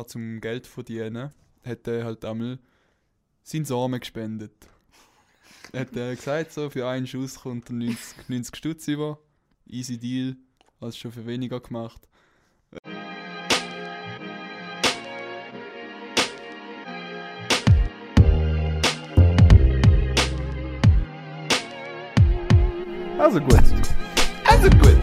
Partner 0.00 0.06
zum 0.06 0.40
Geld 0.40 0.66
verdienen, 0.66 1.30
hat 1.64 1.86
er 1.86 2.04
halt 2.04 2.24
einmal 2.24 2.58
seinen 3.42 3.64
Samen 3.64 4.00
gespendet. 4.00 4.52
Er 5.72 5.80
hat 5.80 5.96
äh, 5.96 6.14
gesagt, 6.14 6.52
so, 6.52 6.70
für 6.70 6.88
einen 6.88 7.06
Schuss 7.06 7.40
kommt 7.40 7.68
er 7.68 7.74
90, 7.74 8.28
90 8.28 8.56
Stutz 8.56 8.88
über. 8.88 9.18
Easy 9.66 9.98
Deal, 9.98 10.36
hast 10.80 10.98
schon 10.98 11.12
für 11.12 11.26
weniger 11.26 11.60
gemacht. 11.60 12.00
Also 23.18 23.38
gut. 23.40 23.62
Also 24.44 24.70
gut. 24.70 24.99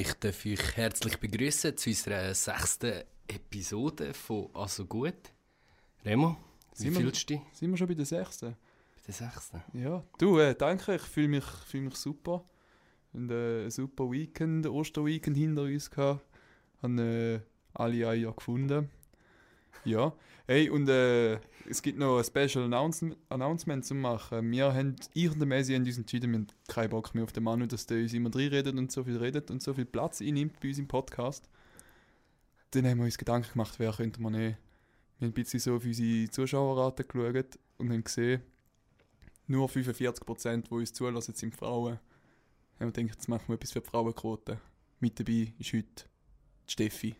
Ich 0.00 0.12
darf 0.14 0.44
euch 0.46 0.76
herzlich 0.76 1.16
begrüßen 1.18 1.76
zu 1.76 1.90
unserer 1.90 2.34
sechsten 2.34 3.02
Episode 3.28 4.14
von 4.14 4.48
Also 4.54 4.86
gut. 4.86 5.14
Remo, 6.04 6.36
wie 6.76 6.82
Sind 6.84 6.94
wir- 6.94 7.00
fühlst 7.02 7.28
du 7.28 7.34
dich 7.34 7.42
Sind 7.52 7.70
wir 7.70 7.76
schon 7.76 7.88
bei 7.88 7.94
der 7.94 8.06
sechsten? 8.06 8.50
bei 8.96 9.02
der 9.06 9.14
sechsten? 9.14 9.62
Ja. 9.74 10.02
Du, 10.18 10.38
äh, 10.38 10.54
danke, 10.54 10.94
ich 10.96 11.02
fühle 11.02 11.28
mich, 11.28 11.44
fühl 11.44 11.82
mich 11.82 11.96
super. 11.96 12.44
Und, 13.12 13.30
äh, 13.30 13.64
ein 13.64 13.70
super 13.70 14.10
Weekend, 14.10 14.66
Osterweekend 14.66 15.36
hinter 15.36 15.62
uns 15.62 15.90
gehabt. 15.90 16.24
Haben 16.82 16.98
äh, 16.98 17.40
alle 17.74 18.08
Eier 18.08 18.32
gefunden. 18.32 18.88
Ja. 19.84 20.12
Hey, 20.50 20.68
und 20.68 20.88
äh, 20.88 21.38
es 21.68 21.80
gibt 21.80 21.96
noch 21.96 22.18
ein 22.18 22.24
Special 22.24 22.64
Announcement, 22.64 23.16
Announcement 23.28 23.84
zu 23.84 23.94
machen. 23.94 24.50
Wir 24.50 24.74
haben, 24.74 24.96
Messi 25.46 25.74
haben 25.74 25.84
uns 25.84 25.96
entschieden, 25.96 26.32
wir 26.32 26.38
haben 26.40 26.46
keinen 26.66 26.90
Bock 26.90 27.14
mehr 27.14 27.22
auf 27.22 27.30
den 27.30 27.44
Manu, 27.44 27.66
dass 27.66 27.86
der 27.86 27.98
uns 27.98 28.12
immer 28.14 28.34
reinredet 28.34 28.74
und 28.76 28.90
so 28.90 29.04
viel 29.04 29.16
redet 29.16 29.52
und 29.52 29.62
so 29.62 29.72
viel 29.74 29.84
Platz 29.84 30.20
einnimmt 30.20 30.58
bei 30.58 30.70
uns 30.70 30.80
im 30.80 30.88
Podcast. 30.88 31.48
Dann 32.72 32.84
haben 32.84 32.98
wir 32.98 33.04
uns 33.04 33.16
Gedanken 33.16 33.52
gemacht, 33.52 33.74
wer 33.78 33.92
könnte 33.92 34.20
man 34.20 34.32
nehmen. 34.32 34.56
Wir 35.20 35.26
haben 35.26 35.30
ein 35.30 35.34
bisschen 35.34 35.60
so 35.60 35.76
auf 35.76 35.84
unsere 35.84 36.28
Zuschauerrate 36.28 37.04
geschaut 37.04 37.56
und 37.78 37.92
haben 37.92 38.02
gesehen, 38.02 38.42
nur 39.46 39.68
45%, 39.68 40.62
die 40.62 40.74
uns 40.74 40.92
zulassen, 40.92 41.34
sind 41.36 41.54
Frauen. 41.54 42.00
Haben 42.80 42.88
wir 42.88 42.90
gedacht, 42.90 43.14
jetzt 43.14 43.28
machen 43.28 43.44
wir 43.46 43.54
etwas 43.54 43.70
für 43.70 43.82
die 43.82 43.88
Frauenquote. 43.88 44.60
Mit 44.98 45.16
dabei 45.20 45.52
ist 45.60 45.72
heute 45.72 46.06
die 46.66 46.72
Steffi. 46.72 47.14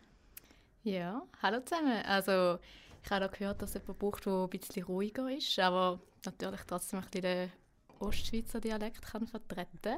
Ja, 0.83 1.25
hallo 1.41 1.61
zusammen. 1.61 2.03
Also, 2.03 2.59
ich 3.03 3.11
habe 3.11 3.25
auch 3.25 3.31
gehört, 3.31 3.61
dass 3.61 3.75
es 3.75 3.81
jemand 3.81 3.99
braucht, 3.99 4.25
der 4.25 4.33
ein 4.33 4.49
bisschen 4.49 4.83
ruhiger 4.83 5.29
ist, 5.31 5.57
aber 5.59 5.99
natürlich 6.25 6.61
trotzdem 6.67 6.99
ein 6.99 7.05
bisschen 7.05 7.21
den 7.21 7.51
Ostschweizer 7.99 8.59
Dialekt 8.59 9.01
kann 9.01 9.27
vertreten 9.27 9.97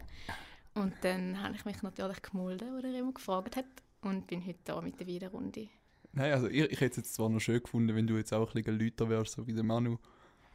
Und 0.73 0.93
dann 1.01 1.41
habe 1.41 1.55
ich 1.55 1.65
mich 1.65 1.81
natürlich 1.81 2.21
gemolden, 2.21 2.75
als 2.75 2.83
er 2.85 2.99
immer 2.99 3.13
gefragt 3.13 3.55
hat 3.55 3.65
und 4.01 4.27
bin 4.27 4.45
heute 4.45 4.59
da 4.65 4.81
mit 4.81 4.99
der 4.99 5.07
Wiederrunde. 5.07 5.69
Nein, 6.13 6.33
also 6.33 6.47
ich, 6.47 6.61
ich 6.71 6.81
hätte 6.81 6.91
es 6.91 6.97
jetzt 6.97 7.13
zwar 7.15 7.29
noch 7.29 7.39
schön 7.39 7.61
gefunden, 7.61 7.95
wenn 7.95 8.05
du 8.05 8.15
jetzt 8.17 8.33
auch 8.33 8.53
ein 8.53 8.61
bisschen 8.63 8.79
lauter 8.79 9.09
wärst, 9.09 9.33
so 9.33 9.47
wie 9.47 9.53
der 9.53 9.63
Manu. 9.63 9.97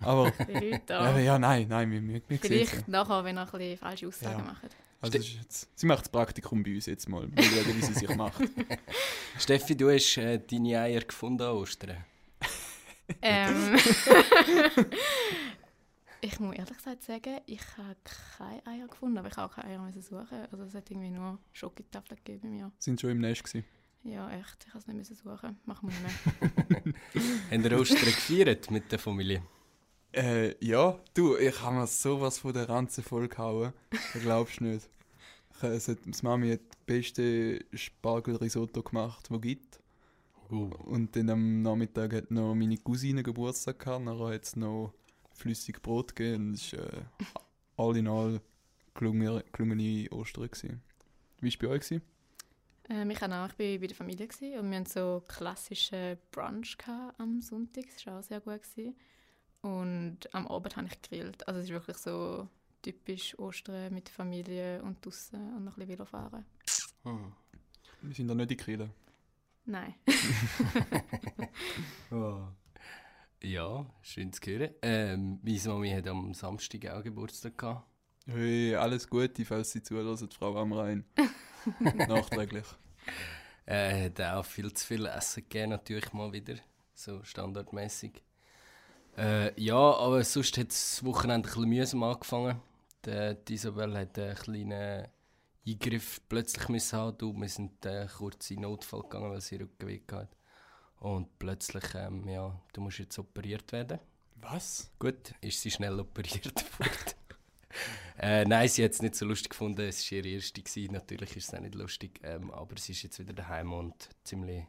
Aber, 0.00 0.32
ja, 0.88 1.18
ja, 1.18 1.38
nein, 1.38 1.66
nein, 1.68 1.90
wir, 1.90 2.00
wir, 2.02 2.22
wir 2.28 2.38
sehen 2.38 2.40
Vielleicht 2.40 2.88
nachher, 2.88 3.24
wenn 3.24 3.36
er 3.36 3.46
ein 3.46 3.50
bisschen 3.50 3.78
falsche 3.78 4.06
Aussagen 4.08 4.38
Ja. 4.38 4.44
macht. 4.44 4.76
Also 5.00 5.18
jetzt, 5.18 5.68
sie 5.78 5.86
macht 5.86 6.00
das 6.00 6.08
Praktikum 6.08 6.62
bei 6.62 6.74
uns 6.74 6.86
jetzt 6.86 7.08
mal. 7.08 7.26
Mal 7.28 7.42
schauen, 7.42 7.76
wie 7.76 7.82
sie 7.82 7.94
sich 7.94 8.16
macht. 8.16 8.42
Steffi, 9.38 9.76
du 9.76 9.90
hast 9.90 10.16
äh, 10.16 10.40
deine 10.44 10.80
Eier 10.80 11.00
gefunden 11.00 11.42
an 11.42 11.56
Ostern. 11.56 12.04
Ähm, 13.22 13.76
ich 16.20 16.40
muss 16.40 16.56
ehrlich 16.56 16.76
gesagt 16.76 17.02
sagen, 17.02 17.40
ich 17.46 17.60
habe 17.76 17.96
keine 18.36 18.66
Eier 18.66 18.88
gefunden, 18.88 19.18
aber 19.18 19.28
ich 19.28 19.36
habe 19.36 19.50
auch 19.50 19.54
keine 19.54 19.70
Eier 19.72 19.80
müssen 19.80 20.02
suchen. 20.02 20.46
Also 20.50 20.64
es 20.64 20.74
hat 20.74 20.90
irgendwie 20.90 21.10
nur 21.10 21.38
Schokotafeln 21.52 22.20
gegeben 22.24 22.40
bei 22.42 22.48
mir. 22.48 22.72
Sind 22.78 23.00
schon 23.00 23.10
im 23.10 23.18
Nest 23.20 23.44
gewesen. 23.44 23.64
Ja, 24.04 24.30
echt. 24.30 24.64
Ich 24.66 24.68
habe 24.68 24.78
es 24.78 24.86
nicht 24.86 24.96
müssen 24.96 25.16
suchen. 25.16 25.58
Machen 25.64 25.90
wir 25.90 25.98
nicht 25.98 26.84
mehr. 26.84 26.94
Haben 27.50 27.64
ihr 27.64 27.80
Ostern 27.80 28.04
gefeiert 28.04 28.70
mit 28.70 28.90
der 28.92 28.98
Familie? 28.98 29.42
Äh, 30.12 30.54
ja, 30.64 30.98
du, 31.14 31.36
ich 31.36 31.60
habe 31.60 31.76
mir 31.76 31.86
sowas 31.86 32.38
von 32.38 32.52
der 32.54 32.68
Ranze 32.68 33.02
vollgehauen. 33.02 33.72
Du 34.12 34.20
glaubst 34.20 34.60
nicht. 34.60 34.88
Ich, 35.56 35.62
es 35.62 35.88
hat, 35.88 35.98
das 36.06 36.22
Mami 36.22 36.52
hat 36.52 36.60
das 36.68 36.78
beste 36.86 37.64
Spargelrisotto 37.74 38.82
gemacht, 38.82 39.26
das 39.28 39.36
es 39.36 39.42
gibt. 39.42 39.80
Uh. 40.50 40.70
Und 40.84 41.14
dann 41.14 41.30
am 41.30 41.62
Nachmittag 41.62 42.14
hat 42.14 42.30
noch 42.30 42.54
meine 42.54 42.78
Cousine 42.78 43.22
Geburtstag 43.22 43.78
gehabt. 43.78 44.04
Nachher 44.04 44.34
hat 44.34 44.44
es 44.44 44.56
noch 44.56 44.94
flüssig 45.32 45.82
Brot 45.82 46.14
gegeben. 46.14 46.48
Und 46.48 46.54
es 46.54 46.72
war 46.72 46.84
äh, 46.84 47.02
all 47.76 47.96
in 47.96 48.08
all 48.08 48.40
gelungene, 48.94 49.44
gelungene 49.52 50.10
Ostern. 50.10 50.50
Gewesen. 50.50 50.82
Wie 51.40 51.46
war 51.46 51.48
es 51.48 51.56
bei 51.58 51.68
euch? 51.68 51.80
Gewesen? 51.80 52.02
ähm, 52.88 53.10
ich, 53.10 53.22
auch, 53.22 53.26
ich 53.26 53.30
war 53.30 53.48
bei 53.56 53.86
der 53.86 53.96
Familie 53.96 54.26
gewesen 54.26 54.58
und 54.58 54.70
wir 54.70 54.78
hatten 54.78 54.88
so 54.88 55.22
klassischen 55.28 56.18
Brunch 56.30 56.76
am 57.18 57.40
Sonntag. 57.40 57.84
Das 57.94 58.06
war 58.06 58.18
auch 58.18 58.22
sehr 58.22 58.40
gut. 58.40 58.62
Gewesen. 58.62 58.96
Und 59.60 60.34
am 60.34 60.46
Abend 60.48 60.76
habe 60.76 60.86
ich 60.86 61.02
gegrillt. 61.02 61.46
Also 61.46 61.60
es 61.60 61.66
ist 61.66 61.72
wirklich 61.72 61.98
so 61.98 62.48
typisch 62.82 63.38
Ostern 63.38 63.92
mit 63.92 64.06
der 64.06 64.14
Familie 64.14 64.82
und 64.82 65.04
draußen 65.04 65.38
und 65.56 65.64
noch 65.64 65.76
ein 65.76 65.86
bisschen 65.86 65.88
Velo 65.98 66.04
fahren. 66.04 66.44
Hm. 67.02 67.32
Wir 68.02 68.14
sind 68.14 68.28
da 68.28 68.34
nicht 68.34 68.52
in 68.52 68.56
Kille. 68.56 68.90
Nein. 69.68 69.94
Oh. 72.10 72.40
Ja, 73.42 73.84
schön 74.00 74.32
zu 74.32 74.40
hören. 74.46 74.70
Ähm, 74.80 75.40
meine 75.42 75.60
Mami 75.66 75.90
hat 75.90 76.06
am 76.06 76.32
Samstag 76.32 76.86
auch 76.86 77.02
Geburtstag 77.02 77.58
gehabt. 77.58 77.86
Hey, 78.26 78.74
alles 78.74 79.08
Gute, 79.10 79.44
falls 79.44 79.72
Sie 79.72 79.82
zuhören, 79.82 80.16
Frau 80.30 80.56
Amrein. 80.56 81.04
Nachträglich. 82.08 82.64
Äh, 83.66 84.06
hat 84.06 84.20
auch 84.22 84.44
viel 84.46 84.72
zu 84.72 84.86
viel 84.86 85.04
Essen 85.04 85.42
gegeben, 85.42 85.70
natürlich 85.72 86.14
mal 86.14 86.32
wieder. 86.32 86.54
So 86.94 87.22
standardmäßig. 87.22 88.22
Äh, 89.18 89.60
ja, 89.60 89.76
aber 89.76 90.24
sonst 90.24 90.56
hat 90.56 90.70
das 90.70 91.04
Wochenende 91.04 91.46
ein 91.46 91.52
bisschen 91.52 91.68
mühsam 91.68 92.02
angefangen. 92.04 92.58
Die, 93.04 93.36
die 93.46 93.54
Isabel 93.54 93.98
hat 93.98 94.18
einen 94.18 94.34
kleinen 94.34 95.08
Eingriff 95.68 96.20
plötzlich 96.28 96.68
müssen 96.68 96.98
haben. 96.98 97.18
Du, 97.18 97.32
wir 97.32 97.48
sind 97.48 97.84
äh, 97.86 98.06
kurz 98.16 98.50
in 98.50 98.60
Notfall 98.62 99.02
gegangen, 99.02 99.30
weil 99.30 99.40
sie 99.40 99.56
Rückenweh 99.56 100.00
hat. 100.12 100.28
Und 101.00 101.38
plötzlich, 101.38 101.84
ähm, 101.94 102.28
ja, 102.28 102.60
du 102.72 102.80
musst 102.80 102.98
jetzt 102.98 103.18
operiert 103.18 103.70
werden. 103.72 103.98
Was? 104.40 104.90
Gut, 104.98 105.34
ist 105.40 105.60
sie 105.60 105.70
schnell 105.70 105.98
operiert 106.00 106.64
worden. 106.78 107.14
äh, 108.18 108.44
nein, 108.44 108.68
sie 108.68 108.84
hat 108.84 108.92
es 108.92 109.02
nicht 109.02 109.14
so 109.14 109.24
lustig 109.26 109.50
gefunden. 109.50 109.80
Es 109.82 110.10
war 110.10 110.18
ihre 110.18 110.28
erste. 110.28 110.62
Gewesen. 110.62 110.92
Natürlich 110.92 111.36
ist 111.36 111.48
es 111.48 111.54
auch 111.54 111.60
nicht 111.60 111.74
lustig. 111.74 112.20
Ähm, 112.22 112.50
aber 112.50 112.76
sie 112.78 112.92
ist 112.92 113.02
jetzt 113.02 113.18
wieder 113.18 113.32
daheim 113.32 113.72
und 113.72 113.94
ziemlich 114.24 114.64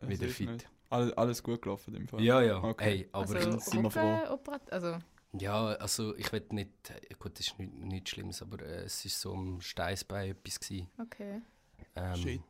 Äh, 0.00 0.08
wieder 0.08 0.28
fit. 0.28 0.68
Alles, 0.90 1.12
alles 1.16 1.42
gut 1.42 1.62
gelaufen 1.62 1.94
in 1.94 2.00
dem 2.00 2.08
Fall. 2.08 2.20
Ja, 2.22 2.42
ja. 2.42 2.62
Okay. 2.62 2.84
Hey, 2.84 3.08
aber 3.12 3.34
also, 3.36 3.58
sind 3.58 3.82
wir 3.82 3.90
froh. 3.90 4.34
Operat- 4.34 4.70
also 4.70 4.98
ja, 5.32 5.66
also 5.74 6.14
ich 6.16 6.32
will 6.32 6.44
nicht. 6.50 6.70
Gut, 7.18 7.38
das 7.38 7.48
ist 7.48 7.58
nichts 7.58 7.74
nicht 7.78 8.08
Schlimmes, 8.08 8.42
aber 8.42 8.62
äh, 8.62 8.84
es 8.84 9.04
war 9.04 9.10
so 9.10 9.34
am 9.34 9.60
Steißbein 9.60 10.30
etwas. 10.30 10.58
Gewesen. 10.60 10.88
okay. 10.98 11.40
Ähm, 11.96 12.16
Shit. 12.16 12.42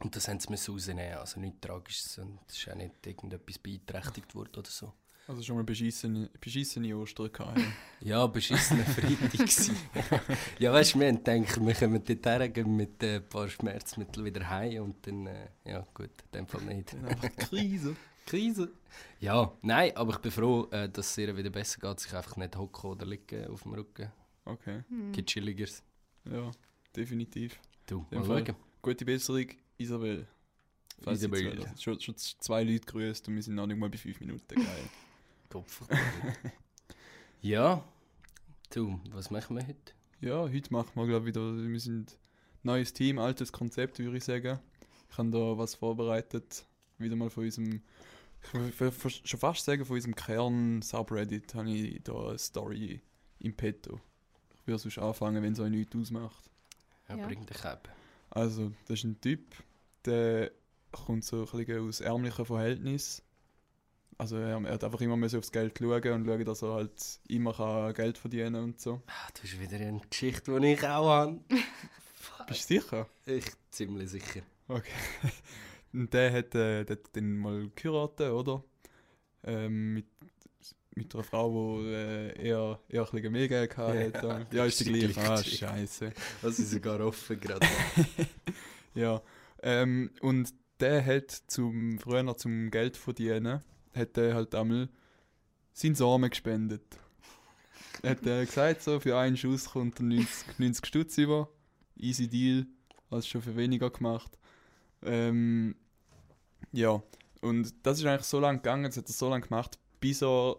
Und 0.00 0.16
das 0.16 0.26
haben 0.26 0.40
sie 0.40 0.50
müssen 0.50 0.72
rausnehmen. 0.72 1.18
Also 1.18 1.38
nichts 1.38 1.60
Tragisches. 1.60 2.18
Und 2.18 2.40
es 2.48 2.58
ist 2.58 2.68
auch 2.68 2.74
nicht 2.74 3.06
irgendetwas 3.06 3.58
beeinträchtigt 3.58 4.34
worden 4.34 4.56
oder 4.56 4.70
so. 4.70 4.92
Also 5.28 5.40
schon 5.42 5.54
mal 5.54 5.62
beschissene, 5.62 6.28
beschissene 6.40 6.96
Ostern 6.96 7.32
gehabt. 7.32 7.58
ja. 7.58 7.64
Ja, 8.00 8.26
beschissener 8.26 8.84
Freitag. 8.84 10.26
ja, 10.58 10.72
weißt 10.72 10.94
du, 10.94 11.00
wir 11.00 11.08
haben 11.08 11.22
gedacht, 11.22 11.64
wir 11.64 11.74
kommen 11.74 12.02
dort 12.04 12.26
her, 12.26 12.48
gehen 12.48 12.76
mit 12.76 13.00
äh, 13.04 13.16
ein 13.16 13.28
paar 13.28 13.48
Schmerzmitteln 13.48 14.26
wieder 14.26 14.48
heim 14.50 14.82
und 14.82 15.06
dann, 15.06 15.28
äh, 15.28 15.48
ja 15.64 15.86
gut, 15.94 16.10
in 16.32 16.38
dem 16.40 16.46
Fall 16.48 16.62
nicht. 16.62 16.92
Dann 16.92 17.04
einfach 17.04 17.30
Krise. 17.36 17.94
Krise. 18.26 18.72
Ja, 19.20 19.52
nein, 19.62 19.96
aber 19.96 20.12
ich 20.12 20.18
bin 20.18 20.30
froh, 20.30 20.68
äh, 20.70 20.88
dass 20.88 21.10
es 21.10 21.18
ihr 21.18 21.36
wieder 21.36 21.50
besser 21.50 21.80
geht, 21.80 22.00
sich 22.00 22.14
einfach 22.14 22.36
nicht 22.36 22.56
hocken 22.56 22.90
oder 22.90 23.06
liegen 23.06 23.46
auf 23.48 23.62
dem 23.62 23.74
Rücken. 23.74 24.10
Okay, 24.44 24.82
Hm. 24.88 25.12
Gibt 25.12 25.30
chilligeres. 25.30 25.82
ja, 26.24 26.50
definitiv. 26.94 27.58
Du, 27.86 28.06
mal 28.10 28.24
schauen. 28.24 28.56
Gute 28.80 29.04
Besserung, 29.04 29.46
Isabel. 29.78 30.26
Falls 31.00 31.18
Isabel. 31.20 31.52
zuhören. 31.52 31.78
Schon, 31.78 32.00
schon 32.00 32.16
zwei 32.16 32.64
Leute 32.64 32.86
grüßt 32.86 33.28
und 33.28 33.34
wir 33.36 33.42
sind 33.42 33.54
noch 33.54 33.66
nicht 33.66 33.78
mal 33.78 33.88
bei 33.90 33.98
fünf 33.98 34.18
Minuten. 34.20 34.54
Geil. 34.54 34.66
Kopf. 35.48 35.82
ja, 37.40 37.84
du, 38.74 39.00
was 39.10 39.30
machen 39.30 39.56
wir 39.56 39.66
heute? 39.66 39.92
ja, 40.20 40.42
heute 40.48 40.72
machen 40.72 40.90
wir 40.94 41.06
glaube 41.06 41.26
wieder, 41.26 41.40
wir 41.56 41.80
sind 41.80 42.16
neues 42.62 42.92
Team, 42.92 43.18
altes 43.18 43.52
Konzept 43.52 43.98
würde 43.98 44.16
ich 44.16 44.24
sagen. 44.24 44.58
Ich 45.10 45.18
habe 45.18 45.30
da 45.30 45.58
was 45.58 45.74
vorbereitet, 45.74 46.64
wieder 46.98 47.16
mal 47.16 47.28
von 47.28 47.44
unserem, 47.44 47.82
ich 48.68 48.74
fast- 48.94 49.26
schon 49.28 49.40
fast 49.40 49.64
sagen, 49.64 49.84
von 49.84 49.96
unserem 49.96 50.14
Kern-Subreddit 50.14 51.54
habe 51.54 51.70
ich 51.70 52.02
da 52.02 52.28
eine 52.28 52.38
Story 52.38 53.00
im 53.38 53.54
Petto. 53.54 54.00
Ich 54.60 54.66
würde 54.66 54.78
sonst 54.78 54.98
anfangen, 54.98 55.42
wenn 55.42 55.52
es 55.52 55.60
euch 55.60 55.70
nichts 55.70 55.94
ausmacht. 55.96 56.44
Ja, 57.08 57.16
Ja. 57.16 57.26
bring 57.26 57.44
dich 57.46 57.64
ab. 57.64 57.88
Also, 58.30 58.72
das 58.86 58.98
ist 59.00 59.04
ein 59.04 59.20
Typ, 59.20 59.54
der 60.04 60.50
kommt 60.90 61.24
so 61.24 61.44
ein 61.44 61.64
bisschen 61.64 61.88
aus 61.88 62.00
ärmlichen 62.00 62.44
Verhältnissen. 62.46 63.22
Also 64.18 64.36
er, 64.36 64.62
er 64.62 64.72
hat 64.74 64.84
einfach 64.84 65.00
immer 65.00 65.16
müssen 65.16 65.38
aufs 65.38 65.50
Geld 65.50 65.76
schauen 65.78 66.12
und 66.12 66.26
schauen, 66.26 66.44
dass 66.44 66.62
er 66.62 66.74
halt 66.74 67.20
immer 67.28 67.52
kann 67.54 67.92
Geld 67.94 68.18
verdienen 68.18 68.54
und 68.56 68.80
so. 68.80 69.02
Ah, 69.06 69.28
du 69.34 69.42
hast 69.42 69.58
wieder 69.58 69.76
eine 69.78 70.00
Geschichte, 70.08 70.60
die 70.60 70.66
ich 70.74 70.82
auch 70.86 71.08
habe. 71.08 71.40
Bist 72.46 72.70
du 72.70 72.74
sicher? 72.80 73.08
Ich 73.26 73.46
ziemlich 73.70 74.10
sicher. 74.10 74.42
Okay. 74.68 74.92
Und 75.92 76.12
der 76.12 76.32
hat, 76.32 76.54
äh, 76.54 76.84
der 76.84 76.96
hat 76.96 77.10
dann 77.12 77.36
mal 77.36 77.70
geheiratet, 77.74 78.30
oder? 78.30 78.64
Ähm, 79.44 79.94
mit, 79.94 80.06
mit 80.94 81.14
einer 81.14 81.24
Frau, 81.24 81.80
die 81.80 81.88
äh, 81.88 82.48
eher, 82.48 82.80
eher 82.88 83.04
ein 83.04 83.10
bisschen 83.12 83.32
mehr 83.32 83.48
Geld 83.48 83.76
hatte. 83.76 84.12
Ja, 84.26 84.46
Ja, 84.52 84.64
ist 84.64 84.80
die 84.80 84.84
gleiche. 84.84 85.20
Ah, 85.20 85.42
scheiße. 85.42 86.12
Das 86.40 86.58
ist 86.58 86.70
sogar 86.70 87.00
offen 87.00 87.40
gerade. 87.40 87.66
Ja. 88.94 89.22
Ähm, 89.62 90.10
und 90.20 90.52
der 90.80 91.02
hat 91.04 91.30
zum, 91.46 91.98
früher 91.98 92.36
zum 92.36 92.70
Geld 92.70 92.98
verdienen, 92.98 93.62
hat 93.94 94.18
er 94.18 94.34
halt 94.34 94.54
einmal 94.54 94.90
seinen 95.72 95.94
Samen 95.94 96.28
gespendet. 96.28 96.82
hat 98.02 98.26
er 98.26 98.44
gesagt, 98.44 98.82
so 98.82 99.00
für 99.00 99.16
einen 99.16 99.38
Schuss 99.38 99.70
kommt 99.70 99.98
er 100.00 100.04
90, 100.04 100.58
90 100.58 100.86
Stutz 100.86 101.16
über. 101.16 101.48
Easy 101.96 102.28
Deal, 102.28 102.66
hast 103.10 103.28
schon 103.28 103.40
für 103.40 103.56
weniger 103.56 103.88
gemacht. 103.88 104.36
Ähm, 105.04 105.74
ja, 106.70 107.02
und 107.40 107.74
das 107.82 107.98
ist 107.98 108.06
eigentlich 108.06 108.26
so 108.26 108.38
lange 108.38 108.58
gegangen, 108.58 108.84
das 108.84 108.96
hat 108.96 109.08
er 109.08 109.12
so 109.12 109.28
lange 109.28 109.42
gemacht, 109.42 109.78
bis 110.00 110.22
er 110.22 110.56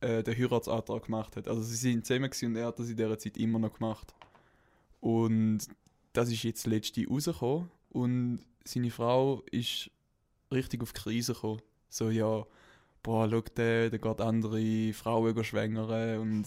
äh, 0.00 0.22
den 0.22 0.36
Heiratsantrag 0.36 1.06
gemacht 1.06 1.36
hat. 1.36 1.48
Also 1.48 1.62
sie 1.62 1.76
sind 1.76 2.06
zusammen 2.06 2.30
und 2.42 2.56
er 2.56 2.66
hat 2.68 2.78
das 2.78 2.88
in 2.88 2.96
dieser 2.96 3.18
Zeit 3.18 3.36
immer 3.36 3.58
noch 3.58 3.74
gemacht. 3.74 4.14
Und 5.00 5.60
das 6.12 6.30
ist 6.30 6.42
jetzt 6.42 6.66
letzte 6.66 7.06
rausgekommen 7.06 7.70
und 7.90 8.40
seine 8.64 8.90
Frau 8.90 9.42
ist 9.50 9.90
richtig 10.52 10.82
auf 10.82 10.92
die 10.92 11.00
Krise 11.00 11.34
gekommen. 11.34 11.62
So, 11.88 12.10
ja, 12.10 12.44
boah, 13.02 13.28
schau, 13.30 13.40
der, 13.40 13.90
der 13.90 13.98
geht 13.98 14.20
andere 14.20 14.92
Frauen 14.92 15.44
schwängern 15.44 16.18
und 16.18 16.46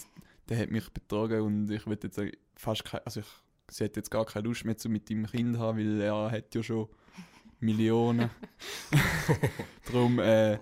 der 0.50 0.60
hat 0.60 0.72
mich 0.72 0.90
betrogen 0.90 1.42
und 1.42 1.72
ich 1.72 1.86
will 1.88 1.98
jetzt 2.02 2.18
äh, 2.18 2.32
fast 2.56 2.84
keine, 2.86 3.06
also 3.06 3.22
ich, 3.22 3.26
sie 3.70 3.86
hat 3.86 3.96
jetzt 3.96 4.12
gar 4.12 4.26
keine 4.26 4.48
Lust 4.48 4.66
mehr 4.66 4.78
zu 4.78 4.90
mit 4.90 5.10
dem 5.10 5.26
Kind 5.26 5.58
haben, 5.58 5.78
weil 5.78 6.02
er 6.02 6.32
hat 6.32 6.54
ja 6.54 6.62
schon 6.62 6.90
Millionen. 7.62 8.30
Darum, 9.86 10.20
äh, 10.20 10.60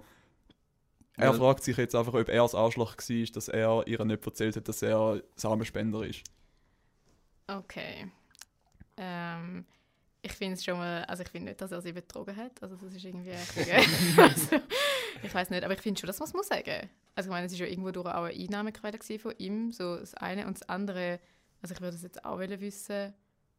er 1.20 1.34
fragt 1.34 1.64
sich 1.64 1.76
jetzt 1.76 1.96
einfach, 1.96 2.14
ob 2.14 2.30
er 2.30 2.44
das 2.44 2.56
Arschloch 2.56 2.96
war, 2.96 3.26
dass 3.34 3.48
er 3.50 3.88
ihr 3.88 4.06
nicht 4.06 4.26
erzählt 4.26 4.56
hat, 4.56 4.68
dass 4.68 4.82
er 4.82 5.22
Samenspender 5.36 6.04
ist. 6.04 6.24
Okay. 7.48 8.10
Ähm, 8.98 9.66
ich 10.22 10.34
finde 10.34 10.54
es 10.54 10.64
schon 10.64 10.78
mal, 10.78 11.04
also 11.06 11.24
ich 11.24 11.30
finde 11.30 11.50
nicht, 11.50 11.62
dass 11.62 11.72
er 11.72 11.82
sie 11.82 11.92
betrogen 11.92 12.36
hat. 12.36 12.62
Also 12.62 12.76
das 12.76 12.94
ist 12.94 13.04
irgendwie 13.04 13.32
also, 14.18 14.62
Ich 15.24 15.34
weiß 15.34 15.50
nicht, 15.50 15.64
aber 15.64 15.74
ich 15.74 15.82
finde 15.82 16.00
schon, 16.00 16.08
dass 16.08 16.20
man 16.20 16.28
es 16.28 16.34
muss 16.34 16.48
sagen. 16.48 16.90
Also 17.16 17.30
ich 17.30 17.32
meine, 17.32 17.48
es 17.48 17.54
ist 17.54 17.60
ja 17.60 17.66
irgendwo 17.66 17.92
durch 17.92 18.08
auch 18.08 18.24
eine 18.24 18.34
Einnahmequelle 18.34 18.98
gewesen 18.98 19.20
von 19.20 19.34
ihm, 19.38 19.72
so 19.72 19.98
das 19.98 20.14
eine 20.14 20.48
und 20.48 20.60
das 20.60 20.70
andere. 20.70 21.20
Also 21.62 21.74
ich 21.74 21.82
würde 21.82 21.96
es 21.96 22.04
jetzt 22.04 22.24
auch 22.24 22.40
wissen 22.40 23.14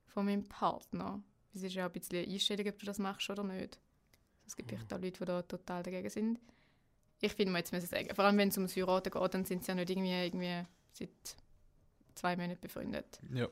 von 0.06 0.25
meinem 0.25 0.48
Partner. 0.48 1.22
Es 1.55 1.62
ist 1.62 1.75
ja 1.75 1.85
auch 1.85 1.91
ein 1.91 1.93
bisschen 1.93 2.19
eine 2.19 2.32
Einstellung, 2.32 2.69
ob 2.69 2.79
du 2.79 2.87
das 2.87 2.99
machst 2.99 3.29
oder 3.31 3.43
nicht. 3.43 3.79
Es 4.47 4.56
gibt 4.56 4.70
vielleicht 4.70 4.93
auch 4.93 5.00
Leute, 5.00 5.19
die 5.19 5.25
da 5.25 5.43
total 5.43 5.82
dagegen 5.82 6.11
sind. 6.11 6.41
Ich 7.20 7.32
finde, 7.32 7.52
man 7.52 7.61
jetzt 7.61 7.73
müssen 7.73 7.87
sagen, 7.87 8.14
vor 8.14 8.25
allem 8.25 8.38
wenn 8.38 8.49
es 8.49 8.56
ums 8.56 8.75
Heiraten 8.75 9.11
geht, 9.11 9.35
dann 9.35 9.44
sind 9.44 9.64
sie 9.64 9.70
ja 9.70 9.75
nicht 9.75 9.91
irgendwie, 9.91 10.12
irgendwie 10.12 10.67
seit 10.93 11.37
zwei 12.14 12.37
Monaten 12.37 12.61
befreundet. 12.61 13.20
Ja. 13.32 13.49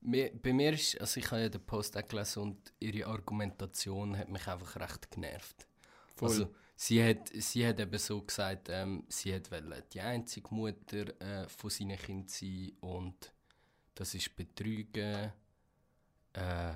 Bei 0.00 0.52
mir 0.52 0.72
ist, 0.72 1.00
also 1.00 1.18
ich 1.18 1.30
habe 1.30 1.42
ja 1.42 1.48
den 1.48 1.64
Post 1.64 1.96
auch 1.96 2.06
gelesen 2.06 2.42
und 2.42 2.72
ihre 2.78 3.08
Argumentation 3.08 4.16
hat 4.16 4.28
mich 4.28 4.46
einfach 4.46 4.76
recht 4.76 5.10
genervt. 5.10 5.66
Voll. 6.14 6.28
Also 6.28 6.54
sie 6.76 7.04
hat, 7.04 7.28
sie 7.32 7.66
hat 7.66 7.80
eben 7.80 7.98
so 7.98 8.22
gesagt, 8.22 8.68
ähm, 8.70 9.04
sie 9.08 9.34
hat 9.34 9.50
wollen 9.50 9.82
die 9.92 10.00
einzige 10.00 10.54
Mutter 10.54 11.20
äh, 11.20 11.48
von 11.48 11.70
seinen 11.70 11.98
Kindern 11.98 12.28
sein 12.28 12.72
und 12.80 13.32
das 13.94 14.14
ist 14.14 14.36
Betrügen. 14.36 15.32
Äh, 16.34 16.74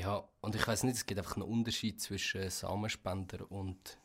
ja, 0.00 0.24
und 0.40 0.54
ich 0.54 0.66
weiß 0.66 0.84
nicht, 0.84 0.96
es 0.96 1.06
gibt 1.06 1.18
einfach 1.18 1.36
einen 1.36 1.46
Unterschied 1.46 2.00
zwischen 2.00 2.48
Samenspender 2.48 3.50
und 3.50 3.98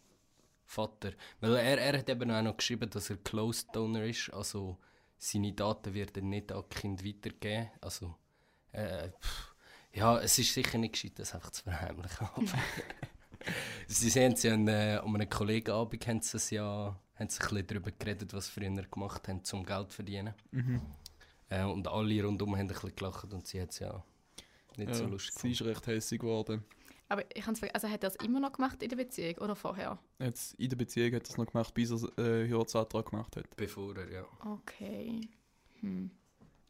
Vater. 0.66 1.14
Weil 1.40 1.56
er, 1.56 1.78
er 1.78 2.00
hat 2.00 2.10
eben 2.10 2.30
auch 2.32 2.42
noch 2.42 2.58
geschrieben, 2.58 2.90
dass 2.90 3.10
er 3.10 3.18
Closed 3.18 3.74
Donor 3.74 4.04
ist, 4.04 4.34
also 4.34 4.78
seine 5.18 5.54
Daten 5.54 5.94
wird 5.94 6.18
er 6.18 6.24
nicht 6.24 6.52
an 6.52 6.68
Kinder 6.70 7.06
weitergeben. 7.06 7.70
Also, 7.80 8.16
äh, 8.72 9.10
ja, 9.94 10.20
es 10.20 10.38
ist 10.38 10.54
sicher 10.54 10.78
nicht 10.78 10.94
gescheit, 10.94 11.14
das 11.16 11.34
einfach 11.34 11.52
zu 11.52 11.64
verheimlichen. 11.64 12.28
Sie 13.88 14.10
sehen 14.10 14.34
es 14.34 14.44
ja 14.44 14.54
an, 14.54 14.68
äh, 14.68 15.00
an 15.02 15.16
einem 15.16 15.30
Kollegenabend, 15.30 16.08
haben 16.08 16.22
sie 16.22 16.38
es 16.38 16.50
ja 16.50 17.00
haben 17.16 17.30
sie 17.30 17.42
ein 17.42 17.50
bisschen 17.50 17.68
darüber 17.68 17.92
geredet, 17.92 18.34
was 18.34 18.48
sie 18.48 18.52
früher 18.52 18.70
gemacht 18.70 19.28
haben, 19.28 19.42
um 19.54 19.64
Geld 19.64 19.92
zu 19.92 19.96
verdienen. 19.96 20.34
Mhm. 20.52 20.82
Äh, 21.48 21.64
und 21.64 21.88
alle 21.88 22.24
rundum 22.24 22.54
haben 22.56 22.62
ein 22.62 22.68
bisschen 22.68 22.96
gelacht 22.96 23.32
und 23.34 23.48
sie 23.48 23.62
hat 23.62 23.70
es 23.70 23.80
ja 23.80 24.04
nicht 24.78 24.90
Ja, 24.90 24.96
so 24.96 25.06
lustig 25.06 25.34
sie 25.40 25.52
ist 25.52 25.62
recht 25.64 25.88
hässlich 25.88 26.20
geworden. 26.20 26.64
Aber 27.08 27.24
ich 27.36 27.44
ver- 27.44 27.74
also 27.76 27.88
hat 27.88 28.04
er 28.04 28.10
es 28.10 28.16
immer 28.16 28.40
noch 28.40 28.54
gemacht 28.54 28.82
in 28.82 28.90
der 28.90 28.96
Beziehung 28.96 29.36
oder 29.38 29.56
vorher? 29.56 30.00
Jetzt 30.20 30.56
in 30.56 30.70
der 30.70 30.76
Beziehung 30.78 31.14
hat 31.14 31.24
er 31.28 31.30
es 31.30 31.38
noch 31.38 31.46
gemacht, 31.46 31.74
bis 31.74 31.92
er 31.92 32.18
äh, 32.18 32.50
Heiratsantrag 32.50 33.10
gemacht 33.10 33.36
hat. 33.36 33.56
Bevor 33.56 33.96
er, 33.96 34.12
ja. 34.12 34.26
Okay. 34.44 35.22
Hm. 35.82 36.10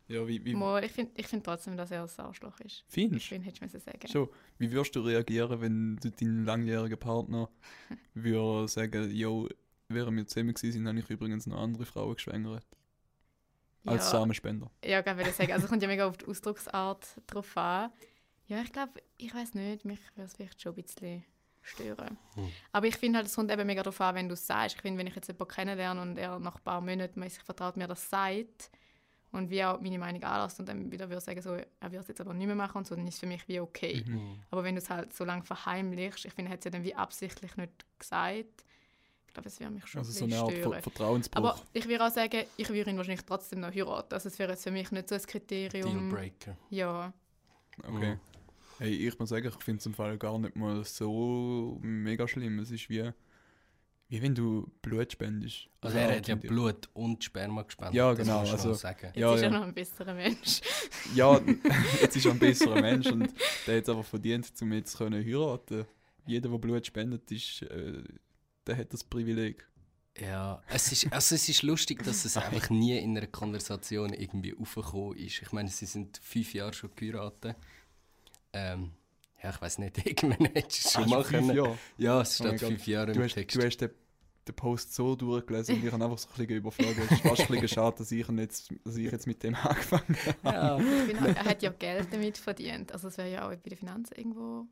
Ja, 0.08 0.28
wie, 0.28 0.44
wie 0.46 0.54
Mo, 0.54 0.78
ich 0.78 0.92
finde 0.92 1.14
ich 1.16 1.26
find 1.26 1.44
trotzdem, 1.44 1.78
dass 1.78 1.90
er 1.90 2.04
ein 2.04 2.10
Arschloch 2.18 2.60
ist. 2.60 2.84
Ich 2.88 2.94
findest 2.94 3.26
finde, 3.28 3.48
hättest 3.48 3.74
du 3.74 3.80
sagen. 3.80 4.08
Schon. 4.08 4.30
Wie 4.60 4.72
würdest 4.72 4.96
du 4.96 5.00
reagieren, 5.00 5.62
wenn 5.62 5.96
du 5.96 6.12
deinen 6.12 6.46
langjährigen 6.46 7.00
Partner 7.00 7.50
würde 8.14 8.68
sagen, 8.68 9.10
jo, 9.12 9.50
während 9.88 10.18
wir 10.18 10.28
zusammen 10.28 10.54
gewesen 10.54 10.88
habe 10.88 11.00
ich 11.00 11.10
übrigens 11.10 11.48
noch 11.48 11.60
andere 11.60 11.86
Frauen 11.86 12.14
geschwängert. 12.16 12.66
Als 13.86 14.06
ja, 14.06 14.20
Samenspender. 14.20 14.70
ja, 14.84 15.00
ich 15.00 15.06
würde 15.06 15.32
sagen, 15.32 15.52
also 15.52 15.66
es 15.66 15.70
kommt 15.70 15.82
ja 15.82 15.88
mega 15.88 16.08
auf 16.08 16.18
die 16.18 16.26
Ausdrucksart 16.26 17.08
drauf 17.28 17.56
an. 17.58 17.92
Ja, 18.48 18.62
ich 18.62 18.72
glaube, 18.72 18.94
ich 19.18 19.34
weiß 19.34 19.54
nicht, 19.56 19.86
mich 19.86 20.00
würde 20.16 20.26
es 20.26 20.34
vielleicht 20.34 20.62
schon 20.62 20.74
ein 20.74 20.84
bisschen 20.84 21.24
stören. 21.62 22.18
Hm. 22.36 22.52
Aber 22.72 22.88
ich 22.88 22.96
finde 22.96 23.18
halt, 23.18 23.28
es 23.28 23.36
kommt 23.36 23.52
eben 23.52 23.66
mega 23.66 23.82
darauf 23.82 24.00
an, 24.02 24.16
wenn 24.16 24.28
du 24.28 24.34
es 24.34 24.46
sagst. 24.46 24.76
Ich 24.76 24.82
finde, 24.82 25.00
wenn 25.00 25.08
ich 25.08 25.16
jetzt 25.16 25.28
jemanden 25.28 25.54
kennenlerne 25.54 26.02
und 26.02 26.18
er 26.18 26.40
nach 26.40 26.56
ein 26.56 26.64
paar 26.64 26.82
Monaten 26.82 27.20
mäßig 27.20 27.44
vertraut 27.44 27.76
mir 27.76 27.88
das 27.88 28.10
sagt 28.10 28.70
und 29.32 29.50
wie 29.50 29.64
auch 29.64 29.80
meine 29.82 30.00
Meinung 30.00 30.24
anlässt 30.24 30.60
und 30.60 30.70
dann 30.70 30.92
wieder 30.92 31.10
würde 31.10 31.22
sagen, 31.22 31.42
so, 31.42 31.56
er 31.56 31.92
wird 31.92 32.04
es 32.04 32.08
jetzt 32.08 32.22
aber 32.22 32.34
nicht 32.34 32.48
mehr 32.48 32.56
machen 32.56 32.78
und 32.78 32.88
so, 32.88 32.96
dann 32.96 33.08
ist 33.08 33.16
es 33.16 33.20
für 33.20 33.26
mich 33.26 33.48
wie 33.48 33.60
okay. 33.60 34.04
Mhm. 34.06 34.40
Aber 34.52 34.64
wenn 34.64 34.76
du 34.76 34.82
es 34.82 34.90
halt 34.90 35.14
so 35.14 35.26
lange 35.26 35.44
verheimlichst, 35.44 36.26
ich 36.26 36.34
finde, 36.34 36.52
er 36.52 36.54
hat 36.54 36.60
es 36.60 36.66
ja 36.66 36.72
dann 36.72 36.84
wie 36.84 36.96
absichtlich 36.96 37.58
nicht 37.58 37.86
gesagt. 38.00 38.65
Glaube, 39.36 39.50
es 39.50 39.60
würde 39.60 39.74
mich 39.74 39.86
schon 39.88 40.00
Also 40.00 40.12
ein 40.12 40.16
so 40.32 40.36
eine 40.36 40.40
Art 40.44 40.52
stören. 40.54 40.72
Ver 40.72 40.82
Vertrauensbruch. 40.82 41.38
Aber 41.38 41.62
ich 41.74 41.88
würde 41.90 42.06
auch 42.08 42.12
sagen, 42.12 42.44
ich 42.56 42.70
würde 42.70 42.90
ihn 42.90 42.98
wahrscheinlich 42.98 43.26
trotzdem 43.26 43.60
noch 43.60 43.74
heiraten. 43.74 44.14
Also 44.14 44.30
es 44.30 44.40
wäre 44.40 44.52
jetzt 44.54 44.64
für 44.64 44.72
mich 44.72 44.90
nicht 44.92 45.10
so 45.10 45.16
ein 45.16 45.22
Kriterium. 45.22 46.10
Dealbreaker. 46.10 46.58
Ja, 46.70 47.14
okay. 47.80 48.14
Mhm. 48.16 48.20
Hey, 48.80 49.08
ich 49.08 49.20
muss 49.20 49.30
sagen, 49.30 49.48
ich 49.48 49.64
finde 49.64 49.80
es 49.80 49.86
im 49.86 49.94
Fall 49.94 50.18
gar 50.18 50.40
nicht 50.40 50.56
mal 50.56 50.84
so 50.86 51.78
mega 51.82 52.28
schlimm. 52.28 52.60
Es 52.60 52.72
ist 52.72 52.90
wie, 52.90 53.10
wie 54.08 54.22
wenn 54.22 54.34
du 54.36 54.70
Blut 54.82 55.12
spendest. 55.12 55.68
Also 55.82 55.98
er 55.98 56.16
hat 56.18 56.28
ja. 56.30 56.36
Blut 56.36 56.88
und 56.94 57.22
Sperma 57.24 57.64
gespendet. 57.64 57.96
Ja, 57.96 58.10
das 58.14 58.20
genau, 58.20 58.42
man 58.42 58.52
also- 58.52 58.74
sagen. 58.74 59.00
jetzt 59.08 59.18
Ja, 59.18 59.36
ist 59.36 59.42
er 59.42 59.52
ja. 59.52 59.60
noch 59.60 59.66
ein 59.66 59.74
besserer 59.74 60.14
Mensch. 60.14 60.62
Ja, 61.14 61.40
jetzt 62.02 62.16
ist 62.16 62.26
er 62.26 62.32
ein 62.32 62.40
besserer 62.40 62.82
Mensch 62.82 63.06
und 63.08 63.32
der 63.68 63.78
hat 63.78 63.84
es 63.84 63.90
aber 63.90 64.04
verdient, 64.04 64.52
um 64.62 64.72
jetzt 64.74 64.94
zu 64.94 64.98
können 65.00 65.24
heiraten. 65.24 65.86
Jeder, 66.26 66.50
der 66.50 66.58
Blut 66.58 66.86
spendet, 66.88 67.32
ist, 67.32 67.62
äh, 67.62 68.02
der 68.68 68.78
hat 68.78 68.94
das 68.94 69.04
Privileg. 69.04 69.68
Ja, 70.18 70.62
es 70.70 70.92
ist, 70.94 71.12
also 71.12 71.36
es 71.36 71.50
ist 71.50 71.62
lustig, 71.64 72.02
dass 72.04 72.24
es 72.24 72.38
einfach 72.38 72.70
nie 72.70 72.98
in 72.98 73.18
einer 73.18 73.28
Konversation 73.28 74.14
irgendwie 74.14 74.56
aufgekommen 74.58 75.18
ist. 75.18 75.42
Ich 75.42 75.52
meine, 75.52 75.70
sie 75.70 75.86
sind 75.86 76.18
fünf 76.24 76.54
Jahre 76.54 76.72
schon 76.74 76.90
geheiratet. 76.96 77.58
Ähm, 78.54 78.92
ja, 79.44 79.50
ich 79.50 79.62
weiß 79.62 79.80
nicht, 79.80 79.98
irgendwann 80.06 80.46
hättest 80.54 80.86
du 80.86 80.88
es 80.88 80.94
schon 80.94 81.04
Ah, 81.04 81.08
mal 81.08 81.24
fünf 81.24 81.48
können. 81.48 81.58
Jahre. 81.58 81.78
Ja, 81.98 82.22
es 82.22 82.40
Oh 82.40 82.46
steht 82.46 82.60
Gott. 82.62 82.70
fünf 82.70 82.88
Jahre 82.88 83.12
Du 83.12 83.20
im 83.20 83.26
hast, 83.26 83.34
Text. 83.34 83.58
du 83.58 83.66
hast 83.66 83.78
den, 83.78 83.90
den 84.48 84.56
Post 84.56 84.96
so 84.96 85.16
durchgelesen 85.18 85.76
und 85.76 85.86
ich 85.86 85.92
habe 85.92 86.04
einfach 86.06 86.18
so 86.18 86.30
ein 86.30 86.36
bisschen 86.38 86.56
überflogen. 86.60 87.04
Es 87.04 87.12
ist 87.12 87.22
fast 87.22 87.42
ein 87.42 87.48
bisschen 87.48 87.68
schade, 87.68 87.98
dass 87.98 88.12
ich, 88.14 88.26
jetzt, 88.28 88.74
dass 88.86 88.96
ich 88.96 89.12
jetzt 89.12 89.28
mit 89.28 89.44
dem 89.44 89.56
angefangen 89.62 90.18
habe. 90.46 90.56
ja. 90.56 90.78
Ich 90.80 90.86
finde 91.18 91.24
auch, 91.32 91.36
er 91.36 91.44
hat 91.46 91.62
ja 91.62 91.72
Geld 91.72 92.08
damit 92.14 92.38
verdient. 92.38 92.94
Also 92.94 93.10
es 93.10 93.18
wäre 93.18 93.30
ja 93.32 93.46
auch 93.48 93.56
bei 93.56 93.70
den 93.70 93.78
Finanzen 93.78 94.14
irgendwo 94.16 94.66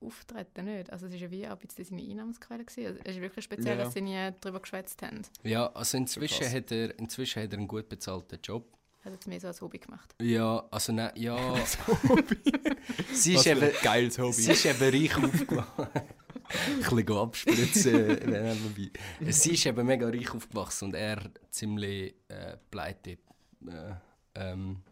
auftreten, 0.00 0.64
nicht? 0.66 0.90
Also 0.92 1.06
es 1.06 1.14
ist 1.14 1.20
ja 1.20 1.30
wie 1.30 1.46
auch 1.46 1.52
ein 1.52 1.58
bisschen 1.58 1.84
seine 1.84 2.02
Einnahmensquelle 2.02 2.64
gewesen. 2.64 2.86
Also 2.86 3.00
es 3.04 3.14
ist 3.16 3.20
wirklich 3.20 3.44
speziell, 3.44 3.78
Ja. 3.78 3.84
dass 3.84 3.94
sie 3.94 4.00
nie 4.00 4.30
darüber 4.40 4.60
geschwätzt 4.60 5.02
haben. 5.02 5.22
ja, 5.42 5.66
also 5.72 5.96
inzwischen 5.96 6.42
krass. 6.44 6.54
hat, 6.54 6.70
er, 6.72 6.98
inzwischen 6.98 7.42
hat 7.42 7.52
er 7.52 7.58
einen 7.58 7.68
gut 7.68 7.88
bezahlten 7.88 8.38
Job. 8.42 8.66
Er 9.04 9.12
hat 9.12 9.20
es 9.20 9.26
mehr 9.26 9.40
so 9.40 9.46
als 9.48 9.60
Hobby 9.60 9.78
gemacht. 9.78 10.14
Ja, 10.20 10.66
also 10.70 10.92
nein, 10.92 11.12
ja. 11.14 11.36
sie, 13.12 13.34
Was 13.34 13.36
ist 13.36 13.42
für 13.44 13.50
eben, 13.50 13.62
ein 13.62 13.72
geiles 13.82 14.14
sie 14.14 14.22
Hobby. 14.22 14.52
ist 14.52 14.64
eben 14.66 14.80
reich 14.80 15.16
aufgewachsen. 15.16 15.88
ein 16.48 16.80
bisschen 16.80 17.12
abspritzen. 17.18 18.90
Sie 19.28 19.52
ist 19.52 19.66
eben 19.66 19.86
mega 19.86 20.08
reich 20.08 20.30
aufgewachsen 20.34 20.86
und 20.86 20.94
er 20.94 21.30
ziemlich 21.50 22.14
äh, 22.28 22.56
pleite. 22.70 23.18
Äh, 23.66 23.94
ähm, 24.34 24.82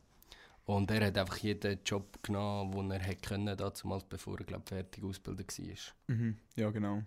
Und 0.67 0.91
er 0.91 1.07
hat 1.07 1.17
einfach 1.17 1.37
jeden 1.39 1.79
Job 1.85 2.21
genommen, 2.23 2.73
den 2.73 2.91
er 2.91 2.99
hätte 2.99 3.29
können, 3.29 3.57
damals, 3.57 4.05
bevor 4.05 4.39
er 4.39 4.45
glaub, 4.45 4.69
fertig 4.69 5.03
ausgebildet 5.05 5.57
war. 5.59 6.15
Mhm. 6.15 6.37
Ja, 6.57 6.71
genau. 6.71 7.03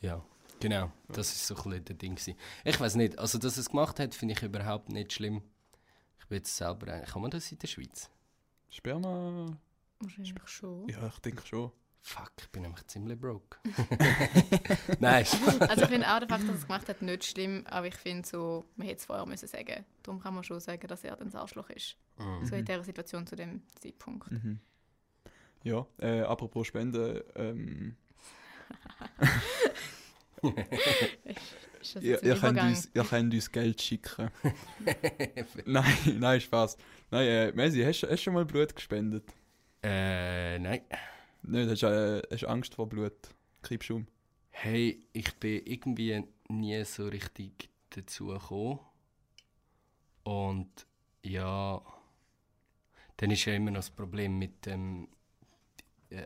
Ja, 0.00 0.22
genau. 0.58 0.90
Das 1.08 1.28
ist 1.28 1.46
so 1.46 1.54
ein 1.54 1.62
bisschen 1.62 1.84
der 1.84 1.96
Ding. 1.96 2.16
gewesen. 2.16 2.34
Ich 2.64 2.78
weiß 2.78 2.96
nicht, 2.96 3.18
also 3.18 3.38
dass 3.38 3.56
er 3.56 3.60
es 3.60 3.70
gemacht 3.70 4.00
hat, 4.00 4.14
finde 4.14 4.34
ich 4.34 4.42
überhaupt 4.42 4.88
nicht 4.88 5.12
schlimm. 5.12 5.42
Ich 6.18 6.26
bin 6.26 6.38
jetzt 6.38 6.56
selber 6.56 6.92
eigentlich. 6.92 7.10
Kann 7.10 7.22
man 7.22 7.30
das 7.30 7.52
in 7.52 7.58
der 7.58 7.68
Schweiz? 7.68 8.10
Sperma. 8.68 9.56
Wahrscheinlich 10.00 10.34
schon. 10.46 10.88
Ja, 10.88 11.06
ich 11.06 11.18
denke 11.20 11.46
schon. 11.46 11.70
Fuck, 12.06 12.32
ich 12.38 12.50
bin 12.50 12.62
nämlich 12.62 12.86
ziemlich 12.86 13.18
broke. 13.18 13.56
Nein, 15.00 15.24
Also 15.60 15.82
ich 15.84 15.88
finde 15.88 16.06
auch 16.06 16.18
den 16.20 16.28
Fakt, 16.28 16.42
dass 16.42 16.50
er 16.50 16.54
es 16.56 16.66
gemacht 16.66 16.86
hat, 16.90 17.00
nicht 17.00 17.24
schlimm, 17.24 17.64
aber 17.66 17.86
ich 17.86 17.94
finde 17.94 18.28
so, 18.28 18.66
man 18.76 18.86
hätte 18.86 18.98
es 19.00 19.06
vorher 19.06 19.24
müssen 19.24 19.48
sagen. 19.48 19.86
Darum 20.02 20.20
kann 20.20 20.34
man 20.34 20.44
schon 20.44 20.60
sagen, 20.60 20.86
dass 20.86 21.02
er 21.02 21.16
dann 21.16 21.28
das 21.30 21.34
Arschloch 21.40 21.70
ist. 21.70 21.96
Mhm. 22.18 22.44
So 22.44 22.56
in 22.56 22.64
dieser 22.66 22.84
Situation 22.84 23.26
zu 23.26 23.36
dem 23.36 23.62
Zeitpunkt. 23.80 24.30
Mhm. 24.30 24.60
Ja, 25.62 25.86
äh, 25.98 26.20
apropos 26.20 26.66
Spenden, 26.66 27.22
ähm, 27.36 27.96
ihr, 32.02 32.22
ihr, 32.22 32.36
könnt 32.36 32.60
uns, 32.60 32.90
ihr 32.92 33.04
könnt 33.04 33.32
uns 33.32 33.50
Geld 33.50 33.80
schicken. 33.80 34.30
nein, 35.64 36.18
nein, 36.18 36.40
Spaß. 36.40 36.76
Nein, 37.10 37.26
äh, 37.26 37.52
Messi, 37.52 37.82
hast, 37.82 38.02
du- 38.02 38.06
hast 38.08 38.18
du 38.20 38.24
schon 38.24 38.34
mal 38.34 38.44
Blut 38.44 38.74
gespendet? 38.76 39.24
äh, 39.82 40.58
nein. 40.58 40.82
Hast 41.46 41.82
du 41.82 41.86
äh, 41.86 42.22
hast 42.30 42.42
du 42.42 42.48
Angst 42.48 42.74
vor 42.74 42.88
Blut? 42.88 43.12
Kippst 43.62 43.90
du 43.90 43.96
um? 43.96 44.06
Hey, 44.52 45.06
ich 45.12 45.34
bin 45.34 45.66
irgendwie 45.66 46.24
nie 46.48 46.82
so 46.84 47.08
richtig 47.08 47.68
dazu 47.90 48.28
gekommen. 48.28 48.78
Und 50.24 50.86
ja, 51.22 51.80
dann 53.16 53.30
ist 53.30 53.44
ja 53.44 53.54
immer 53.54 53.70
noch 53.70 53.78
das 53.78 53.90
Problem 53.90 54.38
mit 54.38 54.66
dem 54.66 55.08
äh, 56.10 56.24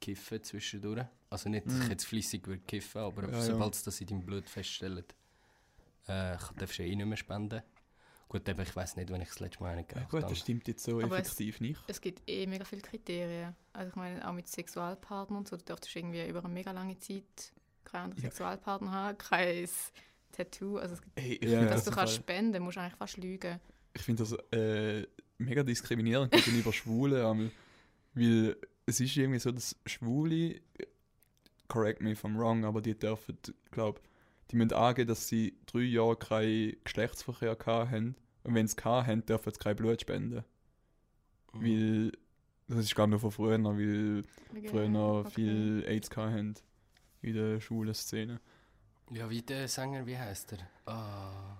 Kiffen 0.00 0.42
zwischendurch. 0.42 1.06
Also 1.30 1.48
nicht, 1.48 1.66
dass 1.66 1.82
ich 1.82 1.84
Mhm. 1.84 1.90
jetzt 1.90 2.04
flüssig 2.06 2.46
würde 2.46 2.62
kiffen, 2.66 3.00
aber 3.02 3.30
Ja, 3.30 3.44
ja. 3.44 3.44
sobald 3.46 3.74
sie 3.74 3.84
das 3.84 4.00
in 4.00 4.06
deinem 4.06 4.24
Blut 4.24 4.48
feststellen, 4.48 5.04
äh, 6.06 6.36
darfst 6.56 6.78
du 6.78 6.82
eh 6.84 6.96
nicht 6.96 7.06
mehr 7.06 7.16
spenden. 7.16 7.62
Gut, 8.28 8.46
eben, 8.48 8.60
ich 8.60 8.76
weiß 8.76 8.96
nicht, 8.96 9.10
wenn 9.10 9.22
ich 9.22 9.28
das 9.28 9.40
letzte 9.40 9.62
Mal 9.62 9.70
einen 9.70 9.78
Ja, 9.88 9.94
geraucht 9.94 10.10
gut, 10.10 10.22
habe. 10.22 10.32
das 10.34 10.38
stimmt 10.40 10.68
jetzt 10.68 10.84
so 10.84 11.00
Aber 11.00 11.18
es- 11.18 11.26
effektiv 11.28 11.60
nicht. 11.60 11.80
Es 11.86 12.00
gibt 12.00 12.28
eh 12.28 12.46
mega 12.46 12.64
viele 12.64 12.82
Kriterien. 12.82 13.56
Also 13.72 13.88
ich 13.90 13.96
meine, 13.96 14.28
auch 14.28 14.32
mit 14.34 14.46
Sexualpartnern 14.48 15.38
und 15.38 15.48
so, 15.48 15.56
du 15.56 15.64
darfst 15.64 15.94
irgendwie 15.96 16.26
über 16.28 16.40
eine 16.44 16.52
mega 16.52 16.72
lange 16.72 16.98
Zeit 16.98 17.24
keinen 17.84 18.02
anderen 18.04 18.22
Ja. 18.24 18.30
Sexualpartner 18.30 18.92
haben, 18.92 19.16
kein 19.18 19.66
Tattoo. 20.32 20.76
Also 20.76 20.94
es 20.94 21.00
gibt, 21.02 21.18
Hey, 21.18 21.34
ich 21.36 21.42
Ja, 21.42 21.48
finde 21.48 21.64
ja. 21.64 21.70
dass 21.70 21.84
das, 21.84 21.94
du 21.94 21.98
kannst 21.98 22.14
spenden, 22.16 22.62
musst 22.62 22.76
du 22.76 22.80
eigentlich 22.82 22.96
fast 22.96 23.16
lügen. 23.16 23.60
ich 23.94 24.02
find 24.02 24.20
das 24.20 24.32
äh, 24.52 25.06
mega 25.38 25.62
diskriminierend 25.62 26.30
gegenüber 26.30 26.72
Schwulen. 26.74 27.50
Weil 28.14 28.56
es 28.84 29.00
ist 29.00 29.16
irgendwie 29.16 29.38
so, 29.38 29.52
dass 29.52 29.74
Schwule, 29.86 30.60
correct 31.68 32.00
me 32.02 32.10
if 32.12 32.24
I'm 32.24 32.36
wrong, 32.38 32.64
aber 32.64 32.80
die 32.82 32.98
dürfen, 32.98 33.38
glaube 33.70 34.00
die 34.50 34.56
müssen 34.56 34.72
angeben, 34.72 35.08
dass 35.08 35.28
sie 35.28 35.58
drei 35.66 35.80
Jahre 35.80 36.16
keinen 36.16 36.76
Geschlechtsverkehr 36.84 37.56
gehabt 37.56 37.90
haben. 37.90 38.16
Und 38.44 38.54
wenn 38.54 38.66
sie 38.66 38.76
gehabt 38.76 39.06
haben, 39.08 39.24
dürfen 39.26 39.52
sie 39.52 39.58
kein 39.58 39.76
Blut 39.76 40.00
spenden. 40.00 40.44
Mhm. 41.52 41.62
Weil, 41.62 42.12
das 42.68 42.78
ist 42.84 42.94
glaube 42.94 43.10
ich 43.10 43.12
noch 43.14 43.20
von 43.20 43.30
früher, 43.32 43.62
weil 43.62 44.22
Wegen- 44.52 44.68
früher 44.68 44.88
noch 44.88 45.20
okay. 45.20 45.30
viel 45.34 45.84
AIDS 45.86 46.08
gehabt 46.10 46.32
haben. 46.32 46.54
In 47.20 47.34
der 47.34 47.60
schwulen 47.60 47.94
Szene. 47.94 48.40
Ja, 49.10 49.28
wie 49.28 49.42
der 49.42 49.66
Sänger, 49.68 50.06
wie 50.06 50.16
heißt 50.16 50.52
er? 50.52 50.92
Ah. 50.92 51.56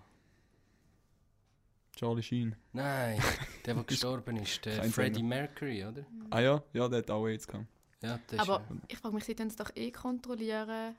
Charlie 1.97 2.23
Sheen. 2.23 2.54
Nein, 2.73 3.21
der, 3.66 3.75
der 3.75 3.83
gestorben 3.85 4.37
ist, 4.37 4.64
der 4.64 4.78
Kein 4.78 4.90
Freddie 4.92 5.16
Sänger. 5.16 5.28
Mercury, 5.28 5.85
oder? 5.85 6.07
Ah 6.30 6.40
ja, 6.40 6.62
ja, 6.73 6.88
der 6.88 6.99
hat 6.99 7.11
auch 7.11 7.26
AIDS 7.26 7.47
gehabt. 7.47 7.66
Ja, 8.02 8.18
der 8.30 8.40
Aber 8.40 8.61
ist, 8.71 8.92
ich 8.92 8.99
frage 8.99 9.14
mich, 9.16 9.25
sie 9.25 9.35
tun 9.35 9.49
es 9.49 9.57
doch 9.57 9.71
eh 9.75 9.90
kontrollieren, 9.90 10.95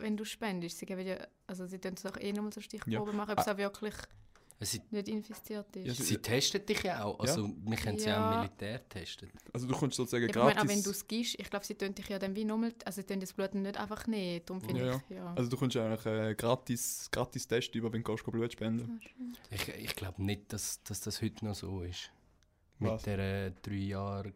wenn 0.00 0.16
du 0.16 0.24
spendest. 0.24 0.78
Sie 0.78 0.86
geben 0.86 1.06
ja, 1.06 1.16
also 1.46 1.66
sie 1.66 1.78
tun 1.78 1.92
es 1.96 2.02
doch 2.02 2.16
eh 2.18 2.32
nochmal 2.32 2.52
so 2.52 2.60
Stichproben 2.60 3.16
machen, 3.16 3.32
ob 3.32 3.38
es 3.38 3.48
Ah. 3.48 3.52
auch 3.52 3.58
wirklich 3.58 3.94
sie, 4.60 4.80
nicht 4.90 5.08
infiziert 5.08 5.74
ist. 5.76 5.86
Ja, 5.86 5.94
sie 5.94 6.18
testen 6.18 6.64
dich 6.66 6.82
ja 6.82 7.04
auch. 7.04 7.18
Also, 7.20 7.48
wir 7.64 7.76
können 7.78 7.98
sie 7.98 8.06
auch 8.06 8.16
Ja. 8.16 8.32
im 8.34 8.40
Militär 8.40 8.86
testen. 8.88 9.30
Also 9.52 9.66
du 9.66 9.74
kommst 9.74 9.96
sozusagen 9.96 10.28
ich 10.28 10.34
meine, 10.34 10.52
gratis... 10.52 10.62
auch 10.62 10.68
wenn 10.74 10.82
du 10.82 10.90
es 10.90 11.06
gibst, 11.06 11.38
ich 11.38 11.48
glaube, 11.50 11.64
sie 11.64 11.74
tun 11.74 11.94
dich 11.94 12.08
ja 12.08 12.18
dann 12.18 12.34
wie 12.36 12.44
nochmal, 12.44 12.74
also 12.84 13.00
sie 13.00 13.06
tun 13.06 13.20
das 13.20 13.32
Blut 13.32 13.54
nicht 13.54 13.76
einfach 13.78 14.06
nehmen. 14.06 14.42
Darum 14.44 14.60
finde 14.62 14.86
Ja, 14.86 14.96
ich, 15.08 15.16
ja. 15.16 15.34
Also 15.34 15.48
du 15.50 15.56
kommst 15.56 15.76
eigentlich 15.76 16.04
äh, 16.06 16.34
gratis, 16.34 17.08
gratis 17.10 17.46
Test 17.48 17.74
über, 17.74 17.92
wenn 17.92 18.02
du 18.02 18.14
Blut 18.16 18.52
spenden. 18.52 19.00
Ich, 19.50 19.68
ich 19.68 19.96
glaube 19.96 20.22
nicht, 20.22 20.52
dass, 20.52 20.82
dass 20.82 21.00
das 21.00 21.22
heute 21.22 21.44
noch 21.44 21.54
so 21.54 21.82
ist. 21.82 22.10
Was? 22.80 23.06
Mit 23.06 23.18
der 23.18 23.50
drei 23.50 23.74
Jahre 23.74 24.32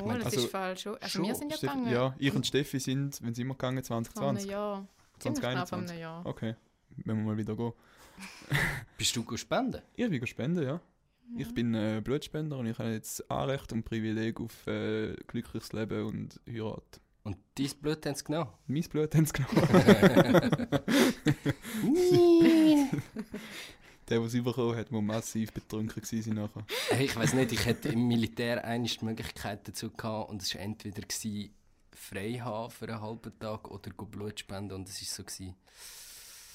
Mal, 0.00 0.06
meine, 0.06 0.18
das 0.24 0.34
also- 0.34 0.46
ist 0.46 0.50
falsch. 0.50 0.86
Also 0.86 1.08
schon. 1.08 1.24
wir 1.24 1.34
sind 1.34 1.50
ja 1.50 1.56
Steffi, 1.56 1.76
gegangen. 1.76 1.92
ja, 1.92 2.14
ich 2.18 2.34
und 2.34 2.46
Steffi 2.46 2.80
sind, 2.80 3.22
wenn 3.22 3.32
sie 3.34 3.42
immer 3.42 3.54
gegangen, 3.54 3.82
Vor 3.84 3.96
einem 3.96 4.04
2020. 4.06 4.50
Jahr. 4.50 4.86
Ziemlich 5.18 5.40
genau 5.40 5.56
vor 5.66 5.66
2021. 5.68 5.90
einem 5.90 6.00
Jahr. 6.00 6.26
Okay, 6.26 6.54
wenn 7.04 7.16
wir 7.18 7.24
mal 7.24 7.36
wieder 7.36 7.56
gehen. 7.56 7.72
bist 8.98 9.14
du 9.14 9.36
spenden? 9.36 9.82
Ich 9.94 10.10
will 10.10 10.26
spenden, 10.26 10.64
ja. 10.64 10.80
Ich 11.36 11.52
bin 11.54 11.74
äh, 11.74 12.00
Blutspender 12.02 12.56
und 12.58 12.66
ich 12.66 12.78
habe 12.78 12.90
jetzt 12.90 13.30
Anrecht 13.30 13.72
und 13.72 13.84
Privileg 13.84 14.40
auf 14.40 14.66
äh, 14.66 15.14
glückliches 15.26 15.72
Leben 15.72 16.06
und 16.06 16.40
Heirat. 16.48 17.00
Und 17.22 17.36
dein 17.58 17.70
Blut 17.82 18.06
haben 18.06 18.14
sie 18.14 18.24
genommen? 18.24 18.50
Mein 18.66 18.82
Blut 18.84 19.14
haben 19.14 19.26
sie 19.26 19.32
genommen. 19.34 20.68
Der, 24.08 24.18
der 24.18 24.26
es 24.26 24.32
bekommen 24.32 24.76
hat, 24.76 24.90
muss 24.90 25.02
massiv 25.02 25.52
betrunken 25.52 26.02
sein 26.02 26.34
nachher. 26.34 26.64
Hey, 26.90 27.04
ich 27.06 27.16
weiß 27.16 27.34
nicht, 27.34 27.52
ich 27.52 27.66
hätte 27.66 27.90
im 27.90 28.08
Militär 28.08 28.64
eine 28.64 28.86
die 28.88 29.04
Möglichkeit 29.04 29.68
dazu 29.68 29.90
gehabt 29.90 30.30
und 30.30 30.40
es 30.42 30.54
war 30.54 30.62
entweder 30.62 31.02
gewesen, 31.02 31.54
frei 31.94 32.34
haben 32.34 32.70
für 32.70 32.88
einen 32.88 33.00
halben 33.02 33.38
Tag 33.38 33.70
oder 33.70 33.90
go 33.90 34.06
Blut 34.06 34.40
spenden 34.40 34.72
und 34.72 34.88
es 34.88 35.00
war 35.02 35.08
so 35.08 35.24
gewesen, 35.24 35.54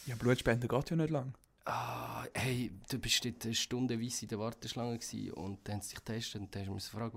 Ja, 0.07 0.15
Blutspenden 0.15 0.67
geht 0.67 0.89
ja 0.89 0.95
nicht 0.95 1.09
lang. 1.11 1.33
ah, 1.65 2.25
hey, 2.33 2.71
du 2.89 2.97
bist 2.97 3.23
dort 3.23 3.55
stundenweise 3.55 4.23
in 4.23 4.29
der 4.29 4.39
Warteschlange 4.39 4.97
gewesen 4.97 5.31
und 5.33 5.59
dann 5.67 5.75
haben 5.75 5.81
sie 5.81 5.89
dich 5.95 6.03
getestet 6.03 6.41
und 6.41 6.55
dann 6.55 6.61
hast 6.61 6.67
du 6.69 6.73
mich 6.73 6.83
gefragt, 6.91 7.15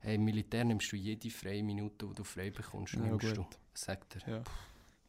hey, 0.00 0.14
im 0.16 0.24
Militär 0.24 0.64
nimmst 0.64 0.90
du 0.90 0.96
jede 0.96 1.30
freie 1.30 1.62
Minute, 1.62 2.06
die 2.06 2.14
du 2.14 2.24
frei 2.24 2.50
bekommst, 2.50 2.94
Ja, 2.94 3.00
nimmst 3.00 3.26
gut. 3.26 3.36
du. 3.36 3.46
Sagt 3.72 4.16
er. 4.16 4.28
Ja, 4.28 4.42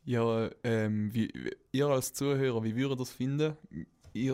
ja 0.06 0.52
ähm, 0.64 1.14
wie, 1.14 1.30
wie, 1.34 1.52
ihr 1.72 1.88
als 1.88 2.14
Zuhörer, 2.14 2.64
wie 2.64 2.76
würdet 2.76 2.92
ihr 2.98 3.00
das 3.00 3.12
finden? 3.12 3.58
Ich, 4.14 4.32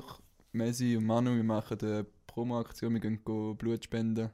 Messi 0.53 0.95
und 0.97 1.05
Manu, 1.05 1.35
wir 1.35 1.43
machen 1.43 1.77
eine 1.81 2.05
Promo-Aktion, 2.27 2.93
wir 2.93 2.99
gehen 2.99 3.23
go 3.23 3.53
Blut 3.55 3.83
spenden. 3.83 4.29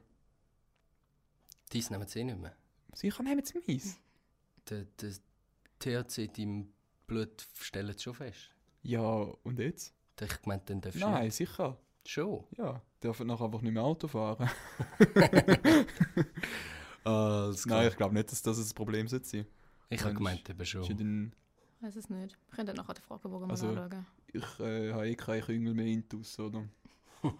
Dies 1.72 1.90
nehmen 1.90 2.06
sie 2.06 2.20
eh 2.20 2.24
nicht 2.24 2.38
mehr. 2.40 2.54
Sicher 2.94 3.22
nehmen 3.22 3.44
sie 3.44 3.60
meins. 3.66 3.98
Der, 4.68 4.84
der 5.00 5.12
THC 5.78 6.18
in 6.24 6.32
deinem 6.32 6.72
Blut 7.06 7.46
stellt 7.60 7.90
es 7.96 8.02
schon 8.02 8.14
fest. 8.14 8.50
Ja, 8.82 9.00
und 9.02 9.58
jetzt? 9.58 9.94
Ich 10.20 10.46
meinte, 10.46 10.66
dann 10.74 10.80
darfst 10.82 11.00
du 11.00 11.06
Nein, 11.06 11.24
nicht. 11.26 11.34
sicher. 11.36 11.78
Schon. 12.06 12.44
Ja, 12.56 12.82
dürfen 13.02 13.26
nachher 13.26 13.44
einfach 13.46 13.62
nicht 13.62 13.72
mehr 13.72 13.82
Auto 13.82 14.08
fahren. 14.08 14.50
Alles 17.04 17.66
Nein, 17.66 17.88
ich 17.88 17.96
glaube 17.96 18.14
nicht, 18.14 18.30
dass 18.30 18.42
das 18.42 18.58
ein 18.58 18.74
Problem 18.74 19.08
sein 19.08 19.22
sollte. 19.24 19.46
Ich 19.88 20.02
habe 20.04 20.14
gemeint, 20.14 20.48
eben 20.48 20.66
schon. 20.66 20.82
Ich 20.82 21.82
weiß 21.86 21.96
es 21.96 22.10
nicht. 22.10 22.36
Wir 22.48 22.56
können 22.56 22.66
dann 22.66 22.76
nachher 22.76 22.94
den 22.94 23.02
Fragebogen 23.02 23.46
mal 23.48 23.52
Also- 23.54 23.68
anschauen. 23.68 24.06
Ich 24.32 24.60
äh, 24.60 24.92
habe 24.92 25.08
eh 25.08 25.16
keine 25.16 25.42
Küngel 25.42 25.74
mehr 25.74 25.86
intus, 25.86 26.38
oder? 26.38 26.64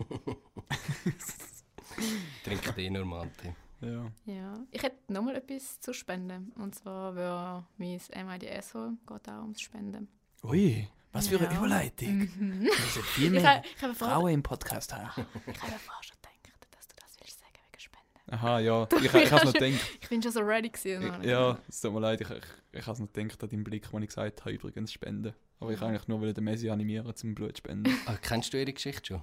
Trinkt 2.44 2.78
eh 2.78 2.90
normal. 2.90 3.30
Tim. 3.40 3.54
Ja. 3.80 4.10
Ja. 4.26 4.66
Ich 4.70 4.82
hätte 4.82 5.12
nochmal 5.12 5.36
etwas 5.36 5.80
zu 5.80 5.92
spenden. 5.94 6.52
Und 6.56 6.74
zwar 6.74 7.14
wäre 7.14 7.66
mein 7.78 8.00
MIDS 8.26 8.74
holen. 8.74 8.98
Geht 9.06 9.28
auch 9.28 9.42
ums 9.42 9.60
Spenden. 9.60 10.08
Ui, 10.42 10.88
was 11.12 11.28
für 11.28 11.38
eine 11.38 11.46
Ja. 11.52 11.58
Überleitung. 11.58 12.18
Mhm. 12.36 12.62
Wir 12.62 12.72
sollten 12.72 13.08
viel 13.08 13.34
Ich 13.36 13.42
mehr 13.42 13.62
Frauen 13.94 14.32
im 14.32 14.42
Podcast 14.42 14.92
haben. 14.94 15.08
ich 15.46 15.62
habe 15.62 15.78
vorher 15.78 16.02
schon 16.02 16.16
gedacht, 16.16 16.66
dass 16.72 16.88
du 16.88 16.94
das 16.96 17.16
willst 17.20 17.38
sagen 17.38 17.54
wegen 17.70 17.80
Spenden. 17.80 18.19
Aha, 18.30 18.60
ja. 18.60 18.88
Ich, 18.96 19.04
ich, 19.06 19.14
ich 19.14 19.32
habe 19.32 19.44
noch 19.46 19.52
gedacht. 19.52 19.80
Ich 20.00 20.08
bin 20.08 20.22
schon 20.22 20.32
so 20.32 20.40
ready 20.40 20.68
gewesen. 20.70 21.02
dann- 21.08 21.22
Ja, 21.28 21.58
es 21.68 21.80
tut 21.80 21.92
mir 21.92 22.00
leid, 22.00 22.20
ich, 22.20 22.30
ich, 22.30 22.42
ich 22.72 22.82
habe 22.86 22.92
es 22.92 22.98
noch 23.00 23.12
gedacht 23.12 23.42
an 23.42 23.48
deinen 23.50 23.64
Blick, 23.64 23.92
als 23.92 24.02
ich 24.02 24.08
gesagt 24.08 24.40
habe, 24.40 24.52
übrigens 24.52 24.92
spenden. 24.92 25.34
Aber 25.58 25.72
ich 25.72 25.82
eigentlich 25.82 26.08
nur 26.08 26.20
will 26.22 26.32
den 26.32 26.44
Messi 26.44 26.70
animieren 26.70 27.14
zum 27.14 27.34
Blutspenden. 27.34 27.92
Ah, 28.06 28.14
kennst 28.22 28.52
du 28.52 28.58
ihre 28.58 28.72
Geschichte 28.72 29.04
schon? 29.06 29.22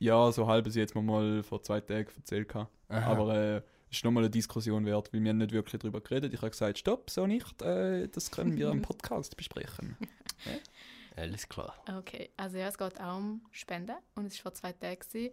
ja, 0.00 0.30
so 0.32 0.46
halb 0.46 0.68
sie 0.68 0.80
jetzt 0.80 0.94
mal 0.94 1.42
vor 1.44 1.62
zwei 1.62 1.80
Tagen 1.80 2.10
erzählt. 2.16 2.54
Aha. 2.54 2.68
Aber 2.88 3.34
äh, 3.34 3.56
es 3.90 3.98
ist 3.98 4.04
nochmal 4.04 4.24
eine 4.24 4.30
Diskussion 4.30 4.84
wert, 4.84 5.12
weil 5.12 5.22
wir 5.22 5.30
haben 5.30 5.38
nicht 5.38 5.52
wirklich 5.52 5.80
darüber 5.80 6.00
geredet. 6.00 6.34
Ich 6.34 6.40
habe 6.40 6.50
gesagt, 6.50 6.78
stopp, 6.78 7.08
so 7.10 7.26
nicht. 7.26 7.62
Äh, 7.62 8.08
das 8.08 8.30
können 8.30 8.56
wir 8.56 8.70
im 8.70 8.82
Podcast 8.82 9.36
besprechen. 9.36 9.96
Alles 11.16 11.48
klar. 11.48 11.74
Okay, 11.98 12.30
also 12.36 12.58
ja, 12.58 12.66
es 12.66 12.76
geht 12.76 13.00
auch 13.00 13.16
um 13.18 13.42
Spenden 13.52 13.94
und 14.16 14.26
es 14.26 14.36
war 14.38 14.50
vor 14.50 14.54
zwei 14.54 14.72
Tagen. 14.72 15.30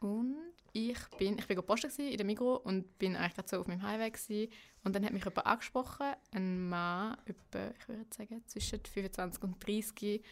Und 0.00 0.36
ich 0.76 0.98
bin, 1.18 1.38
ich 1.38 1.46
bin 1.46 1.56
gepostet 1.56 1.98
in 1.98 2.16
der 2.16 2.26
Migro 2.26 2.56
und 2.56 2.98
bin 2.98 3.16
eigentlich 3.16 3.34
gerade 3.34 3.48
so 3.48 3.60
auf 3.60 3.66
meinem 3.66 3.82
Highway 3.82 4.10
gewesen. 4.10 4.52
und 4.84 4.94
dann 4.94 5.04
hat 5.04 5.12
mich 5.12 5.24
jemand 5.24 5.46
angesprochen, 5.46 6.12
ein 6.32 6.68
Mann, 6.68 7.16
etwa, 7.24 7.70
ich 7.78 7.88
würde 7.88 8.06
sagen, 8.14 8.42
zwischen 8.46 8.80
25 8.84 9.42
und 9.42 9.66
30 9.66 10.22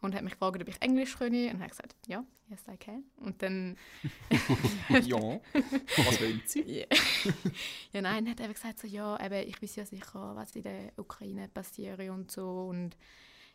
und 0.00 0.14
hat 0.14 0.22
mich 0.22 0.32
gefragt, 0.32 0.60
ob 0.60 0.68
ich 0.68 0.80
Englisch 0.80 1.16
könne. 1.18 1.50
Und 1.50 1.60
habe 1.60 1.68
gesagt, 1.68 1.94
ja, 2.06 2.24
yes 2.48 2.64
I 2.72 2.76
can. 2.76 3.04
Und 3.16 3.42
dann... 3.42 3.76
ja, 4.88 5.40
was 5.96 6.20
wollen 6.20 6.42
Sie? 6.46 6.86
Ja. 7.92 8.00
nein, 8.00 8.30
hat 8.30 8.40
er 8.40 8.48
gesagt, 8.48 8.78
so, 8.78 8.86
ja, 8.86 9.18
eben, 9.24 9.48
ich 9.48 9.60
weiß 9.60 9.76
ja 9.76 9.84
sicher, 9.84 10.34
was 10.34 10.56
in 10.56 10.62
der 10.62 10.92
Ukraine 10.96 11.48
passiert 11.48 12.00
und 12.08 12.30
so. 12.30 12.68
Und 12.68 12.96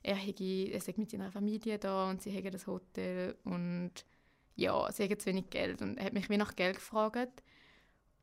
er, 0.03 0.15
hätte, 0.15 0.43
er 0.43 0.81
sei 0.81 0.93
mit 0.97 1.09
seiner 1.09 1.31
Familie 1.31 1.79
da 1.79 2.09
und 2.09 2.21
sie 2.21 2.29
hätten 2.29 2.51
das 2.51 2.67
Hotel 2.67 3.35
und 3.43 4.05
ja, 4.55 4.91
sie 4.91 5.03
haben 5.03 5.19
zu 5.19 5.27
wenig 5.27 5.50
Geld. 5.50 5.81
Und 5.81 6.00
hat 6.00 6.13
mich 6.13 6.29
wie 6.29 6.38
nach 6.38 6.55
Geld 6.55 6.75
gefragt. 6.75 7.43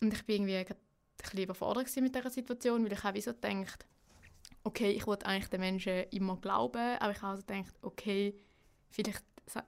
Und 0.01 0.13
ich 0.13 0.25
bin 0.25 0.49
irgendwie 0.49 0.57
ein 0.57 0.77
bisschen 1.19 1.43
überfordert 1.43 1.95
mit 1.97 2.15
dieser 2.15 2.31
Situation, 2.31 2.85
weil 2.85 2.93
ich 2.93 3.05
auch 3.05 3.15
wie 3.15 3.21
so 3.21 3.33
gedacht, 3.33 3.87
okay, 4.65 4.91
ich 4.91 5.07
wollte 5.07 5.27
eigentlich 5.27 5.49
den 5.49 5.61
Menschen 5.61 6.05
immer 6.11 6.37
glauben, 6.37 6.99
aber 6.99 7.13
ich 7.13 7.23
habe 7.23 7.33
also 7.33 7.45
gedacht, 7.47 7.75
okay, 7.83 8.35
vielleicht 8.91 9.25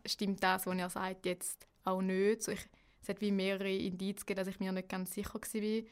stimmt 0.06 0.42
das, 0.42 0.66
was 0.66 0.78
er 0.78 0.90
sagt, 0.90 1.26
jetzt 1.26 1.66
auch 1.84 2.00
nicht. 2.00 2.42
So, 2.42 2.52
ich, 2.52 2.66
es 3.02 3.08
hat 3.08 3.20
wie 3.20 3.32
mehrere 3.32 3.70
Indizien 3.70 4.26
gegeben, 4.26 4.38
dass 4.38 4.48
ich 4.48 4.60
mir 4.60 4.72
nicht 4.72 4.88
ganz 4.88 5.12
sicher 5.12 5.34
war. 5.34 5.82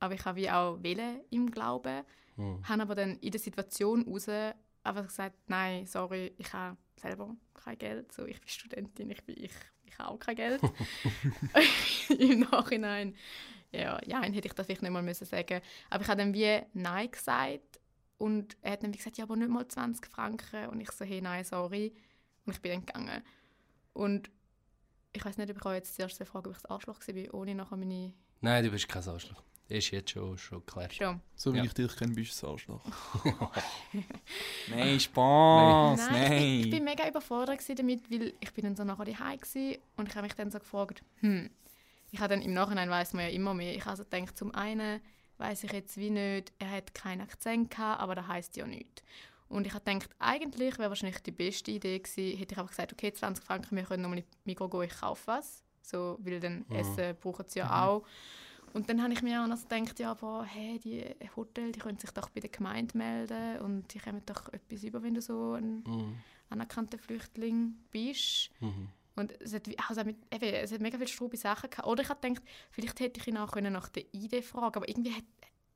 Aber 0.00 0.14
ich 0.14 0.24
habe 0.24 0.40
wie 0.40 0.50
auch 0.50 0.82
Wille 0.82 1.24
im 1.30 1.50
Glauben. 1.50 2.02
Mhm. 2.36 2.68
Habe 2.68 2.82
aber 2.82 2.94
dann 2.94 3.16
in 3.18 3.30
der 3.30 3.40
Situation 3.40 4.02
raus 4.02 4.28
einfach 4.28 5.06
gesagt, 5.06 5.36
nein, 5.46 5.86
sorry, 5.86 6.32
ich 6.38 6.52
habe 6.52 6.76
selber 6.96 7.36
kein 7.54 7.78
Geld. 7.78 8.12
So, 8.12 8.26
ich 8.26 8.40
bin 8.40 8.48
Studentin, 8.48 9.10
ich, 9.10 9.22
bin, 9.24 9.36
ich, 9.38 9.52
ich 9.90 9.98
habe 9.98 10.10
auch 10.10 10.18
kein 10.18 10.36
Geld. 10.36 10.60
Im 12.18 12.40
Nachhinein, 12.40 13.14
ja, 13.72 13.98
ja, 14.06 14.22
hätte 14.22 14.48
ich 14.48 14.52
das 14.54 14.66
vielleicht 14.66 14.82
nicht 14.82 14.90
mal 14.90 15.02
müssen 15.02 15.24
sagen 15.26 15.60
Aber 15.90 16.02
ich 16.02 16.08
habe 16.08 16.18
dann 16.20 16.34
wie 16.34 16.60
Nein 16.72 17.10
gesagt 17.10 17.80
und 18.18 18.56
er 18.62 18.72
hat 18.72 18.82
dann 18.82 18.92
wie 18.92 18.98
gesagt, 18.98 19.16
ja, 19.18 19.24
aber 19.24 19.36
nicht 19.36 19.48
mal 19.48 19.66
20 19.66 20.06
Franken. 20.06 20.66
Und 20.68 20.80
ich 20.80 20.90
so, 20.90 21.04
hey, 21.04 21.22
nein, 21.22 21.42
sorry. 21.44 21.94
Und 22.44 22.54
ich 22.54 22.60
bin 22.60 22.72
dann 22.72 22.84
gegangen. 22.86 23.22
Und 23.94 24.30
ich 25.12 25.24
weiß 25.24 25.38
nicht, 25.38 25.50
ob 25.50 25.56
ich 25.56 25.64
euch 25.64 25.74
jetzt 25.76 25.94
zuerst 25.94 26.22
fragen, 26.24 26.48
ob 26.48 26.54
ich 26.54 26.60
das 26.62 26.70
Arschloch 26.70 27.00
war, 27.00 27.34
ohne 27.34 27.54
nachher 27.54 27.76
meine... 27.76 28.12
Nein, 28.42 28.64
du 28.64 28.70
bist 28.70 28.88
kein 28.88 29.06
Arschloch. 29.08 29.42
Ist 29.68 29.90
jetzt 29.92 30.10
schon, 30.10 30.36
schon 30.36 30.66
klar. 30.66 30.90
Schon. 30.90 31.20
So 31.34 31.52
wie 31.54 31.58
Ja. 31.58 31.64
ich 31.64 31.72
dich 31.74 31.94
kenne, 31.96 32.12
bist 32.12 32.42
du 32.42 32.46
ein 32.46 32.52
Arschloch. 32.52 32.84
nein, 34.80 35.00
Spaß, 35.00 35.96
Nein, 35.96 36.12
nein. 36.12 36.32
Ich, 36.32 36.38
bin, 36.38 36.60
ich 36.60 36.70
bin 36.70 36.84
mega 36.84 37.08
überfordert 37.08 37.60
damit, 37.78 38.10
weil 38.10 38.32
ich 38.40 38.52
bin 38.52 38.64
dann 38.64 38.76
so 38.76 38.84
nachher 38.84 39.04
daheim 39.04 39.38
und 39.96 40.08
ich 40.08 40.14
habe 40.14 40.22
mich 40.26 40.34
dann 40.34 40.50
so 40.50 40.58
gefragt, 40.58 41.02
hm, 41.20 41.50
ich 42.12 42.20
habe 42.20 42.34
dann 42.34 42.42
im 42.42 42.52
Nachhinein 42.52 42.90
weiß 42.90 43.12
man 43.14 43.24
ja 43.24 43.30
immer 43.30 43.54
mehr. 43.54 43.74
Ich 43.74 43.80
habe 43.82 43.90
also 43.90 44.04
gedacht, 44.04 44.36
zum 44.36 44.54
einen 44.54 45.00
weiß 45.38 45.64
ich 45.64 45.72
jetzt 45.72 45.96
wie 45.96 46.10
nicht, 46.10 46.52
er 46.58 46.70
hat 46.70 46.94
keinen 46.94 47.22
Akzent 47.22 47.70
gehabt, 47.70 48.00
aber 48.00 48.14
das 48.14 48.26
heißt 48.26 48.56
ja 48.56 48.66
nichts. 48.66 49.02
Und 49.48 49.66
ich 49.66 49.74
habe 49.74 49.84
gedacht, 49.84 50.10
eigentlich 50.18 50.78
wäre 50.78 50.90
wahrscheinlich 50.90 51.20
die 51.22 51.32
beste 51.32 51.72
Idee 51.72 51.98
gewesen, 51.98 52.38
hätte 52.38 52.52
ich 52.54 52.58
einfach 52.58 52.70
gesagt, 52.70 52.92
okay, 52.92 53.12
20 53.12 53.44
Franken, 53.44 53.76
wir 53.76 53.82
können 53.84 54.02
nochmal 54.02 54.18
in 54.18 54.24
Mikro 54.44 54.68
gehen, 54.68 54.82
ich 54.82 55.00
kaufe 55.00 55.26
was. 55.26 55.62
So, 55.82 56.18
weil 56.20 56.38
dann 56.40 56.64
Mhm. 56.68 56.76
Essen 56.76 57.16
brauchen 57.20 57.46
sie 57.48 57.58
ja 57.58 57.66
Mhm. 57.66 57.72
auch. 57.72 58.04
Und 58.72 58.88
dann 58.88 59.02
habe 59.02 59.12
ich 59.12 59.22
mir 59.22 59.42
auch 59.42 59.46
noch 59.48 59.60
gedacht, 59.68 59.98
ja, 59.98 60.12
aber 60.12 60.44
hey, 60.44 60.78
die 60.78 61.04
Hotel, 61.36 61.72
die 61.72 61.80
können 61.80 61.98
sich 61.98 62.10
doch 62.10 62.28
bei 62.30 62.40
der 62.40 62.50
Gemeinde 62.50 62.96
melden 62.96 63.58
und 63.60 63.92
die 63.92 63.98
kommen 63.98 64.22
doch 64.26 64.48
etwas 64.52 64.84
über, 64.84 65.02
wenn 65.02 65.14
du 65.14 65.20
so 65.22 65.54
ein 65.54 65.82
Mhm. 65.86 66.16
anerkannter 66.50 66.98
Flüchtling 66.98 67.74
bist. 67.90 68.50
Mhm. 68.60 68.88
Und 69.16 69.32
es 69.40 69.52
hat, 69.52 69.68
also 69.88 70.04
mit, 70.04 70.16
eben, 70.32 70.54
es 70.54 70.72
hat 70.72 70.80
mega 70.80 70.96
viele 70.96 71.08
strube 71.08 71.36
Sachen 71.36 71.68
gehabt. 71.68 71.86
Oder 71.88 72.02
ich 72.02 72.08
habe 72.08 72.20
gedacht, 72.20 72.42
vielleicht 72.70 73.00
hätte 73.00 73.20
ich 73.20 73.26
ihn 73.26 73.36
auch 73.38 73.50
können 73.52 73.72
nach 73.72 73.88
der 73.88 74.04
ID 74.14 74.44
fragen 74.44 74.76
aber 74.76 74.88
irgendwie 74.88 75.12
hat, 75.14 75.24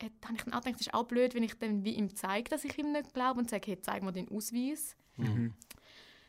hat, 0.03 0.13
habe 0.25 0.37
ich 0.37 0.43
dann 0.45 0.55
auch 0.55 0.61
gedacht, 0.61 0.81
es 0.81 0.87
ist 0.87 0.95
auch 0.95 1.05
blöd, 1.05 1.35
wenn 1.35 1.43
ich 1.43 1.55
dann 1.59 1.85
wie 1.85 1.95
ihm 1.95 2.15
zeige, 2.15 2.49
dass 2.51 2.65
ich 2.65 2.79
ihm 2.79 2.93
nicht 2.93 3.13
glaube 3.13 3.41
und 3.41 3.51
sage, 3.51 3.73
hey, 3.73 3.81
zeig 3.81 4.03
mir 4.03 4.13
den 4.13 4.29
Ausweis. 4.31 4.97
Mhm. 5.17 5.53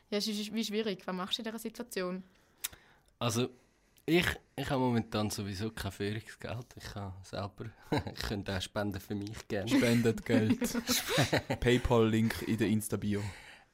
Ja, 0.10 0.18
es 0.18 0.28
ist 0.28 0.54
wie 0.54 0.64
schwierig. 0.64 1.06
Was 1.06 1.16
machst 1.16 1.38
du 1.38 1.42
in 1.42 1.46
dieser 1.46 1.60
Situation? 1.60 2.24
Also, 3.20 3.50
ich, 4.06 4.26
ich 4.56 4.70
habe 4.70 4.82
momentan 4.82 5.30
sowieso 5.30 5.72
kein 5.72 5.92
Führungsgeld. 5.92 6.76
Ich 6.78 6.84
kann 6.84 7.14
selber, 7.24 7.66
ich 8.14 8.22
könnte 8.22 8.56
auch 8.56 8.62
Spenden 8.62 9.00
für 9.00 9.16
mich 9.16 9.48
gerne. 9.48 9.70
Spendet 9.70 10.26
Geld. 10.26 10.60
Paypal-Link 11.60 12.44
in 12.48 12.58
der 12.58 12.68
Insta-Bio. 12.68 13.22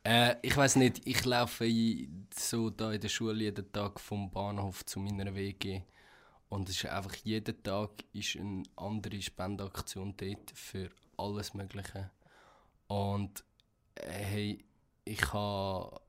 Äh, 0.04 0.36
ich 0.42 0.56
weiß 0.56 0.78
nicht, 0.78 1.06
ich 1.06 1.26
laufe 1.26 1.70
so 2.34 2.70
da 2.70 2.92
in 2.92 3.02
der 3.02 3.10
Schule 3.10 3.44
jeden 3.44 3.72
Tag 3.72 4.00
vom 4.00 4.32
Bahnhof 4.32 4.86
zu 4.86 5.00
meiner 5.00 5.36
WG 5.36 5.82
und 6.50 6.70
es 6.70 6.78
ist 6.78 6.86
einfach 6.88 7.16
jeden 7.18 7.62
Tag 7.62 7.92
ist 8.12 8.36
eine 8.36 8.64
andere 8.78 9.22
Spendeaktion 9.22 10.16
dort 10.18 10.52
für 10.56 10.90
alles 11.18 11.54
Mögliche 11.54 12.10
und 12.88 13.44
äh, 13.96 14.10
hey, 14.12 14.66
ich 15.06 15.34
habe 15.34 16.02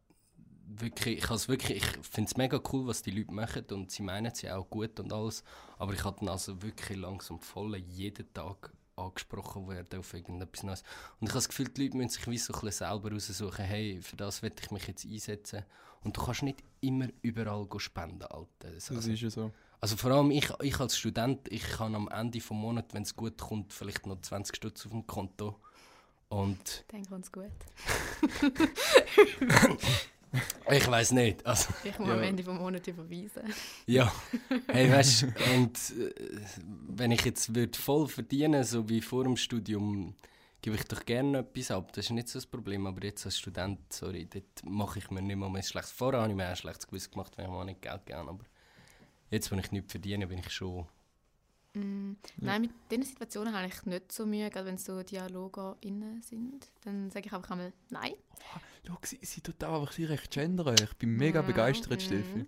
wirklich, 0.67 1.19
ich 1.19 1.31
has 1.31 1.49
wirklich, 1.49 1.79
ich 1.79 2.07
finde 2.07 2.29
es 2.29 2.37
mega 2.37 2.61
cool, 2.73 2.87
was 2.87 3.03
die 3.03 3.11
Leute 3.11 3.33
machen 3.33 3.65
und 3.73 3.91
sie 3.91 4.03
meinen 4.03 4.33
es 4.33 4.43
ja 4.43 4.57
auch 4.57 4.69
gut 4.69 4.99
und 5.01 5.13
alles, 5.13 5.45
aber 5.79 5.93
ich 5.95 6.05
hatte 6.05 6.31
also 6.31 6.61
wirklich 6.63 6.99
langsam 6.99 7.41
voll 7.41 7.77
jeden 7.77 8.33
Tag 8.33 8.73
angesprochen 8.97 9.69
werden 9.69 9.99
auf 10.01 10.13
irgendetwas 10.15 10.63
Neues. 10.63 10.83
Und 11.19 11.27
ich 11.27 11.31
habe 11.31 11.39
das 11.39 11.49
Gefühl, 11.49 11.69
die 11.69 11.85
Leute 11.85 11.97
müssen 11.97 12.11
sich 12.11 12.27
wie 12.29 12.39
so 12.39 12.53
ein 12.53 12.61
bisschen 12.61 12.87
selber 12.89 13.13
raussuchen, 13.13 13.65
hey, 13.65 14.01
für 14.03 14.17
das 14.17 14.43
will 14.43 14.53
ich 14.61 14.71
mich 14.71 14.87
jetzt 14.87 15.05
einsetzen. 15.07 15.65
Und 16.05 16.17
du 16.17 16.23
kannst 16.25 16.43
nicht 16.43 16.63
immer 16.81 17.09
überall 17.23 17.65
go 17.67 17.79
spenden, 17.79 18.23
Alter. 18.23 18.47
Das 18.75 18.91
Also, 18.91 19.11
ist 19.11 19.21
ja 19.21 19.31
so. 19.31 19.51
also 19.81 19.97
vor 19.97 20.11
allem 20.11 20.31
ich, 20.31 20.51
ich 20.61 20.79
als 20.81 20.97
Student, 20.99 21.49
ich 21.51 21.63
kann 21.63 21.95
am 21.95 22.09
Ende 22.09 22.39
des 22.39 22.51
Monats, 22.51 22.93
wenn 22.93 23.03
es 23.05 23.17
gut 23.17 23.39
kommt, 23.39 23.73
vielleicht 23.73 24.07
noch 24.07 24.21
20 24.21 24.57
Stutz 24.57 24.85
auf 24.85 24.93
dem 24.93 25.07
Konto. 25.07 25.61
Und 26.29 26.85
Denke 26.91 27.15
uns 27.15 27.31
gut. 27.31 27.51
ich 30.71 30.89
weiß 30.89 31.13
nicht, 31.13 31.45
also 31.47 31.73
Ich 31.85 31.99
muss 31.99 32.09
Ja. 32.09 32.15
am 32.15 32.23
Ende 32.23 32.43
des 32.43 32.53
Monats 32.55 32.89
überweisen. 32.89 33.43
Ja, 33.87 34.13
hey, 34.69 34.91
weißt 34.91 35.27
und 35.55 35.77
äh, 35.99 36.13
wenn 36.89 37.11
ich 37.11 37.23
jetzt 37.25 37.55
würd 37.55 37.77
voll 37.77 38.09
verdienen, 38.09 38.65
so 38.65 38.89
wie 38.89 39.01
vor 39.01 39.25
dem 39.25 39.37
Studium, 39.37 40.15
gebe 40.63 40.77
ich 40.77 40.85
doch 40.85 41.05
gerne 41.05 41.39
etwas 41.39 41.71
ab. 41.71 41.93
Das 41.93 42.05
ist 42.07 42.11
nicht 42.13 42.29
so 42.29 42.39
das 42.39 42.47
Problem. 42.47 42.87
Aber 42.87 43.05
jetzt 43.05 43.27
als 43.27 43.39
Student, 43.39 43.81
sorry, 43.93 44.27
dort 44.27 44.45
mache 44.65 45.01
ich 45.01 45.11
mir 45.11 45.21
nicht 45.21 45.37
mal 45.37 45.51
mehr 45.51 45.63
schlecht. 45.63 45.89
Vorher 45.89 46.21
habe 46.21 46.31
ich 46.31 46.37
mir 46.37 46.47
auch 46.47 46.51
ein 46.51 46.57
schlechtes 46.57 46.87
Gewissen 46.87 47.11
gemacht, 47.11 47.37
wenn 47.37 47.47
ich 47.47 47.51
mal 47.51 47.65
nicht 47.65 47.83
Geld 47.83 48.07
gegeben 48.07 48.29
Aber 48.29 48.45
jetzt, 49.31 49.51
wenn 49.51 49.59
ich 49.59 49.73
nichts 49.73 49.91
verdiene, 49.93 50.27
bin 50.29 50.39
ich 50.39 50.51
schon. 50.51 50.87
Mm, 51.75 52.13
Nein, 52.37 52.63
mit 52.63 52.71
diesen 52.91 53.05
Situationen 53.05 53.55
habe 53.55 53.67
ich 53.67 53.83
nicht 53.87 54.13
so 54.13 54.27
Mühe, 54.27 54.51
gerade 54.51 54.67
wenn 54.67 54.79
so 54.79 55.03
Dialoge 55.03 55.77
innen 55.81 56.21
sind. 56.23 56.71
Dann 56.85 57.11
sage 57.11 57.27
ich 57.27 57.33
einfach 57.33 57.51
einmal 57.51 57.73
Nein. 57.91 58.13
Schau, 58.87 58.99
sie, 59.03 59.19
sie 59.23 59.41
tut 59.41 59.63
auch 59.65 59.81
einfach 59.81 59.93
sie 59.93 60.05
recht 60.05 60.31
gendern. 60.31 60.75
Ich 60.83 60.93
bin 60.95 61.17
mega 61.17 61.41
Mhm, 61.43 61.47
begeistert, 61.47 62.01
mhm. 62.01 62.05
Steffi. 62.05 62.47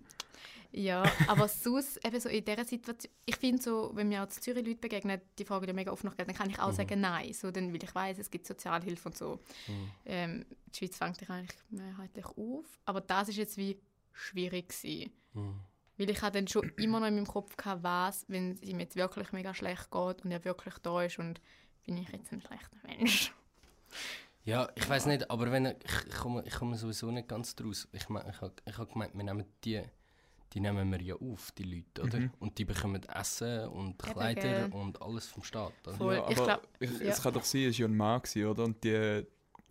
Ja, 0.71 1.03
aber 1.27 1.47
sonst, 1.47 2.05
eben 2.05 2.19
so 2.19 2.27
in 2.27 2.43
dieser 2.43 2.65
Situation, 2.65 3.11
ich 3.25 3.37
finde 3.37 3.61
so, 3.63 3.91
wenn 3.93 4.09
mir 4.09 4.21
auch 4.23 4.27
zu 4.27 4.41
Zürich 4.41 4.65
Leute 4.65 4.79
begegnen, 4.81 5.21
die 5.39 5.45
fragen 5.45 5.65
ja 5.67 5.73
mega 5.73 5.91
oft 5.91 6.03
nach 6.03 6.17
Geld, 6.17 6.27
dann 6.27 6.35
kann 6.35 6.49
ich 6.49 6.59
auch 6.59 6.71
Mhm. 6.71 6.75
sagen 6.75 6.99
Nein, 7.01 7.31
so, 7.33 7.49
dann, 7.49 7.71
weil 7.73 7.81
ich 7.81 7.95
weiß 7.95 8.17
es 8.19 8.29
gibt 8.29 8.45
Sozialhilfe 8.45 9.07
und 9.07 9.17
so. 9.17 9.39
Mhm. 9.67 9.91
Ähm, 10.05 10.45
die 10.67 10.77
Schweiz 10.79 10.97
fängt 10.97 11.21
dich 11.21 11.29
eigentlich 11.29 11.57
mehrheitlich 11.69 12.25
auf, 12.25 12.65
aber 12.83 12.99
das 12.99 13.29
ist 13.29 13.37
jetzt 13.37 13.55
wie 13.57 13.79
schwierig 14.11 14.67
gewesen. 14.69 15.11
Mhm. 15.33 15.59
Weil 15.97 16.09
ich 16.09 16.21
hatte 16.21 16.39
dann 16.39 16.47
schon 16.47 16.71
immer 16.77 16.99
noch 16.99 17.07
in 17.07 17.15
meinem 17.15 17.27
Kopf 17.27 17.55
gehabt, 17.55 17.83
was, 17.83 18.25
wenn 18.27 18.51
es 18.51 18.61
ihm 18.61 18.79
jetzt 18.79 18.95
wirklich 18.95 19.31
mega 19.31 19.53
schlecht 19.53 19.91
geht 19.91 20.25
und 20.25 20.31
er 20.31 20.43
wirklich 20.43 20.75
da 20.79 21.03
ist 21.03 21.19
und 21.19 21.39
bin 21.85 21.97
ich 21.97 22.09
jetzt 22.09 22.31
ein 22.31 22.41
schlechter 22.41 22.77
Mensch. 22.83 23.33
Ja, 24.43 24.69
ich 24.75 24.87
weiß 24.87 25.07
nicht, 25.07 25.29
aber 25.31 25.51
wenn 25.51 25.65
ich, 25.65 25.75
ich, 26.07 26.15
komme, 26.15 26.43
ich 26.45 26.53
komme 26.53 26.75
sowieso 26.75 27.09
nicht 27.09 27.27
ganz 27.27 27.55
draus. 27.55 27.87
Ich, 27.91 28.09
mein, 28.09 28.29
ich 28.29 28.41
habe 28.41 28.53
ich 28.63 28.77
hab 28.77 28.91
gemeint, 28.91 29.15
wir 29.15 29.23
nehmen 29.23 29.45
die, 29.63 29.81
die 30.53 30.59
nehmen 30.59 30.91
wir 30.91 31.01
ja 31.01 31.15
auf, 31.15 31.51
die 31.53 31.63
Leute, 31.63 32.03
oder? 32.03 32.19
Mhm. 32.19 32.31
Und 32.39 32.57
die 32.57 32.65
bekommen 32.65 33.01
Essen 33.03 33.67
und 33.69 33.97
Kleider 33.97 34.41
gell. 34.41 34.69
und 34.71 35.01
alles 35.01 35.27
vom 35.27 35.43
Staat. 35.43 35.73
Oder? 35.87 35.97
Voll. 35.97 36.15
Ja, 36.15 36.29
ich 36.29 36.37
aber 36.37 36.45
glaub- 36.45 36.69
ich, 36.79 36.99
ja. 36.99 37.07
es 37.07 37.21
kann 37.21 37.33
doch 37.33 37.43
sein, 37.43 37.61
es 37.63 37.79
war 37.79 37.79
ja 37.79 37.85
ein 37.87 37.97
Mann, 37.97 38.21
oder? 38.21 38.63
Und 38.63 38.83
die 38.83 39.25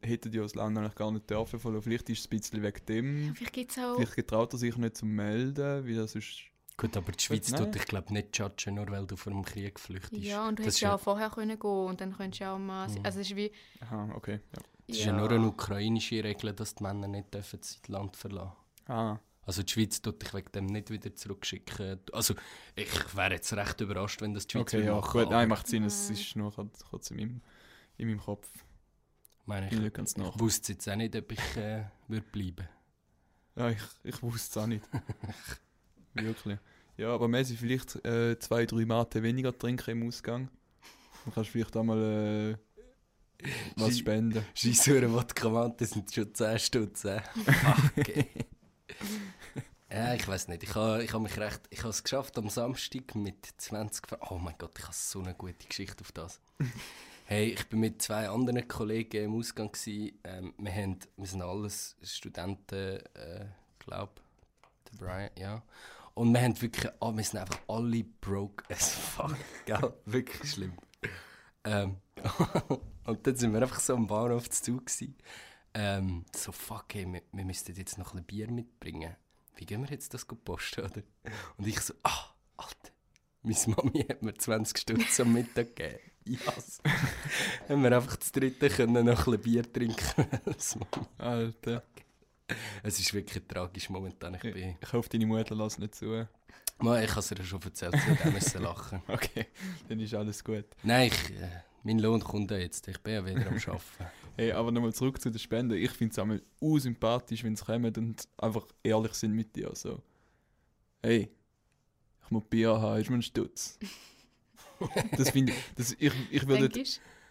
hätten 0.05 0.33
ja 0.33 0.43
das 0.43 0.55
Land 0.55 0.79
eigentlich 0.79 0.95
gar 0.95 1.11
nicht 1.11 1.29
dürfen. 1.29 1.59
Vielleicht 1.83 2.09
ist 2.11 2.21
es 2.21 2.27
ein 2.27 2.31
bisschen 2.31 2.63
wegen 2.63 2.87
dem. 2.87 3.35
Vielleicht 3.35 3.53
gibt 3.53 3.71
es 3.73 3.79
auch... 3.79 3.97
Vielleicht 3.97 4.17
getraut 4.17 4.53
er 4.53 4.59
sich 4.59 4.77
nicht 4.77 4.97
zu 4.97 5.07
melden, 5.07 5.87
weil 5.87 5.95
das 5.95 6.15
ist... 6.15 6.31
Gut, 6.77 6.97
aber 6.97 7.13
die 7.13 7.23
Schweiz 7.23 7.51
Nein. 7.51 7.65
tut 7.65 7.75
dich 7.77 7.85
glaube 7.85 8.13
nicht 8.13 8.37
judgen, 8.37 8.75
nur 8.75 8.89
weil 8.89 9.07
du 9.07 9.17
vor 9.17 9.33
dem 9.33 9.45
Krieg 9.45 9.79
flüchtest. 9.79 10.23
Ja, 10.23 10.49
und 10.49 10.59
du 10.59 10.63
das 10.63 10.67
hättest 10.67 10.81
ja 10.81 10.89
ja, 10.89 10.95
auch 10.97 11.01
vorher 11.01 11.31
können 11.31 11.59
gehen 11.59 11.71
und 11.71 12.01
dann 12.01 12.17
könntest 12.17 12.41
du 12.41 12.45
ja 12.45 12.55
auch 12.55 12.59
mal... 12.59 12.89
Mhm. 12.89 12.99
Also 13.05 13.21
es 13.21 13.31
ist 13.31 13.37
wie... 13.37 13.53
Aha, 13.81 14.11
okay. 14.17 14.41
Ja. 14.53 14.63
das 14.89 14.97
ist 14.97 15.05
ja 15.05 15.13
nur 15.13 15.31
eine 15.31 15.47
ukrainische 15.47 16.23
Regel, 16.25 16.53
dass 16.53 16.75
die 16.75 16.83
Männer 16.83 17.07
nicht 17.07 17.33
dürfen 17.33 17.61
das 17.61 17.81
Land 17.87 18.17
verlassen 18.17 18.53
Ah, 18.87 19.19
Also 19.47 19.63
die 19.63 19.73
Schweiz 19.73 20.03
tut 20.03 20.21
dich 20.21 20.35
wegen 20.35 20.53
dem 20.53 20.67
nicht 20.67 20.91
wieder 20.91 21.15
zurückschicken. 21.15 22.01
Also 22.13 22.35
ich 22.75 23.17
wäre 23.17 23.35
jetzt 23.35 23.53
recht 23.53 23.81
überrascht, 23.81 24.21
wenn 24.21 24.35
das 24.35 24.47
die 24.47 24.53
Schweiz 24.53 24.63
okay, 24.63 24.77
würde 24.79 24.89
ja. 24.89 24.95
machen 24.97 25.21
Gut, 25.21 25.31
nein, 25.31 25.49
macht 25.49 25.67
Sinn. 25.67 25.85
Es 25.85 26.11
ist 26.11 26.37
nur 26.37 26.53
kurz 26.91 27.11
in 27.11 27.17
meinem, 27.17 27.41
in 27.97 28.09
meinem 28.09 28.21
Kopf. 28.21 28.51
Meine, 29.47 29.69
ich, 29.71 29.79
nicht 29.79 29.95
ganz 29.95 30.17
nach. 30.17 30.35
ich 30.35 30.41
wusste 30.41 30.73
jetzt 30.73 30.89
auch 30.89 30.97
nicht, 30.97 31.15
ob 31.17 31.31
ich 31.33 31.57
äh, 31.57 31.85
würde 32.09 32.27
bleiben 32.33 32.69
Ja, 33.57 33.71
ich, 33.71 33.83
ich 34.03 34.23
wusste 34.23 34.59
es 34.59 34.63
auch 34.63 34.67
nicht. 34.67 34.85
Wirklich. 36.15 36.59
Ja, 36.97 37.09
aber 37.13 37.27
Messi, 37.29 37.57
vielleicht 37.57 38.05
äh, 38.05 38.39
zwei, 38.39 38.67
drei 38.67 38.85
Mate 38.85 39.23
weniger 39.23 39.57
trinken 39.57 39.91
im 39.91 40.09
Ausgang. 40.09 40.49
Dann 41.25 41.35
kannst 41.35 41.49
du 41.49 41.53
vielleicht 41.53 41.77
auch 41.77 41.83
mal 41.83 42.57
äh, 43.43 43.47
Was 43.77 43.99
spenden. 43.99 44.45
Scheissure 44.55 45.13
Wodka-Mante 45.13 45.87
sind 45.87 46.13
schon 46.13 46.33
10 46.33 46.59
Stutz. 46.59 47.05
äh. 47.05 47.21
Ey. 47.97 48.27
Ja, 49.91 50.13
ich 50.13 50.27
weiß 50.27 50.49
nicht. 50.49 50.65
Ich 50.65 50.75
habe 50.75 51.05
ich 51.05 51.13
ha 51.13 51.21
mich 51.21 51.39
recht. 51.39 51.61
Ich 51.71 51.79
habe 51.81 51.91
es 51.91 52.03
geschafft 52.03 52.37
am 52.37 52.49
Samstag 52.49 53.15
mit 53.15 53.47
20 53.59 54.09
Franken. 54.09 54.27
Oh 54.29 54.39
mein 54.39 54.57
Gott, 54.59 54.77
ich 54.77 54.83
habe 54.85 54.93
so 54.95 55.21
eine 55.21 55.35
gute 55.35 55.69
Geschichte 55.69 56.01
auf 56.01 56.11
das. 56.11 56.41
Hey, 57.25 57.47
ich 57.47 57.67
bin 57.69 57.81
mit 57.81 58.03
zwei 58.03 58.29
anderen 58.29 58.69
Kollegen 58.69 59.25
im 59.25 59.35
Ausgang. 59.35 59.73
Gewesen. 59.73 60.19
Ähm, 60.25 60.55
wir, 60.59 60.73
haben, 60.73 60.99
wir 61.17 61.27
sind 61.27 61.43
alles 61.43 61.97
Studenten, 62.03 63.01
äh, 63.15 63.47
glaube 63.79 64.13
der 64.93 64.99
Brian, 64.99 65.31
ja. 65.39 65.63
Und 66.15 66.33
wir 66.33 66.43
haben 66.43 66.61
wirklich, 66.61 66.93
ah, 67.01 67.13
wir 67.13 67.25
sind 67.25 67.41
einfach 67.41 67.61
alle 67.67 68.05
broke 68.05 68.65
as 68.73 68.95
fuck, 68.95 69.37
gell? 69.67 69.95
Wirklich 70.05 70.53
schlimm. 70.53 70.75
Ähm, 71.65 71.97
und 73.05 73.27
dann 73.27 73.37
sind 73.37 73.53
wir 73.53 73.63
einfach 73.63 73.81
so 73.81 73.95
am 73.95 74.07
Bahnhof 74.07 74.49
zu 74.51 74.77
gewesen. 74.77 75.17
Ähm, 75.73 76.25
so, 76.35 76.53
fuck, 76.53 76.95
ey, 76.95 77.11
wir, 77.13 77.23
wir 77.33 77.45
müssten 77.45 77.75
jetzt 77.75 77.99
noch 77.99 78.15
ein 78.15 78.23
Bier 78.23 78.49
mitbringen. 78.51 79.17
Wie 79.57 79.67
gehen 79.67 79.83
wir 79.83 79.91
jetzt 79.91 80.15
das 80.15 80.25
posten, 80.25 80.85
oder? 80.85 81.03
Und 81.57 81.67
ich 81.67 81.81
so, 81.81 81.95
ah, 82.05 82.35
Alter, 82.57 82.93
meine 83.43 83.57
Mami 83.67 84.05
hat 84.09 84.23
mir 84.23 84.35
20 84.35 84.79
Stutz 84.79 85.19
am 85.21 85.33
Mittag 85.33 85.75
gegeben. 85.75 85.99
Yes. 86.27 86.81
haben 87.69 87.83
wir 87.83 87.97
einfach 87.97 88.17
das 88.17 88.33
dritte 88.33 88.71
können 88.71 89.05
noch 89.05 89.27
ein 89.27 89.41
Bier 89.41 89.71
trinken. 89.71 90.27
Alter. 91.19 91.83
es 92.83 92.99
ist 92.99 93.13
wirklich 93.13 93.47
tragisch 93.47 93.91
momentan. 93.91 94.35
Ich, 94.35 94.41
bin, 94.41 94.77
Ich 94.81 94.93
hoffe, 94.93 95.09
deine 95.11 95.27
Mutter 95.27 95.55
lässt 95.55 95.79
nicht 95.79 95.95
zu. 95.95 96.27
Mal, 96.79 97.05
ich 97.05 97.11
habe 97.11 97.21
es 97.21 97.31
ihr 97.31 97.45
schon 97.45 97.63
erzählt, 97.63 97.95
sie 98.23 98.31
müssen 98.31 98.63
lachen. 98.63 99.03
Okay, 99.09 99.47
dann 99.89 100.01
ist 100.01 100.15
alles 100.15 100.43
gut. 100.43 100.65
Nein, 100.83 101.09
ich, 101.09 101.31
äh, 101.31 101.63
mein 101.83 101.99
Lohn 101.99 102.23
kommt 102.23 102.51
ja 102.51 102.57
jetzt. 102.57 102.89
Ich 102.89 102.99
bin 103.01 103.15
ja 103.15 103.25
wieder 103.25 103.47
am 103.47 103.55
Arbeiten. 103.55 103.83
Hey, 104.37 104.53
aber 104.53 104.73
nochmal 104.73 104.93
zurück 104.93 105.21
zu 105.21 105.31
den 105.31 105.39
Spenden. 105.39 105.77
Ich 105.77 105.93
finde 105.93 106.13
es 106.13 106.19
einmal 106.19 106.43
unsympathisch, 106.59 107.45
wenn 107.45 107.55
sie 107.55 107.65
kommen 107.65 107.95
und 107.97 108.27
einfach 108.39 108.67
ehrlich 108.83 109.15
sind 109.15 109.33
mit 109.33 109.55
dir. 109.55 109.71
So, 109.75 110.03
hey, 111.03 111.31
ich 112.25 112.31
muss 112.31 112.45
Bier 112.49 112.81
haben, 112.81 113.01
ist 113.01 113.11
mir 113.11 113.17
ein 113.17 113.23
Stutz. 113.23 113.79
das 115.17 115.31
finde 115.31 115.53
ich, 115.53 115.59
das, 115.77 115.97
ich, 115.99 116.13
ich 116.31 116.47
würde 116.47 116.71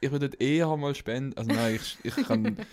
ich 0.03 0.11
würde 0.11 0.37
eher 0.37 0.75
mal 0.75 0.93
spenden. 0.95 1.37
Also 1.37 1.51
nein, 1.51 1.75
ich, 1.75 1.97
ich 2.03 2.15
kann. 2.27 2.57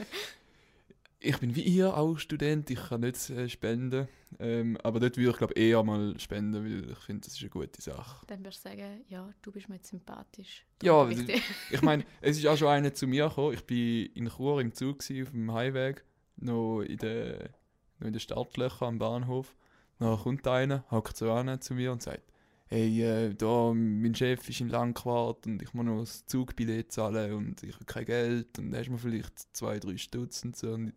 Ich 1.22 1.36
bin 1.36 1.54
wie 1.54 1.60
ihr 1.60 1.94
auch 1.98 2.16
Student, 2.16 2.70
ich 2.70 2.82
kann 2.82 3.02
nicht 3.02 3.28
äh, 3.28 3.46
spenden. 3.46 4.08
Ähm, 4.38 4.78
aber 4.82 5.00
dort 5.00 5.18
würde 5.18 5.32
ich 5.32 5.36
glaube 5.36 5.52
eher 5.52 5.82
mal 5.82 6.18
spenden, 6.18 6.64
weil 6.64 6.90
ich 6.92 6.98
finde, 6.98 7.26
das 7.26 7.34
ist 7.34 7.42
eine 7.42 7.50
gute 7.50 7.82
Sache. 7.82 8.24
Dann 8.26 8.42
wirst 8.42 8.64
du 8.64 8.70
sagen, 8.70 9.04
ja, 9.06 9.28
du 9.42 9.52
bist 9.52 9.68
mir 9.68 9.74
jetzt 9.74 9.90
sympathisch. 9.90 10.64
Ja, 10.82 10.92
Darum 10.92 11.10
gebe 11.10 11.32
ich 11.32 11.42
Ich 11.70 11.82
meine, 11.82 12.06
es 12.22 12.38
ist 12.38 12.46
auch 12.46 12.56
schon 12.56 12.68
einer 12.68 12.94
zu 12.94 13.06
mir 13.06 13.28
gekommen. 13.28 13.52
Ich 13.52 13.66
bin 13.66 14.06
in 14.14 14.30
Chur 14.30 14.62
im 14.62 14.72
Zug 14.72 15.00
gewesen, 15.00 15.26
auf 15.26 15.30
dem 15.32 15.52
Highweg, 15.52 16.04
noch 16.36 16.80
in 16.80 16.96
den, 16.96 17.50
noch 17.98 18.06
in 18.06 18.14
den 18.14 18.20
Startlöchern 18.20 18.88
am 18.88 18.98
Bahnhof. 18.98 19.54
Dann 19.98 20.16
kommt 20.18 20.48
einer, 20.48 20.86
hockt 20.90 21.18
so 21.18 21.30
an 21.30 21.60
zu 21.60 21.74
mir 21.74 21.92
und 21.92 22.00
sagt, 22.00 22.22
hey, 22.70 23.02
äh, 23.02 23.34
da, 23.34 23.72
mein 23.74 24.14
Chef 24.14 24.48
ist 24.48 24.60
in 24.60 24.68
Langquart 24.68 25.44
und 25.46 25.60
ich 25.60 25.74
muss 25.74 25.84
noch 25.84 26.00
das 26.00 26.24
Zugbillett 26.26 26.92
zahlen 26.92 27.32
und 27.34 27.62
ich 27.64 27.74
habe 27.74 27.84
kein 27.84 28.04
Geld 28.04 28.58
und 28.58 28.74
hast 28.74 28.88
mir 28.88 28.98
vielleicht 28.98 29.56
zwei, 29.56 29.78
drei 29.80 29.96
Stutz 29.96 30.44
und 30.44 30.56
so. 30.56 30.72
Und 30.72 30.92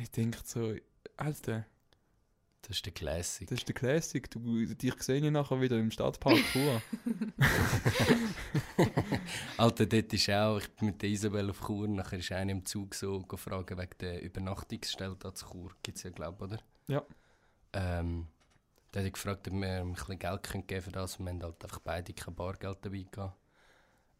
ich 0.00 0.10
denke 0.10 0.38
so, 0.44 0.74
Alter, 1.16 1.66
Das 2.62 2.76
ist 2.76 2.84
der 2.86 2.92
Classic. 2.92 3.46
das 3.48 3.58
ist 3.58 3.68
der 3.68 3.74
Classic, 3.74 4.28
du, 4.30 4.64
dich 4.66 5.02
sehe 5.02 5.20
ich 5.24 5.30
nachher 5.30 5.60
wieder 5.60 5.78
im 5.78 5.90
Stadtpark 5.92 6.38
Chur. 6.52 6.82
Alter, 9.56 9.86
dort 9.86 10.12
ist 10.12 10.30
auch, 10.30 10.58
ich 10.58 10.68
bin 10.70 10.88
mit 10.88 11.02
der 11.02 11.10
Isabel 11.10 11.50
auf 11.50 11.60
Chur, 11.64 11.86
nachher 11.86 12.18
ist 12.18 12.32
einer 12.32 12.52
im 12.52 12.64
Zug 12.64 12.94
so 12.94 13.20
gefragt 13.20 13.70
wegen 13.70 13.98
der 14.00 14.22
Übernachtungsstelle 14.22 15.16
da 15.16 15.32
zu 15.32 15.46
Chur. 15.46 15.72
Gibt 15.82 15.98
es 15.98 16.04
ja, 16.04 16.10
glaube 16.10 16.44
ich, 16.44 16.52
oder? 16.52 16.62
Ja. 16.88 17.04
Ähm, 17.72 18.26
der 18.92 19.04
hat 19.04 19.12
gefragt, 19.12 19.48
ob 19.48 19.54
wir 19.54 19.80
ihm 19.80 19.88
ein 19.88 19.92
bisschen 19.94 20.18
Geld 20.18 20.42
können 20.42 20.66
geben 20.66 20.82
für 20.82 20.92
das 20.92 21.16
und 21.16 21.26
wir 21.26 21.32
haben 21.32 21.42
halt 21.42 21.62
einfach 21.62 21.80
beide 21.80 22.12
kein 22.12 22.34
Bargeld 22.34 22.78
dabei 22.82 23.06
gehabt. 23.10 23.36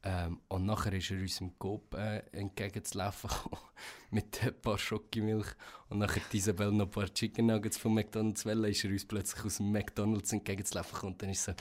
Ähm, 0.05 0.41
und 0.49 0.67
nachher 0.67 0.93
ist 0.95 1.13
er 1.13 1.21
uns 1.21 1.41
im 1.41 1.57
Coop 1.59 1.95
äh, 1.95 2.19
entgegenzulaufen 2.33 3.31
mit 4.11 4.43
ein 4.43 4.61
paar 4.61 4.77
Schokimilch 4.77 5.47
und 5.91 5.99
nachher 5.99 6.23
hat 6.25 6.35
Isabel 6.35 6.73
noch 6.73 6.87
ein 6.87 6.91
paar 6.91 7.13
Chicken 7.13 7.47
Nuggets 7.47 7.79
von 7.79 7.95
McDonalds 7.95 8.45
wollen, 8.45 8.65
ist 8.65 8.83
er 8.83 8.91
uns 8.91 9.05
plötzlich 9.05 9.45
aus 9.45 9.59
dem 9.59 9.71
McDonalds 9.71 10.33
entgegenzulaufen 10.33 11.11
und 11.11 11.23
dann 11.23 11.31
ist 11.31 11.45
so, 11.45 11.53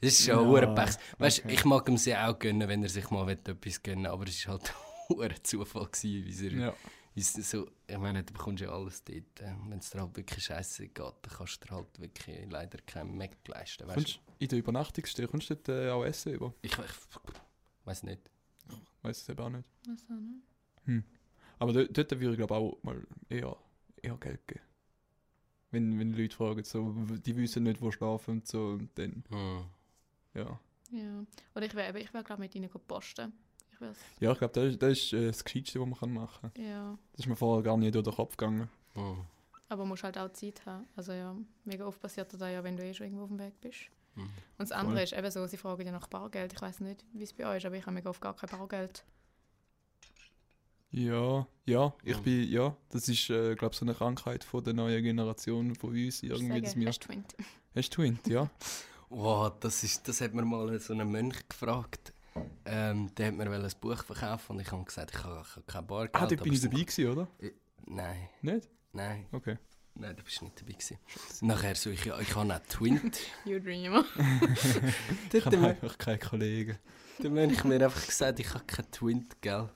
das 0.00 0.12
ist 0.12 0.24
schon 0.24 0.50
Ja, 0.50 0.60
ja, 0.62 0.66
Pech. 0.72 0.96
Weißt, 1.18 1.44
okay. 1.44 1.52
ich 1.52 1.64
mag 1.66 1.86
ihm 1.88 1.98
sie 1.98 2.16
auch 2.16 2.38
gönnen, 2.38 2.66
wenn 2.68 2.82
er 2.82 2.88
sich 2.88 3.10
mal 3.10 3.26
will, 3.26 3.38
etwas 3.44 3.82
gönnen 3.82 4.06
aber 4.06 4.26
es 4.26 4.46
war 4.46 4.54
halt 4.54 4.72
ein 5.20 5.44
Zufall, 5.44 5.86
gewesen, 5.86 6.24
wie 6.24 6.46
er 6.46 6.52
ja. 6.52 6.74
Ist 7.20 7.50
so, 7.50 7.68
ich 7.86 7.98
meine, 7.98 8.22
du 8.24 8.32
bekommst 8.32 8.62
ja 8.62 8.70
alles 8.70 9.02
dort. 9.04 9.40
Äh, 9.40 9.54
Wenn 9.68 9.78
es 9.78 9.90
dir 9.90 10.00
halt 10.00 10.16
wirklich 10.16 10.44
scheiße 10.44 10.88
geht, 10.88 10.98
dann 10.98 11.14
kannst 11.36 11.62
du 11.64 11.68
dir 11.68 11.74
halt 11.76 12.00
wirklich 12.00 12.50
leider 12.50 12.78
keinen 12.86 13.16
Mac 13.16 13.36
leisten. 13.48 13.86
Weißt? 13.86 13.94
Kommst, 13.96 14.20
in 14.38 14.48
der 14.48 14.58
Übernachtungsstelle 14.58 15.28
kommst 15.28 15.50
du 15.50 15.56
dort 15.56 15.68
äh, 15.68 15.90
auch 15.90 16.04
essen 16.04 16.32
über? 16.34 16.54
Ich, 16.62 16.72
ich 16.72 16.78
weiß 17.84 18.02
nicht. 18.04 18.20
Weiß 19.02 19.22
es 19.22 19.28
eben 19.28 19.40
auch 19.40 19.50
nicht. 19.50 19.68
Also, 19.88 20.14
ne? 20.86 21.04
Aber 21.58 21.72
dort, 21.72 21.96
dort 21.96 22.10
würde 22.12 22.30
ich 22.32 22.36
glaube 22.36 22.54
auch 22.54 22.82
mal 22.82 23.06
eher, 23.28 23.56
eher 24.02 24.16
Geld 24.16 24.46
geben. 24.46 24.64
Wenn, 25.72 25.98
wenn 25.98 26.12
die 26.12 26.22
Leute 26.22 26.36
fragen, 26.36 26.64
so, 26.64 26.92
die 27.24 27.36
wissen 27.36 27.62
nicht, 27.62 27.80
wo 27.80 27.90
schlafen 27.90 28.38
und 28.38 28.46
so, 28.46 28.68
und 28.70 28.90
dann, 28.98 29.24
Hm. 29.28 29.64
ja. 30.34 30.60
Ja. 30.90 31.24
Oder 31.54 31.66
ich 31.66 31.74
wäre, 31.74 31.98
ich 31.98 32.12
wäre 32.12 32.24
glaube 32.24 32.42
mit 32.42 32.54
ihnen 32.54 32.68
posten. 32.68 33.32
Ja, 34.20 34.32
ich 34.32 34.38
glaube, 34.38 34.52
das, 34.54 34.64
ist- 34.72 34.82
das 34.82 34.90
ist 34.92 35.12
äh, 35.12 35.26
das 35.28 35.44
Gescheiteste, 35.44 35.80
was 35.80 35.86
man 35.88 35.98
kann 35.98 36.12
machen 36.12 36.50
kann. 36.54 36.64
Ja. 36.64 36.98
Das 37.12 37.20
ist 37.20 37.26
mir 37.26 37.36
vorher 37.36 37.62
gar 37.62 37.76
nicht 37.76 37.94
durch 37.94 38.04
den 38.04 38.14
Kopf 38.14 38.36
gegangen. 38.36 38.68
Hm. 38.94 39.24
Aber 39.68 39.84
musst 39.84 40.02
halt 40.02 40.18
auch 40.18 40.32
Zeit 40.32 40.64
haben. 40.66 40.86
Also 40.96 41.12
ja, 41.12 41.34
mega 41.64 41.86
oft 41.86 42.00
passiert 42.00 42.32
das 42.32 42.40
ja, 42.40 42.62
wenn 42.64 42.76
du 42.76 42.84
eh 42.84 42.92
schon 42.92 43.06
irgendwo 43.06 43.22
auf 43.24 43.28
dem 43.30 43.38
Weg 43.38 43.60
bist. 43.60 43.78
Hm. 44.14 44.24
Und 44.24 44.30
das 44.58 44.72
andere 44.72 44.94
Voll. 44.96 45.04
ist 45.04 45.12
eben 45.12 45.30
so, 45.30 45.46
sie 45.46 45.56
fragen 45.56 45.86
ja 45.86 45.92
nach 45.92 46.08
Bargeld. 46.08 46.52
Ich 46.52 46.60
weiß 46.60 46.80
nicht, 46.80 47.04
wie 47.12 47.22
es 47.22 47.32
bei 47.32 47.46
euch 47.46 47.58
ist, 47.58 47.66
aber 47.66 47.76
ich 47.76 47.82
habe 47.86 47.94
mega 47.94 48.10
oft 48.10 48.20
gar 48.20 48.34
kein 48.34 48.50
Bargeld. 48.50 49.04
Ja, 50.92 51.46
ja, 51.66 51.94
ich 52.02 52.18
Mhm. 52.18 52.22
bin, 52.24 52.48
ja, 52.50 52.76
das 52.88 53.08
ist, 53.08 53.30
äh, 53.30 53.54
glaube 53.54 53.76
so 53.76 53.84
eine 53.84 53.94
Krankheit 53.94 54.42
von 54.42 54.64
der 54.64 54.74
neuen 54.74 55.02
Generation 55.04 55.74
von 55.76 55.90
uns, 55.90 56.22
Ich 56.24 56.30
irgendwie, 56.30 56.60
dass 56.60 56.74
wir... 56.76 56.88
hast 56.88 56.98
du 57.04 57.06
Twint? 57.06 57.36
Hast 57.76 57.90
du 57.90 57.94
Twint, 57.96 58.26
ja? 58.28 58.50
Wow, 59.12 59.52
das, 59.60 59.82
ist, 59.82 60.06
das 60.06 60.20
hat 60.20 60.34
mir 60.34 60.44
mal 60.44 60.78
so 60.78 60.92
ein 60.94 61.08
Mönch 61.10 61.48
gefragt. 61.48 62.12
Ähm, 62.64 63.12
der 63.16 63.26
hat 63.28 63.34
mir 63.34 63.50
ein 63.50 63.72
Buch 63.80 64.02
verkaufen 64.04 64.52
und 64.56 64.60
ich 64.60 64.70
habe 64.70 64.84
gesagt, 64.84 65.10
ich 65.14 65.24
habe, 65.24 65.42
ich 65.42 65.56
habe 65.56 65.66
kein 65.66 65.86
Bargeld. 65.86 66.14
Ah, 66.14 66.26
dort 66.26 66.42
bin 66.42 66.52
ich 66.52 66.60
dabei 66.60 66.80
gewesen, 66.80 67.06
oder? 67.08 67.28
Nein, 67.86 68.28
Nicht? 68.42 68.68
nein, 68.92 69.26
Okay. 69.32 69.58
nein, 69.94 70.14
da 70.16 70.22
bist 70.22 70.40
du 70.40 70.44
nicht 70.44 70.60
dabei 70.60 70.72
gewesen. 70.72 70.98
Nachher 71.40 71.74
so, 71.74 71.90
ich, 71.90 72.06
ich 72.06 72.36
habe 72.36 72.54
auch 72.54 72.58
Twint. 72.68 73.18
You 73.44 73.58
dreamer. 73.58 74.04
Ich 75.32 75.44
habe 75.44 75.58
einfach 75.58 75.98
keine 75.98 76.18
Kollegen. 76.18 76.78
Dann 77.18 77.38
habe 77.38 77.52
ich 77.52 77.64
mir 77.64 77.84
einfach 77.84 78.06
gesagt, 78.06 78.38
ich 78.40 78.54
habe 78.54 78.64
keinen 78.64 78.90
Twint, 78.90 79.40
gell? 79.42 79.68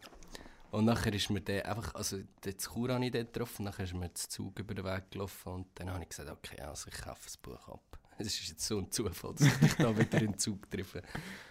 Und 0.70 0.86
nachher 0.86 1.12
ist 1.12 1.30
mir 1.30 1.40
der 1.40 1.68
einfach, 1.68 1.94
also 1.94 2.18
den 2.44 2.58
Chur 2.58 2.92
habe 2.92 3.04
ich 3.04 3.12
dort 3.12 3.32
getroffen, 3.32 3.64
nachher 3.64 3.84
ist 3.84 3.94
mir 3.94 4.08
der 4.08 4.14
Zug 4.14 4.58
über 4.58 4.74
den 4.74 4.84
Weg 4.84 5.10
gelaufen 5.10 5.52
und 5.52 5.66
dann 5.76 5.90
habe 5.90 6.02
ich 6.02 6.08
gesagt, 6.08 6.28
okay, 6.30 6.60
also 6.62 6.88
ich 6.88 7.00
kaufe 7.00 7.20
das 7.24 7.36
Buch 7.36 7.68
ab. 7.68 7.98
Es 8.18 8.26
ist 8.28 8.48
jetzt 8.48 8.66
so 8.66 8.78
ein 8.78 8.90
Zufall, 8.90 9.34
dass 9.34 9.46
ich 9.46 9.54
dich 9.58 9.74
da 9.74 9.96
wieder 9.98 10.18
in 10.20 10.32
den 10.32 10.38
Zug 10.38 10.70
treffe. 10.70 11.02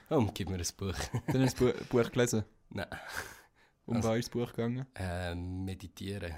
Oh, 0.09 0.27
gib 0.33 0.49
mir 0.49 0.55
ein 0.57 0.65
Buch. 0.77 0.93
Dann 1.27 1.41
hast 1.43 1.59
du 1.59 1.71
das 1.71 1.77
Bu- 1.77 1.85
Buch 2.03 2.11
gelesen. 2.11 2.43
Nein. 2.69 2.87
Um 3.85 3.97
Also- 3.97 4.09
was 4.09 4.17
ist 4.19 4.27
das 4.27 4.31
Buch 4.31 4.49
gegangen? 4.51 4.85
Ähm, 4.95 5.65
meditieren. 5.65 6.33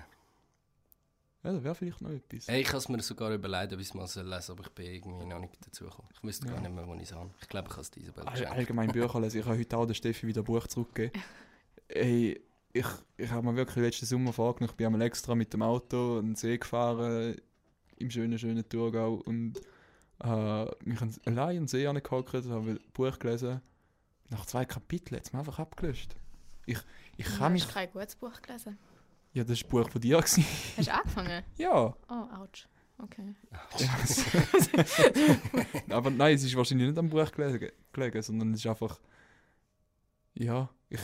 Ja, 1.43 1.51
da 1.53 1.63
wäre 1.63 1.75
vielleicht 1.75 2.01
noch 2.01 2.09
etwas. 2.09 2.47
Hey, 2.47 2.61
ich 2.61 2.67
habe 2.69 2.77
es 2.79 2.89
mir 2.89 2.99
sogar 3.03 3.31
überlegt, 3.31 3.71
ob 3.73 3.79
ich 3.79 3.87
es 3.87 3.93
mal 3.93 4.03
lesen 4.05 4.23
soll, 4.41 4.55
aber 4.55 4.63
ich 4.65 4.71
bin 4.73 4.85
irgendwie 4.87 5.25
noch 5.27 5.39
nicht 5.39 5.53
dazu 5.63 5.83
gekommen. 5.83 6.09
Ich 6.11 6.23
wüsste 6.23 6.47
Ja. 6.47 6.53
gar 6.53 6.61
nicht 6.61 6.73
mehr, 6.73 6.87
wo 6.87 6.95
ich 6.95 7.03
es 7.03 7.13
habe. 7.13 7.29
Ich 7.39 7.47
glaube, 7.47 7.67
ich 7.67 7.73
habe 7.73 7.81
es 7.83 7.91
dir 7.91 8.01
Isabel 8.01 8.25
geschenkt. 8.25 8.51
allgemein 8.51 8.91
Bücher 8.91 9.19
lesen. 9.19 9.39
Ich 9.41 9.45
habe 9.45 9.59
heute 9.59 9.77
auch 9.77 9.85
der 9.85 9.93
Steffi 9.93 10.25
wieder 10.25 10.41
ein 10.41 10.45
Buch 10.45 10.65
zurückgegeben. 10.65 11.21
Ey, 11.87 12.41
ich, 12.73 12.85
ich 13.17 13.29
habe 13.29 13.45
mir 13.45 13.55
wirklich 13.55 13.75
letzten 13.85 14.07
Sommer 14.07 14.33
vorgenommen, 14.33 14.71
ich 14.71 14.75
bin 14.75 14.87
einmal 14.87 15.03
extra 15.03 15.35
mit 15.35 15.53
dem 15.53 15.61
Auto 15.61 16.17
an 16.17 16.25
den 16.29 16.35
See 16.35 16.57
gefahren, 16.57 17.35
im 17.97 18.09
schönen, 18.09 18.39
schönen 18.39 18.67
Thurgau 18.67 19.13
und 19.25 19.61
äh, 20.23 20.65
mich 20.83 21.01
an, 21.01 21.15
allein 21.25 21.57
den 21.57 21.67
See 21.67 21.87
angehockt, 21.87 22.33
habe 22.33 22.71
ein 22.71 22.79
Buch 22.93 23.19
gelesen. 23.19 23.61
Nach 24.29 24.45
zwei 24.45 24.65
Kapiteln 24.65 25.17
hat 25.17 25.25
es 25.25 25.33
mir 25.33 25.39
einfach 25.39 25.59
abgelöscht. 25.59 26.15
Ich, 26.65 26.79
ich 27.17 27.27
Du 27.27 27.37
kann 27.37 27.53
mich... 27.53 27.65
hast 27.65 27.73
kein 27.73 27.91
gutes 27.91 28.15
Buch 28.15 28.41
gelesen. 28.41 28.77
Ja, 29.33 29.43
das 29.43 29.49
war 29.49 29.55
das 29.55 29.69
Buch 29.69 29.89
von 29.91 30.01
dir. 30.01 30.17
Hast 30.17 30.37
du 30.37 30.93
angefangen? 30.93 31.43
ja. 31.57 31.95
Oh, 32.09 32.11
ouch. 32.11 32.67
Okay. 32.97 33.35
Aber 35.89 36.09
nein, 36.09 36.35
es 36.35 36.43
ist 36.43 36.55
wahrscheinlich 36.55 36.87
nicht 36.87 36.97
am 36.97 37.09
Buch 37.09 37.29
gelegen, 37.31 37.71
gelegen 37.91 38.21
sondern 38.21 38.53
es 38.53 38.61
ist 38.61 38.67
einfach. 38.67 38.99
Ja, 40.33 40.69
ich 40.89 41.01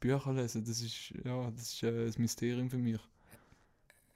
Bücher 0.00 0.32
lesen, 0.32 0.64
das 0.64 0.80
ist 0.80 1.10
ja, 1.24 1.50
das 1.50 1.72
ist 1.72 1.82
äh, 1.82 2.06
ein 2.06 2.14
Mysterium 2.18 2.70
für 2.70 2.78
mich. 2.78 3.00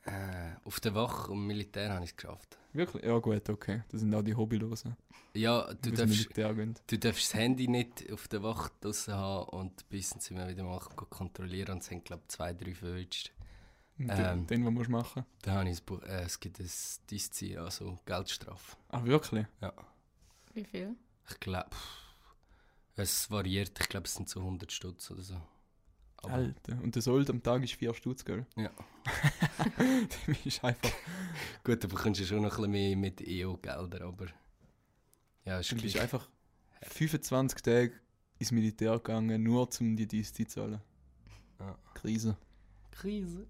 Äh, 0.05 0.57
auf 0.65 0.81
der 0.81 0.95
Wache 0.95 1.31
und 1.31 1.47
Militär 1.47 1.93
habe 1.93 2.05
ich 2.05 2.11
es 2.11 2.17
geschafft. 2.17 2.59
Wirklich? 2.73 3.05
Ja 3.05 3.19
gut, 3.19 3.49
okay. 3.49 3.83
Das 3.91 4.01
sind 4.01 4.15
auch 4.15 4.23
die 4.23 4.35
Hobbylosen. 4.35 4.97
Ja, 5.35 5.73
du 5.75 5.91
darfst, 5.91 6.09
Militär 6.09 6.55
gehen. 6.55 6.75
du 6.87 6.99
darfst 6.99 7.33
das 7.33 7.41
Handy 7.41 7.69
nicht 7.69 8.11
auf 8.13 8.27
der 8.29 8.43
Wache 8.43 8.71
draussen 8.81 9.15
haben 9.15 9.49
und 9.51 9.89
bis 9.89 10.11
sind 10.11 10.37
wir 10.37 10.49
wieder 10.49 10.65
mal 10.65 10.81
kontrollieren 10.81 11.75
und 11.75 11.83
es 11.83 11.91
haben, 11.91 12.03
glaube 12.03 12.23
ich, 12.27 12.35
zwei, 12.35 12.53
drei 12.53 12.75
verwünscht. 12.75 13.33
Und 13.99 14.11
Ähm. 14.11 14.17
Den, 14.17 14.47
den, 14.47 14.65
was 14.67 14.73
musst 14.73 14.89
du 14.89 14.93
machen. 14.93 15.25
Da 15.43 15.53
habe 15.53 15.71
ich 15.71 15.83
Buch, 15.83 16.03
äh, 16.03 16.25
es 16.25 16.41
gibt 16.41 16.59
ein 16.59 16.71
Diszi, 17.11 17.57
also 17.57 17.99
Geldstrafe. 18.05 18.77
Ah, 18.89 19.05
wirklich? 19.05 19.47
Wie 20.55 20.65
viel? 20.65 20.97
Ich 21.31 21.41
glaube, 21.41 21.71
es 22.97 23.31
variiert, 23.31 23.79
ich 23.81 23.89
glaube, 23.89 24.07
es 24.07 24.15
sind 24.15 24.29
so 24.29 24.41
100 24.41 24.71
Stutz 24.73 25.11
oder 25.11 25.23
so. 25.23 25.41
Aber- 26.23 26.35
Alter. 26.35 26.79
Und 26.83 26.95
der 26.95 27.03
Sold 27.03 27.31
am 27.31 27.43
Tag 27.43 27.63
ist 27.65 27.75
4 27.75 27.95
Stutz, 27.95 28.25
gell? 28.25 28.47
Ja. 28.57 28.71
das 29.77 30.47
ist 30.47 30.65
einfach... 30.65 30.91
Gut, 31.65 31.83
da 31.83 31.89
bekommst 31.89 32.21
du 32.21 32.25
schon 32.25 32.43
noch 32.43 32.59
ein 32.59 32.71
bisschen 32.71 32.71
mehr 32.71 32.97
mit 32.97 33.23
EU-Geldern, 33.27 34.03
aber 34.03 34.27
ja, 35.45 35.59
ist 35.59 35.73
Du 35.73 35.77
bist 35.77 35.99
einfach 35.99 36.29
25 36.83 37.61
Tage 37.63 37.93
ins 38.39 38.53
Militär 38.53 38.93
gegangen, 38.93 39.43
nur 39.43 39.69
um 39.81 39.97
die 39.97 40.07
Dienste 40.07 40.47
zu 40.47 40.55
zahlen. 40.55 40.81
Ja. 41.59 41.77
Krise. 41.95 42.37
Krise. 42.91 43.47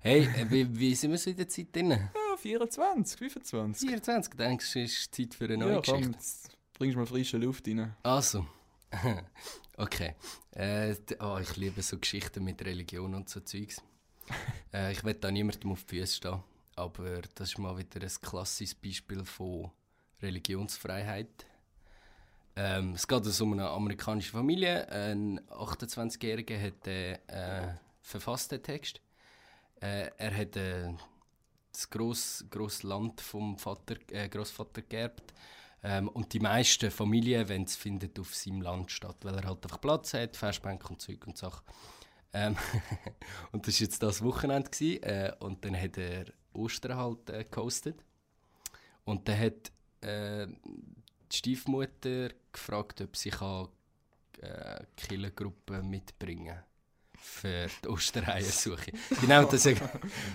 Hey, 0.00 0.22
äh, 0.22 0.50
wie, 0.50 0.78
wie 0.78 0.94
sind 0.94 1.10
wir 1.10 1.18
so 1.18 1.30
in 1.30 1.36
der 1.36 1.48
Zeit 1.48 1.74
drin? 1.74 1.90
Ja, 1.90 2.36
24, 2.36 3.18
25. 3.18 3.88
24, 3.88 4.34
denkst 4.34 4.72
du, 4.72 4.82
ist 4.82 5.14
Zeit 5.14 5.34
für 5.34 5.44
eine 5.46 5.56
neue 5.56 5.72
ja, 5.74 5.82
komm, 5.84 5.98
Geschichte? 5.98 6.12
jetzt 6.12 6.56
bringst 6.74 6.96
mal 6.96 7.06
frische 7.06 7.38
Luft 7.38 7.66
rein. 7.66 7.94
Also, 8.02 8.46
okay. 9.76 10.14
Äh, 10.52 10.94
oh, 11.20 11.38
ich 11.40 11.56
liebe 11.56 11.82
so 11.82 11.98
Geschichten 11.98 12.44
mit 12.44 12.64
Religion 12.64 13.14
und 13.14 13.28
so 13.28 13.40
Zeugs. 13.40 13.82
äh, 14.72 14.92
ich 14.92 15.04
will 15.04 15.14
da 15.14 15.30
niemandem 15.30 15.72
auf 15.72 15.84
die 15.84 15.98
Füße 16.00 16.16
stehen, 16.16 16.42
aber 16.74 17.22
das 17.34 17.50
ist 17.50 17.58
mal 17.58 17.76
wieder 17.78 18.00
ein 18.00 18.20
klassisches 18.22 18.74
Beispiel 18.74 19.24
von 19.24 19.70
Religionsfreiheit. 20.22 21.46
Ähm, 22.56 22.94
es 22.94 23.06
geht 23.06 23.24
also 23.24 23.44
um 23.44 23.52
eine 23.52 23.68
amerikanische 23.68 24.32
Familie. 24.32 24.88
Ein 24.88 25.40
28-Jähriger 25.50 26.60
hat 26.60 26.86
den 26.86 27.16
äh, 27.28 27.74
verfasst, 28.00 28.52
den 28.52 28.62
Text. 28.62 29.00
Äh, 29.80 30.10
er 30.16 30.36
hat 30.36 30.56
äh, 30.56 30.94
das 31.70 31.90
grosse, 31.90 32.46
grosse 32.46 32.86
Land 32.86 33.20
vom 33.20 33.58
Vater, 33.58 33.96
äh, 34.10 34.28
Großvater 34.28 34.82
geerbt. 34.82 35.34
Ähm, 35.82 36.08
und 36.08 36.32
die 36.32 36.40
meisten 36.40 36.90
Familienevents 36.90 37.76
finden 37.76 38.10
auf 38.18 38.34
seinem 38.34 38.62
Land 38.62 38.90
statt, 38.90 39.16
weil 39.22 39.36
er 39.36 39.44
halt 39.44 39.62
einfach 39.64 39.80
Platz 39.80 40.14
hat, 40.14 40.36
Festbänke 40.36 40.88
und 40.88 41.00
Zeug 41.00 41.26
und 41.26 41.36
Sachen. 41.36 41.64
Ähm, 42.32 42.56
und 43.52 43.66
das 43.66 43.80
war 43.80 43.86
jetzt 43.86 44.02
das 44.02 44.22
Wochenende. 44.22 44.70
Gewesen, 44.70 45.02
äh, 45.02 45.32
und 45.40 45.64
dann 45.64 45.80
hat 45.80 45.98
er 45.98 46.26
Ostern 46.52 46.96
halt 46.96 47.30
äh, 47.30 47.44
gehostet. 47.44 48.04
Und 49.04 49.28
dann 49.28 49.38
hat 49.38 49.72
äh, 50.00 50.46
die 51.30 51.36
Stiefmutter 51.36 52.30
gefragt, 52.52 53.00
ob 53.00 53.16
sie 53.16 53.30
kann, 53.30 53.68
äh, 54.40 54.84
Killergruppe 54.96 55.82
mitbringen 55.82 56.58
für 57.16 57.66
die 57.84 57.88
Ostereiersuche. 57.88 58.92
Die 59.22 59.26
nehmen 59.26 59.46
das, 59.50 59.64
ja- 59.64 59.74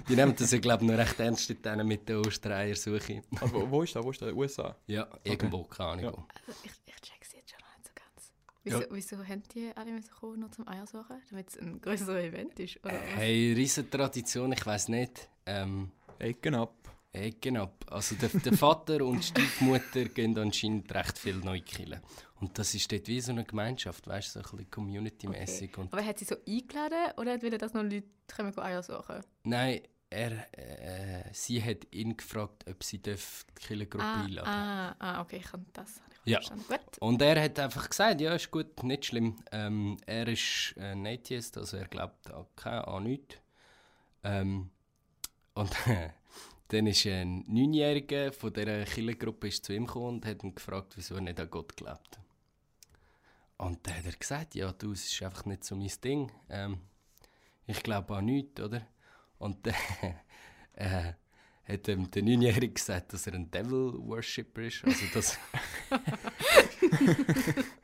die 0.08 0.16
nehmen 0.16 0.36
das 0.36 0.52
ja, 0.52 0.60
glaube 0.60 0.84
ich, 0.86 0.92
noch 0.92 0.98
recht 0.98 1.20
ernst 1.20 1.50
mit 1.84 2.10
der 2.10 2.20
Ostereiersuche. 2.20 3.22
Aber 3.40 3.54
wo, 3.54 3.70
wo 3.72 3.84
ist 3.84 3.96
das? 3.96 4.04
Wo 4.04 4.12
ist 4.12 4.22
das? 4.22 4.34
USA? 4.34 4.76
Ja, 4.88 5.08
irgendwo, 5.24 5.64
keine 5.64 5.90
Ahnung. 5.90 6.04
Ja. 6.06 6.12
Also 6.48 6.60
ich, 6.64 6.72
ich 6.86 7.02
check's 7.02 7.34
jetzt 7.34 7.52
schon 7.52 7.60
noch 7.60 7.78
nicht 7.78 7.88
so 7.88 7.92
ganz. 7.96 8.32
Wieso, 8.64 9.16
wieso 9.18 9.26
haben 9.28 9.44
die 9.54 9.72
alle 9.76 9.92
müssen 9.92 10.12
kommen, 10.12 10.40
nur 10.40 10.52
zum 10.52 10.68
Eier 10.68 10.86
suchen? 10.88 11.22
Damit 11.30 11.50
es 11.50 11.58
ein 11.58 11.82
größeres 11.82 12.24
Event 12.24 12.60
ist? 12.60 12.78
Oder? 12.84 12.94
Hey, 12.94 13.54
riesen 13.54 13.90
Tradition, 13.90 14.52
ich 14.52 14.66
weiß 14.66 14.90
nicht. 14.90 15.30
Ähm, 15.46 15.92
Ecken 16.20 16.56
ab. 16.56 16.76
Ecken 17.14 17.58
ab. 17.58 17.84
Also 17.90 18.16
der, 18.16 18.30
der 18.30 18.54
Vater 18.54 19.04
und 19.06 19.20
die 19.20 19.24
Stiefmutter 19.42 20.06
gehen 20.06 20.38
anscheinend 20.38 20.94
recht 20.94 21.18
viel 21.18 21.36
neu 21.38 21.60
killen. 21.62 22.00
Und 22.42 22.58
das 22.58 22.74
ist 22.76 22.92
dort 22.92 23.08
wie 23.08 23.22
so 23.22 23.32
eine 23.32 23.44
Gemeinschaft, 23.46 24.08
weißt 24.08 24.36
du, 24.36 24.40
so 24.40 24.40
ein 24.40 24.52
bisschen 24.58 24.72
community-mäßig. 24.72 25.78
Und 25.78 25.94
Aber 25.94 26.04
hat 26.04 26.18
sie 26.20 26.26
so 26.26 26.36
eingeladen 26.48 27.14
oder 27.18 27.34
hat 27.34 27.44
wieder, 27.44 27.58
dass 27.60 27.74
noch 27.74 27.84
Leute 27.84 28.04
kommen 28.36 28.58
Eier 28.58 28.82
suchen? 28.84 29.22
Nein, 29.44 29.82
er, 30.10 30.32
äh, 30.58 31.24
sie 31.34 31.64
hat 31.64 31.88
ihn 31.92 32.18
gefragt, 32.18 32.66
ob 32.70 32.84
sie 32.84 32.98
die 32.98 33.16
Killergruppe 33.56 34.04
Ah, 34.04 34.24
einladen 34.26 34.48
ah, 34.50 34.96
ah, 35.00 35.22
okay, 35.22 35.38
ich 35.38 35.46
kann 35.46 35.66
das 35.72 36.02
habe 36.02 36.12
ich 36.26 36.32
Ja. 36.32 36.38
verstanden. 36.40 36.66
Gut. 36.68 36.98
Und 37.00 37.22
er 37.22 37.42
hat 37.44 37.60
einfach 37.60 37.88
gesagt, 37.90 38.20
ja, 38.22 38.34
ist 38.36 38.52
gut, 38.52 38.84
nicht 38.84 39.06
schlimm. 39.06 39.38
Ähm, 39.52 39.98
er 40.06 40.28
ist 40.28 40.74
äh, 40.78 41.14
Atheist, 41.14 41.58
also 41.58 41.78
er 41.78 41.88
glaubt 41.88 42.30
an, 42.32 42.46
kein- 42.56 42.82
an 42.84 43.04
nichts. 43.04 43.36
Ähm, 44.24 44.70
und 45.54 45.72
dann 46.70 46.88
ist 46.88 47.06
ein 47.06 47.44
Neunjähriger 47.48 48.34
von 48.34 48.52
dieser 48.52 48.84
Killergruppe 48.86 49.48
ist 49.48 49.64
zu 49.64 49.74
ihm 49.74 49.86
gekommen 49.86 50.16
und 50.16 50.26
hat 50.26 50.44
ihn 50.44 50.56
gefragt, 50.56 50.94
wieso 50.96 51.16
er 51.16 51.22
nicht 51.22 51.40
an 51.40 51.50
Gott 51.50 51.76
glaubt. 51.78 52.20
Und 53.62 53.86
dann 53.86 53.96
hat 53.96 54.06
er 54.08 54.14
gesagt, 54.14 54.56
ja, 54.56 54.72
du, 54.72 54.92
es 54.92 55.06
ist 55.06 55.22
einfach 55.22 55.46
nicht 55.46 55.64
so 55.64 55.76
mein 55.76 55.92
Ding. 56.04 56.32
Ähm, 56.50 56.80
ich 57.68 57.84
glaube 57.84 58.18
an 58.18 58.26
nichts, 58.26 58.60
oder? 58.60 58.88
Und 59.38 59.68
dann 59.68 59.76
äh, 60.74 61.14
hat 61.66 61.88
ihm 61.88 62.10
der 62.10 62.24
Neunjährige 62.24 62.74
gesagt, 62.74 63.14
dass 63.14 63.28
er 63.28 63.36
ein 63.36 63.52
Devil-Worshipper 63.52 64.64
ist. 64.64 64.84
Also, 64.84 65.06
dass, 65.14 65.38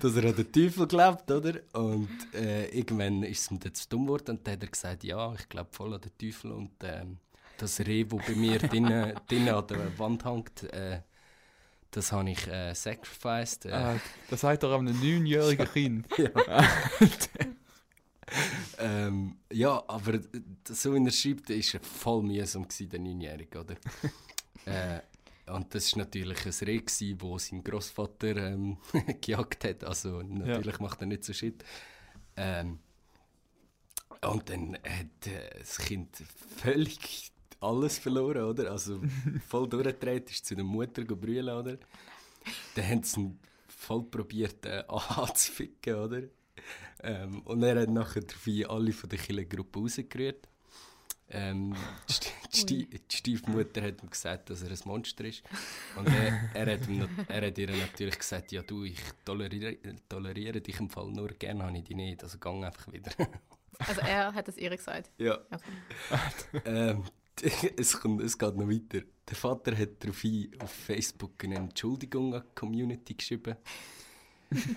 dass 0.00 0.16
er 0.16 0.24
an 0.24 0.36
den 0.36 0.52
Teufel 0.52 0.86
glaubt, 0.86 1.28
oder? 1.28 1.60
Und 1.72 2.32
äh, 2.32 2.68
irgendwann 2.68 3.24
ist 3.24 3.40
es 3.40 3.50
ihm 3.50 3.58
dann 3.58 3.74
zu 3.74 3.88
dumm 3.88 4.06
geworden 4.06 4.36
und 4.36 4.46
dann 4.46 4.54
hat 4.54 4.62
er 4.62 4.70
gesagt, 4.70 5.02
ja, 5.02 5.34
ich 5.34 5.48
glaube 5.48 5.70
voll 5.72 5.94
an 5.94 6.00
den 6.00 6.16
Teufel 6.16 6.52
und 6.52 6.74
ähm, 6.84 7.18
das 7.58 7.80
Reh, 7.80 8.04
das 8.04 8.24
bei 8.24 8.36
mir 8.36 8.58
drinnen 8.60 9.48
an 9.48 9.66
der 9.66 9.98
Wand 9.98 10.24
hängt, 10.24 10.62
äh, 10.72 11.00
das 11.94 12.12
habe 12.12 12.30
ich 12.30 12.46
äh, 12.48 12.74
sacrificed. 12.74 13.66
Äh, 13.66 13.72
Ah, 13.72 14.00
das 14.28 14.40
sagt 14.40 14.62
er 14.62 14.74
einem 14.74 14.98
neunjährigen 14.98 15.68
Kind. 15.72 16.06
ähm, 18.78 19.36
ja, 19.52 19.82
aber 19.86 20.18
so 20.68 20.94
wie 20.94 21.04
er 21.04 21.12
schreibt, 21.12 21.50
ist 21.50 21.74
er 21.74 21.80
voll 21.80 22.22
mühsam 22.22 22.64
gewesen, 22.64 22.88
der 22.90 23.00
Neunjährige, 23.00 23.60
oder? 23.60 23.74
äh, 24.64 25.00
und 25.52 25.74
das 25.74 25.92
war 25.92 26.00
natürlich 26.00 26.46
ein 26.46 26.66
Reh, 26.66 26.78
gewesen, 26.78 27.20
wo 27.20 27.38
sein 27.38 27.62
Großvater 27.62 28.36
ähm, 28.36 28.78
gejagt 29.20 29.64
hat. 29.64 29.84
Also 29.84 30.22
natürlich 30.22 30.80
macht 30.80 31.00
er 31.02 31.06
nicht 31.06 31.24
so 31.24 31.32
Shit. 31.32 31.62
Ähm, 32.36 32.78
und 34.22 34.48
dann 34.48 34.74
hat 34.76 35.26
äh, 35.26 35.58
das 35.58 35.78
Kind 35.78 36.16
völlig 36.56 37.33
alles 37.64 37.98
verloren, 37.98 38.44
oder? 38.44 38.70
Also 38.70 39.00
voll 39.48 39.68
durchgedreht, 39.68 40.30
ist 40.30 40.46
zu 40.46 40.54
der 40.54 40.64
Mutter 40.64 41.04
gebrüllt, 41.04 41.48
oder? 41.48 41.76
Dann 42.74 42.88
haben 42.88 43.02
sie 43.02 43.20
ihn 43.20 43.38
voll 43.68 44.02
probiert 44.04 44.64
äh, 44.66 44.84
anzuficken, 44.88 45.94
oder? 45.94 46.22
Ähm, 47.02 47.42
und 47.42 47.62
er 47.62 47.80
hat 47.82 47.90
nachher 47.90 48.22
daraufhin 48.22 48.66
alle 48.66 48.92
von 48.92 49.08
der 49.10 49.18
Killergruppe 49.18 49.78
rausgerührt. 49.80 50.48
Ähm, 51.30 51.74
die, 52.08 52.12
Sti- 52.12 52.28
die, 52.52 52.58
Sti- 52.60 52.88
die 53.10 53.16
Stiefmutter 53.16 53.82
hat 53.82 54.02
ihm 54.02 54.10
gesagt, 54.10 54.50
dass 54.50 54.62
er 54.62 54.70
ein 54.70 54.78
Monster 54.84 55.24
ist. 55.24 55.42
Und 55.96 56.06
er, 56.08 56.50
er, 56.54 56.74
hat, 56.74 56.86
ihm, 56.86 57.08
er 57.28 57.46
hat 57.46 57.58
ihr 57.58 57.70
natürlich 57.70 58.18
gesagt, 58.18 58.52
ja 58.52 58.62
du, 58.62 58.84
ich 58.84 58.98
toleriere, 59.24 59.78
toleriere 60.08 60.60
dich 60.60 60.78
im 60.80 60.90
Fall 60.90 61.10
nur, 61.10 61.28
gerne 61.28 61.64
habe 61.64 61.76
ich 61.78 61.84
dich 61.84 61.96
nicht, 61.96 62.22
also 62.22 62.38
gang 62.38 62.64
einfach 62.64 62.92
wieder. 62.92 63.10
Also 63.78 64.02
er 64.02 64.32
hat 64.34 64.46
das 64.46 64.56
ihr 64.56 64.70
gesagt. 64.70 65.10
ja. 65.18 65.38
Okay. 65.50 66.62
Ähm, 66.66 67.04
es, 67.76 67.98
kommt, 68.00 68.22
es 68.22 68.38
geht 68.38 68.56
noch 68.56 68.68
weiter. 68.68 69.04
Der 69.28 69.36
Vater 69.36 69.76
hat 69.76 70.02
daraufhin 70.02 70.50
auf 70.60 70.70
Facebook 70.70 71.42
eine 71.44 71.56
Entschuldigung 71.56 72.34
an 72.34 72.42
die 72.42 72.54
Community 72.54 73.14
geschrieben. 73.14 73.56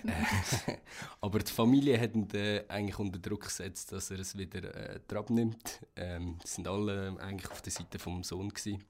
Äh, 0.07 0.77
Aber 1.21 1.37
die 1.37 1.51
Familie 1.51 1.99
hat 1.99 2.15
ihn 2.15 2.27
äh, 2.33 2.63
eigentlich 2.67 2.97
unter 2.97 3.19
Druck 3.19 3.43
gesetzt, 3.43 3.91
dass 3.91 4.09
er 4.09 4.17
es 4.17 4.35
wieder 4.35 4.63
äh, 4.73 4.99
dran 5.07 5.25
nimmt. 5.29 5.85
Ähm, 5.95 6.39
sind 6.43 6.67
alle 6.67 7.15
eigentlich 7.19 7.51
auf 7.51 7.61
der 7.61 7.71
Seite 7.71 7.99
vom 7.99 8.23
Sohn. 8.23 8.49
Gewesen. 8.49 8.83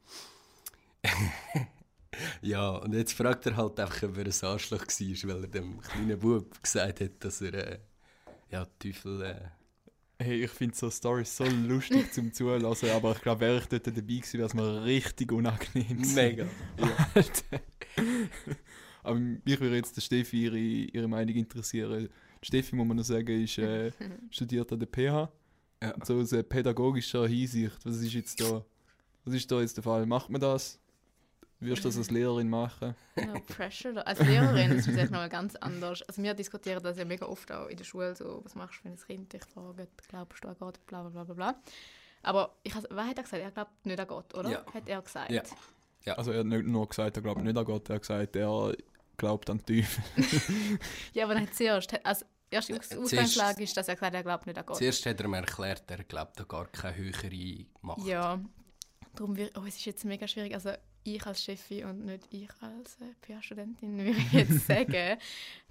ja, 2.41 2.69
und 2.69 2.93
jetzt 2.93 3.13
fragt 3.13 3.47
er 3.47 3.57
halt 3.57 3.77
einfach, 3.81 4.03
ob 4.03 4.17
er 4.17 4.27
ein 4.27 4.49
Arschloch 4.49 4.85
war, 4.87 5.29
weil 5.29 5.43
er 5.43 5.49
dem 5.49 5.81
kleinen 5.81 6.19
Bub 6.19 6.63
gesagt 6.63 7.01
hat, 7.01 7.11
dass 7.19 7.41
er 7.41 7.53
äh, 7.53 7.79
ja, 8.49 8.65
Teufel... 8.79 9.51
Hey, 10.19 10.43
ich 10.45 10.51
finde 10.51 10.75
so 10.75 10.89
Stories 10.89 11.37
so 11.37 11.45
lustig 11.45 12.11
zum 12.11 12.33
Zuhören, 12.33 12.65
aber 12.65 13.11
ich 13.11 13.21
glaube, 13.21 13.41
wäre 13.41 13.57
ich 13.59 13.67
dort 13.67 13.85
dabei 13.85 14.01
gewesen, 14.01 14.39
wäre 14.39 14.47
es 14.47 14.53
mir 14.55 14.83
richtig 14.83 15.31
unangenehm 15.31 15.97
gewesen. 15.97 16.15
mega. 16.15 16.47
Alter. 17.13 17.61
aber 19.03 19.19
mich 19.19 19.59
würde 19.59 19.75
jetzt 19.75 19.95
der 19.95 20.01
Steffi 20.01 20.45
ihre, 20.45 20.57
ihre 20.57 21.07
Meinung 21.07 21.35
interessieren. 21.35 22.09
Die 22.41 22.47
Steffi, 22.47 22.75
muss 22.75 22.87
man 22.87 22.97
noch 22.97 23.03
sagen, 23.03 23.43
ist, 23.43 23.59
äh, 23.59 23.91
studiert 24.31 24.71
an 24.71 24.79
der 24.79 24.87
PH. 24.87 25.31
Ja. 25.83 25.93
Und 25.93 26.05
so 26.05 26.19
aus 26.19 26.31
äh, 26.31 26.43
pädagogischer 26.43 27.27
Hinsicht, 27.27 27.77
was 27.83 27.97
ist 27.97 28.13
jetzt 28.13 28.41
da, 28.41 28.65
was 29.23 29.35
ist 29.35 29.51
da 29.51 29.61
jetzt 29.61 29.77
der 29.77 29.83
Fall? 29.83 30.07
Macht 30.07 30.31
man 30.31 30.41
das? 30.41 30.79
Wirst 31.59 31.83
du 31.83 31.87
das 31.89 31.97
als 31.97 32.11
Lehrerin 32.11 32.49
machen? 32.49 32.93
No 33.15 33.39
pressure. 33.47 34.05
Als 34.05 34.19
Lehrerin 34.19 34.71
ist 34.71 34.79
es 34.81 34.93
vielleicht 34.93 35.11
noch 35.11 35.19
mal 35.19 35.29
ganz 35.29 35.55
anders. 35.55 36.03
Also 36.03 36.21
wir 36.21 36.33
diskutieren 36.35 36.83
das 36.83 36.97
ja 36.97 37.05
mega 37.05 37.25
oft 37.25 37.51
auch 37.51 37.67
in 37.67 37.77
der 37.77 37.83
Schule, 37.83 38.15
so, 38.15 38.41
was 38.43 38.53
machst 38.55 38.79
du, 38.79 38.85
wenn 38.85 38.91
ein 38.93 38.97
Kind 38.99 39.33
dich 39.33 39.43
fragt, 39.43 40.07
glaubst 40.07 40.43
du 40.43 40.49
an 40.49 40.55
Gott, 40.59 40.85
bla 40.85 41.01
bla 41.01 41.09
bla 41.09 41.23
bla 41.23 41.33
bla. 41.33 41.55
Aber 42.21 42.55
ich, 42.63 42.75
has- 42.75 42.87
was 42.91 43.07
hat 43.07 43.17
er 43.17 43.23
gesagt? 43.23 43.41
Er 43.43 43.51
glaubt 43.51 43.85
nicht 43.85 43.99
an 43.99 44.07
Gott, 44.07 44.33
oder? 44.35 44.49
Ja. 44.49 44.65
Hat 44.73 44.87
er 44.87 45.01
gesagt. 45.01 45.31
Ja. 46.05 46.13
Also 46.15 46.31
er 46.31 46.39
hat 46.39 46.45
nicht 46.45 46.65
nur 46.67 46.87
gesagt, 46.87 47.17
er 47.17 47.23
glaubt 47.23 47.41
nicht 47.41 47.57
an 47.57 47.65
Gott, 47.65 47.89
er 47.89 47.95
hat 47.95 48.01
gesagt, 48.03 48.35
er 48.35 48.73
glaubt 49.17 49.49
an 49.49 49.57
den 49.65 49.81
Teufel. 49.83 50.03
Ja, 51.13 51.25
aber 51.25 51.33
dann 51.33 51.51
zuerst, 51.51 51.93
also 52.05 52.25
erste 52.51 52.75
Ausgangslage 52.99 53.63
ist, 53.63 53.75
dass 53.75 53.87
er 53.87 53.95
gesagt 53.95 54.13
hat, 54.13 54.19
er 54.19 54.23
glaubt 54.23 54.45
nicht 54.45 54.57
an 54.59 54.65
Gott. 54.65 54.77
Zuerst 54.77 55.05
hat 55.07 55.19
er 55.19 55.27
mir 55.27 55.37
erklärt, 55.37 55.83
er 55.89 56.03
glaubt 56.03 56.39
an 56.39 56.47
gar 56.47 56.67
keine 56.67 56.95
höhere 56.97 57.65
Macht. 57.81 58.05
Ja, 58.05 58.39
darum 59.15 59.35
wird, 59.35 59.57
oh, 59.57 59.63
es 59.67 59.75
ist 59.77 59.85
jetzt 59.85 60.05
mega 60.05 60.27
schwierig. 60.27 60.53
Also 60.53 60.71
ich 61.15 61.25
als 61.25 61.43
Chefin 61.43 61.85
und 61.85 62.05
nicht 62.05 62.27
ich 62.31 62.49
als 62.61 62.95
äh, 63.01 63.13
PR-Studentin 63.21 63.97
würde 63.97 64.11
ich 64.19 64.31
jetzt 64.33 64.67
sagen, 64.67 65.17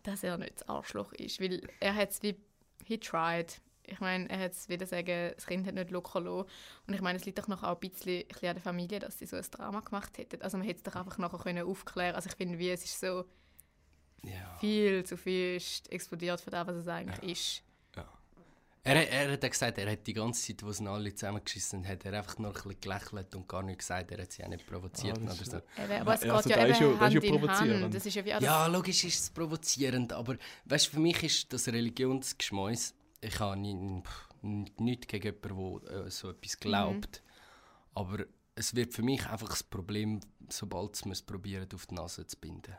dass 0.03 0.22
er 0.22 0.38
nicht 0.38 0.61
das 0.61 0.68
Arschloch 0.68 1.12
ist, 1.14 1.40
weil 1.40 1.61
er 1.81 1.94
hat 1.94 2.11
es 2.11 2.22
wie, 2.22 2.37
he 2.85 2.99
tried. 2.99 3.61
Ich 3.88 4.01
meine, 4.01 4.29
er 4.29 4.40
hat 4.40 4.53
es 4.53 4.68
wieder 4.68 4.85
sagen, 4.85 5.33
das 5.37 5.46
Kind 5.46 5.64
hat 5.66 5.75
nicht 5.75 5.90
locker 5.92 6.20
lassen. 6.20 6.49
Und 6.88 6.94
ich 6.94 7.01
meine, 7.01 7.18
es 7.18 7.25
liegt 7.25 7.38
doch 7.38 7.46
noch 7.46 7.62
auch 7.62 7.81
ein 7.81 7.88
bisschen, 7.88 8.22
ein 8.22 8.27
bisschen 8.27 8.49
an 8.49 8.55
der 8.57 8.62
Familie, 8.62 8.99
dass 8.99 9.18
sie 9.18 9.27
so 9.27 9.37
ein 9.37 9.44
Drama 9.51 9.79
gemacht 9.81 10.18
hätten. 10.18 10.42
Also 10.42 10.57
man 10.59 10.66
hätte 10.66 10.79
es 10.79 10.83
doch 10.83 10.96
einfach 10.96 11.18
nachher 11.18 11.38
können 11.38 11.64
aufklären 11.64 12.16
Also 12.16 12.29
ich 12.29 12.35
finde, 12.35 12.59
wie 12.59 12.70
es 12.70 12.85
ist 12.85 12.99
so 12.99 13.25
Ja. 14.25 14.57
viel 14.59 15.05
zu 15.05 15.16
viel 15.16 15.61
explodiert 15.90 16.40
für 16.40 16.51
das, 16.51 16.66
was 16.66 16.77
es 16.77 16.88
eigentlich 16.88 17.31
ist. 17.31 17.62
Er, 18.87 19.11
er 19.11 19.33
hat 19.33 19.40
gesagt, 19.51 19.79
er 19.79 19.90
hat 19.90 20.07
die 20.07 20.12
ganze 20.12 20.46
Zeit, 20.46 20.62
wo 20.64 20.70
sie 20.70 20.87
alle 20.87 21.12
zusammengeschissen 21.14 21.81
haben, 21.85 21.88
hat 21.92 22.05
er 22.05 22.12
einfach 22.18 22.38
nur 22.38 22.49
ein 22.51 22.55
bisschen 22.55 22.81
gelächelt 22.81 23.35
und 23.35 23.49
gar 23.49 23.62
nichts 23.62 23.79
gesagt. 23.87 24.11
Er 24.12 24.22
hat 24.22 24.31
sie 24.33 24.44
auch 24.44 24.49
nicht 24.49 24.66
provoziert 24.66 25.18
Ah, 25.18 25.25
das 25.25 25.35
oder 25.35 25.42
ist- 25.42 25.51
so. 25.77 25.83
Eben, 25.83 26.01
aber 26.03 26.14
es 26.14 26.22
Ja, 26.22 26.35
also 26.37 26.51
eben 26.51 26.61
ja- 26.92 27.01
Hand 27.01 27.14
in 27.14 27.20
provozierend. 27.33 27.83
Hand. 27.83 27.94
Das 27.94 28.07
ist 28.07 28.14
ja 28.14 28.25
wie 28.25 28.33
alles 28.33 28.44
Ja, 28.44 28.66
logisch 28.68 29.05
ist 29.05 29.20
es 29.20 29.31
provozierend, 29.31 30.12
aber 30.12 30.37
weißt, 30.66 30.87
für 30.87 31.01
mich 31.01 31.22
ist 31.25 31.53
das 31.53 31.66
Religionsgeschmäus. 31.68 32.94
Ich 33.20 33.40
habe 33.40 33.57
ni- 33.59 34.03
pff, 34.03 34.29
nichts 34.79 35.09
gegen 35.09 35.35
jemanden, 35.42 35.85
der 35.87 36.07
äh, 36.07 36.11
so 36.11 36.31
etwas 36.31 36.59
glaubt. 36.61 37.22
Aber 37.94 38.25
es 38.55 38.75
wird 38.77 38.94
für 38.94 39.03
mich 39.03 39.27
einfach 39.27 39.49
das 39.49 39.62
Problem, 39.64 40.20
sobald 40.49 40.94
es 41.05 41.22
probieren, 41.22 41.66
auf 41.75 41.87
die 41.87 41.94
Nase 41.94 42.27
zu 42.27 42.37
binden. 42.38 42.77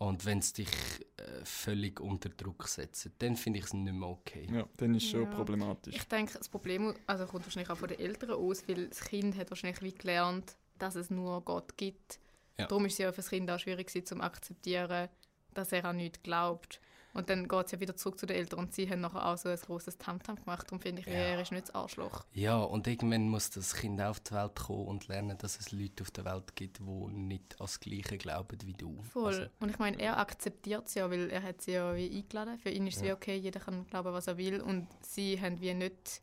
Und 0.00 0.24
wenn 0.24 0.38
es 0.38 0.54
dich 0.54 0.70
äh, 1.18 1.44
völlig 1.44 2.00
unter 2.00 2.30
Druck 2.30 2.66
setzt, 2.68 3.10
dann 3.18 3.36
finde 3.36 3.58
ich 3.58 3.66
es 3.66 3.74
nicht 3.74 3.92
mehr 3.92 4.08
okay. 4.08 4.48
Ja, 4.50 4.66
dann 4.78 4.94
ist 4.94 5.04
es 5.04 5.10
schon 5.10 5.24
Ja. 5.24 5.30
problematisch. 5.30 5.94
Ich 5.94 6.04
denke, 6.04 6.38
das 6.38 6.48
Problem 6.48 6.94
also 7.06 7.26
kommt 7.26 7.44
wahrscheinlich 7.44 7.68
auch 7.68 7.76
von 7.76 7.90
den 7.90 7.98
Eltern 7.98 8.30
aus, 8.30 8.66
weil 8.66 8.88
das 8.88 9.00
Kind 9.04 9.36
hat 9.36 9.50
wahrscheinlich 9.50 9.82
wie 9.82 9.92
gelernt, 9.92 10.56
dass 10.78 10.94
es 10.94 11.10
nur 11.10 11.42
Gott 11.44 11.76
gibt. 11.76 12.18
Ja. 12.58 12.66
Darum 12.66 12.86
ist 12.86 12.94
es 12.94 12.98
ja 13.00 13.12
für 13.12 13.16
das 13.16 13.28
Kind 13.28 13.50
auch 13.50 13.58
schwierig 13.58 13.90
zu 14.06 14.16
akzeptieren, 14.20 15.10
dass 15.52 15.70
er 15.70 15.84
an 15.84 15.96
nichts 15.98 16.22
glaubt. 16.22 16.80
Und 17.12 17.28
dann 17.28 17.48
geht 17.48 17.66
es 17.66 17.72
ja 17.72 17.80
wieder 17.80 17.96
zurück 17.96 18.18
zu 18.18 18.26
den 18.26 18.36
Eltern 18.36 18.60
und 18.60 18.72
sie 18.72 18.88
haben 18.88 19.00
nachher 19.00 19.26
auch 19.26 19.36
so 19.36 19.48
ein 19.48 19.56
grosses 19.58 19.98
Tamtam 19.98 20.36
gemacht. 20.36 20.66
Darum 20.68 20.80
finde 20.80 21.00
ich, 21.00 21.06
Ja. 21.08 21.12
er 21.14 21.40
ist 21.42 21.50
nicht 21.50 21.64
das 21.68 21.74
Arschloch. 21.74 22.24
Ja, 22.34 22.58
und 22.58 22.86
irgendwann 22.86 23.28
muss 23.28 23.50
das 23.50 23.74
Kind 23.74 24.00
auf 24.00 24.20
die 24.20 24.32
Welt 24.32 24.54
kommen 24.54 24.86
und 24.86 25.08
lernen, 25.08 25.36
dass 25.38 25.58
es 25.58 25.72
Leute 25.72 26.02
auf 26.04 26.10
der 26.12 26.24
Welt 26.24 26.54
gibt, 26.54 26.78
die 26.78 26.82
nicht 26.82 27.54
an 27.54 27.66
das 27.66 27.80
Gleiche 27.80 28.16
glauben 28.16 28.56
wie 28.64 28.74
du. 28.74 29.02
Voll. 29.12 29.26
Also, 29.34 29.42
und 29.60 29.70
ich 29.70 29.78
meine, 29.78 29.98
er 30.00 30.18
akzeptiert 30.18 30.86
es 30.86 30.94
ja, 30.94 31.10
weil 31.10 31.30
er 31.30 31.42
hat 31.42 31.62
sie 31.62 31.72
ja 31.72 31.94
wie 31.96 32.10
eingeladen. 32.16 32.58
Für 32.58 32.70
ihn 32.70 32.86
ist 32.86 32.98
es 32.98 33.02
wie 33.02 33.08
Ja. 33.08 33.14
okay, 33.14 33.36
jeder 33.36 33.60
kann 33.60 33.86
glauben, 33.88 34.12
was 34.12 34.26
er 34.28 34.36
will. 34.38 34.60
Und 34.60 34.86
sie 35.02 35.40
haben 35.40 35.60
wie 35.60 35.74
nicht 35.74 36.22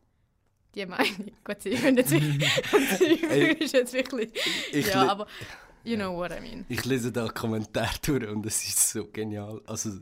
die 0.74 0.86
Meinung. 0.86 1.30
Gut, 1.44 1.60
sie 1.60 1.70
können 1.74 1.96
jetzt 1.98 2.12
Ey. 2.12 3.52
ist 3.54 3.72
jetzt 3.74 3.92
wirklich... 3.92 4.30
ich, 4.72 4.86
ja, 4.86 5.06
aber 5.10 5.26
you 5.84 5.96
know 5.96 6.16
what 6.16 6.30
I 6.32 6.40
mean. 6.40 6.64
ich 6.68 6.84
lese 6.84 7.12
da 7.12 7.28
Kommentare 7.28 7.90
durch 8.04 8.26
und 8.28 8.44
es 8.46 8.64
ist 8.66 8.90
so 8.90 9.06
genial. 9.06 9.60
Also, 9.66 9.98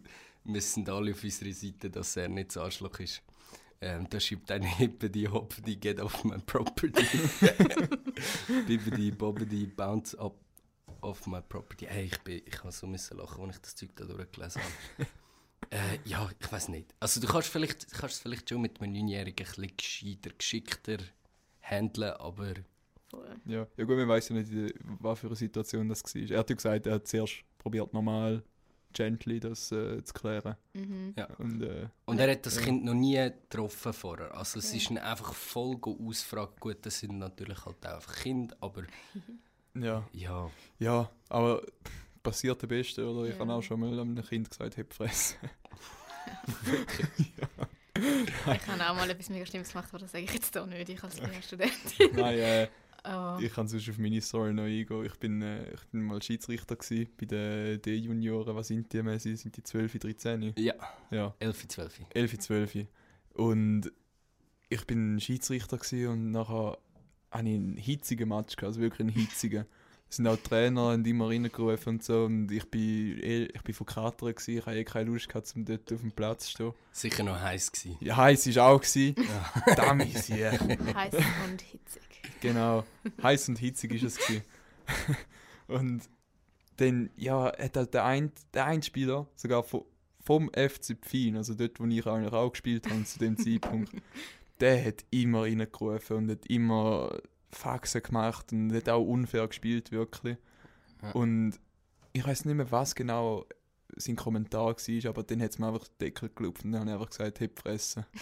wir 0.47 0.61
sind 0.61 0.89
alle 0.89 1.13
auf 1.13 1.23
unserer 1.23 1.53
Seite, 1.53 1.91
dass 1.91 2.17
er 2.17 2.29
nicht 2.29 2.51
das 2.51 2.59
Arschloch 2.59 2.99
ist. 3.01 3.23
Ähm, 3.81 4.07
da 4.09 4.19
schreibt 4.19 4.51
eine 4.51 4.67
Hippity 4.67 5.25
Hoppity 5.31 5.77
Get 5.77 6.01
off 6.01 6.25
my 6.25 6.39
property. 6.39 7.05
Bibbidi 8.67 9.11
Bobbidi 9.11 9.67
Bounce 9.67 10.19
up 10.19 10.39
off 11.03 11.27
my 11.27 11.41
property. 11.41 11.87
Hey, 11.87 12.07
ich, 12.07 12.19
bin, 12.23 12.43
ich 12.45 12.59
habe 12.59 12.73
so 12.73 12.87
müssen 12.87 13.19
lachen, 13.19 13.45
als 13.45 13.57
ich 13.57 13.63
das 13.63 13.77
Zeug 13.77 13.91
da 13.97 14.05
durchgelesen 14.05 14.63
habe. 14.63 15.09
äh, 15.71 15.99
ja, 16.05 16.29
ich 16.39 16.51
weiß 16.53 16.69
nicht. 16.69 16.95
Also 17.01 17.21
du 17.21 17.27
kannst 17.27 17.49
vielleicht, 17.49 17.91
kannst 17.93 18.17
es 18.17 18.21
vielleicht 18.23 18.49
schon 18.49 18.63
mit 18.63 18.81
einem 18.81 18.93
Neunjährigen 18.93 19.47
ein 19.47 19.53
bisschen 19.53 19.77
gescheiter, 19.77 20.31
geschickter 20.37 20.99
handeln, 21.61 22.15
aber. 22.15 22.55
Ja, 23.45 23.67
ja 23.77 23.85
gut, 23.85 23.97
man 23.97 24.09
weiß 24.09 24.31
ja 24.31 24.37
nicht, 24.37 24.51
in 24.51 24.73
was 25.01 25.21
für 25.21 25.27
eine 25.27 25.37
Situation 25.37 25.89
das 25.89 26.03
war. 26.03 26.31
Er 26.31 26.39
hat 26.39 26.51
ja 26.51 26.57
gesagt, 26.57 26.87
er 26.87 26.95
hat 26.95 27.07
zuerst 27.07 27.45
probiert 27.59 27.93
normal, 27.93 28.43
gently 28.97 29.39
das 29.41 29.71
äh, 29.73 30.03
zu 30.03 30.15
klären. 30.15 30.57
Mhm. 30.73 31.15
Ja. 31.17 31.27
Und, 31.39 31.63
äh, 31.63 31.89
Und 32.07 32.19
er 32.19 32.31
hat 32.33 32.47
das 32.47 32.57
Ja. 32.57 32.63
Kind 32.63 32.85
noch 32.85 32.95
nie 32.95 33.17
getroffen 33.17 33.93
vorher. 33.93 34.35
Also 34.35 34.59
es 34.59 34.73
ist 34.73 34.91
ihn 34.91 34.99
einfach 34.99 35.35
voll 35.35 35.77
go 35.77 35.99
ausfragen. 36.09 36.55
Gut, 36.59 36.79
das 36.87 36.99
sind 37.01 37.19
natürlich 37.19 37.65
halt 37.67 37.87
auch 37.87 37.95
einfach 37.97 38.15
Kinder, 38.17 38.57
aber 38.61 38.83
ja, 39.75 40.09
ja. 40.13 40.51
ja, 40.79 41.11
aber 41.29 41.63
passiert 42.23 42.61
der 42.63 42.67
Beste, 42.69 43.07
oder? 43.09 43.29
Ich 43.29 43.35
Ja. 43.35 43.41
habe 43.41 43.53
auch 43.53 43.63
schon 43.63 43.81
mal 43.81 43.99
einem 44.01 44.23
Kind 44.25 44.49
gesagt, 44.51 44.77
hab 44.79 44.93
fressen. 44.93 45.37
Ich 47.99 48.69
habe 48.69 48.91
auch 48.91 48.95
mal 48.95 49.09
etwas 49.11 49.31
mega 49.31 49.47
Schlimmes 49.47 49.71
gemacht, 49.73 49.89
aber 49.91 49.99
das 50.01 50.13
sage 50.13 50.25
ich 50.25 50.33
jetzt 50.33 50.53
hier 50.53 50.67
nicht, 50.67 50.89
ich 50.89 51.03
als 51.03 51.19
Lehrstudentin. 51.21 52.11
Nein, 52.15 52.39
äh, 52.39 52.69
Aber 53.07 53.43
ich 53.43 53.53
kann 53.53 53.69
sonst 53.69 53.89
auf 53.89 53.99
meine 53.99 54.21
Story 54.21 54.53
noch 54.53 54.65
eingehen. 54.65 55.05
Ich 55.05 55.15
bin, 55.19 55.43
äh, 55.43 55.73
ich 55.75 55.85
bin 55.93 56.03
mal 56.03 56.23
Schiedsrichter 56.23 56.77
gewesen, 56.77 57.09
bei 57.19 57.27
den 57.27 57.83
D-Junioren. 57.83 58.55
Was 58.57 58.69
sind 58.69 58.93
die? 58.93 59.03
mehr? 59.03 59.19
Sie 59.19 59.37
Sind 59.37 59.57
die 59.57 59.63
12, 59.63 59.99
13? 59.99 60.55
Ja, 60.59 60.75
Ja. 61.11 61.35
11, 61.39 61.69
12. 61.69 62.01
11, 62.15 62.39
12. 62.39 62.87
Und 63.35 63.93
ich 64.69 64.85
bin 64.87 65.21
Schiedsrichter 65.21 65.79
gewesen 65.79 66.09
und 66.09 66.31
nachher 66.33 66.79
hatte 67.31 67.49
ich 67.49 67.55
einen 67.55 67.77
hitzigen 67.77 68.29
Match, 68.29 68.57
gehabt, 68.57 68.69
also 68.69 68.81
wirklich 68.81 69.01
einen 69.01 69.11
hitzigen. 69.11 69.67
Es 70.09 70.17
sind 70.17 70.29
auch 70.29 70.37
die 70.37 70.43
Trainer 70.43 70.93
haben 70.93 71.05
immer 71.05 71.29
reingerufen 71.29 71.95
und 71.95 72.03
so 72.05 72.25
und 72.25 72.51
ich 72.53 72.65
bin, 72.71 73.19
eh, 73.23 73.47
ich 73.47 73.63
bin 73.63 73.75
von 73.75 73.87
Kater 73.87 74.33
gewesen, 74.33 74.59
ich 74.59 74.67
hatte 74.67 74.79
eh 74.79 74.85
keine 74.85 75.11
Lust 75.11 75.29
gehabt, 75.29 75.53
um 75.57 75.65
dort 75.65 75.93
auf 75.93 76.01
dem 76.01 76.13
Platz 76.13 76.45
zu 76.45 76.51
stehen. 76.53 76.73
Sicher 76.93 77.25
noch 77.25 77.41
heiß 77.41 77.73
gewesen. 77.73 77.97
Ja, 78.01 78.17
heiß 78.17 78.55
war 78.55 78.69
auch. 78.69 78.81
Gewesen. 78.81 79.17
Ja. 79.17 79.75
Damit 79.77 80.29
ja. 80.29 80.53
heiß 80.95 81.15
und 81.49 81.61
hitzig. 81.61 82.03
Genau, 82.41 82.85
heiß 83.23 83.49
und 83.49 83.59
hitzig 83.59 83.95
ist 83.95 84.03
es 84.05 84.19
gewesen. 84.19 84.45
und 85.67 86.03
dann, 86.77 87.11
ja, 87.17 87.53
hat 87.59 87.77
halt 87.77 87.95
der 87.95 88.05
ein, 88.05 88.33
der 88.55 88.67
ein 88.67 88.83
Spieler, 88.83 89.27
sogar 89.35 89.65
vom, 89.65 89.85
vom 90.21 90.51
FC 90.51 90.97
Pfin, 91.01 91.37
also 91.37 91.55
dort, 91.55 91.81
wo 91.81 91.87
ich 91.87 92.07
eigentlich 92.07 92.33
auch 92.33 92.51
gespielt 92.51 92.89
habe 92.89 93.05
zu 93.05 93.19
dem 93.19 93.37
Zeitpunkt, 93.37 93.91
der 94.61 94.85
hat 94.85 95.05
immer 95.11 95.43
reingerufen 95.43 96.17
und 96.17 96.31
hat 96.31 96.47
immer 96.47 97.19
Faxen 97.51 98.03
gemacht 98.03 98.53
und 98.53 98.73
hat 98.73 98.89
auch 98.89 99.05
unfair 99.05 99.47
gespielt, 99.47 99.93
wirklich. 99.93 100.37
Ja. 101.03 101.13
Und 101.13 101.59
ich 102.13 102.27
weiß 102.27 102.45
nicht 102.45 102.55
mehr, 102.55 102.71
was 102.71 102.95
genau 102.95 103.47
sein 103.97 104.17
Kommentar 104.17 104.77
war, 104.77 105.11
aber 105.11 105.23
dann 105.23 105.43
hat 105.43 105.51
es 105.51 105.59
mir 105.59 105.69
einfach 105.69 105.87
den 105.87 105.99
Deckel 105.99 106.31
gelupft 106.35 106.65
und 106.65 106.73
dann 106.73 106.83
habe 106.83 106.91
ich 106.91 106.95
einfach 106.95 107.11
gesagt, 107.11 107.41
heb 107.41 107.59
fressen. 107.59 108.05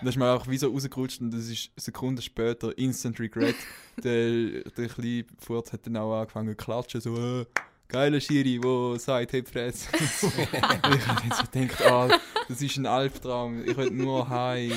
Das 0.00 0.10
ist 0.10 0.16
mir 0.16 0.32
einfach 0.32 0.48
wie 0.48 0.58
so 0.58 0.70
rausgerutscht 0.70 1.20
und 1.20 1.30
das 1.30 1.48
ist 1.48 1.70
Sekunden 1.76 2.20
später 2.20 2.76
Instant 2.76 3.20
Regret. 3.20 3.54
der, 4.02 4.64
der 4.64 4.88
kleine 4.88 5.24
Furz 5.38 5.72
hat 5.72 5.86
dann 5.86 5.96
auch 5.96 6.18
angefangen 6.18 6.48
zu 6.48 6.56
klatschen, 6.56 7.00
so 7.00 7.16
äh, 7.16 7.46
«Geiler 7.86 8.18
Schiri, 8.18 8.60
wo 8.60 8.96
sagt, 8.96 9.34
heb 9.34 9.46
fressen». 9.46 9.88
ich 10.00 11.06
habe 11.06 11.28
dann 11.28 11.30
so 11.30 11.44
gedacht, 11.52 11.82
ah, 11.82 12.08
das 12.48 12.62
ist 12.62 12.76
ein 12.76 12.86
Albtraum, 12.86 13.64
ich 13.64 13.76
will 13.76 13.90
nur 13.90 14.28
heim. 14.28 14.72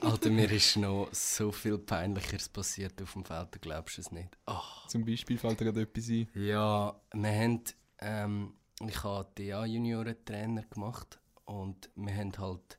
Alter, 0.00 0.30
mir 0.30 0.50
ist 0.50 0.76
noch 0.76 1.08
so 1.12 1.52
viel 1.52 1.78
Peinlicheres 1.78 2.48
passiert 2.48 3.00
auf 3.02 3.12
dem 3.12 3.24
Feld, 3.24 3.54
du 3.54 3.58
glaubst 3.58 3.98
es 3.98 4.10
nicht. 4.10 4.36
Ah. 4.46 4.62
Zum 4.88 5.04
Beispiel 5.04 5.38
fällt 5.38 5.60
dir 5.60 5.66
gerade 5.66 5.82
etwas 5.82 6.08
ein. 6.08 6.28
Ja, 6.34 6.94
wir 7.12 7.32
haben, 7.32 7.62
ähm, 8.00 8.54
ich 8.86 9.02
habe 9.02 9.28
DA-Junioren-Trainer 9.36 10.62
gemacht 10.64 11.18
und 11.44 11.90
wir 11.94 12.14
haben 12.14 12.32
halt, 12.38 12.78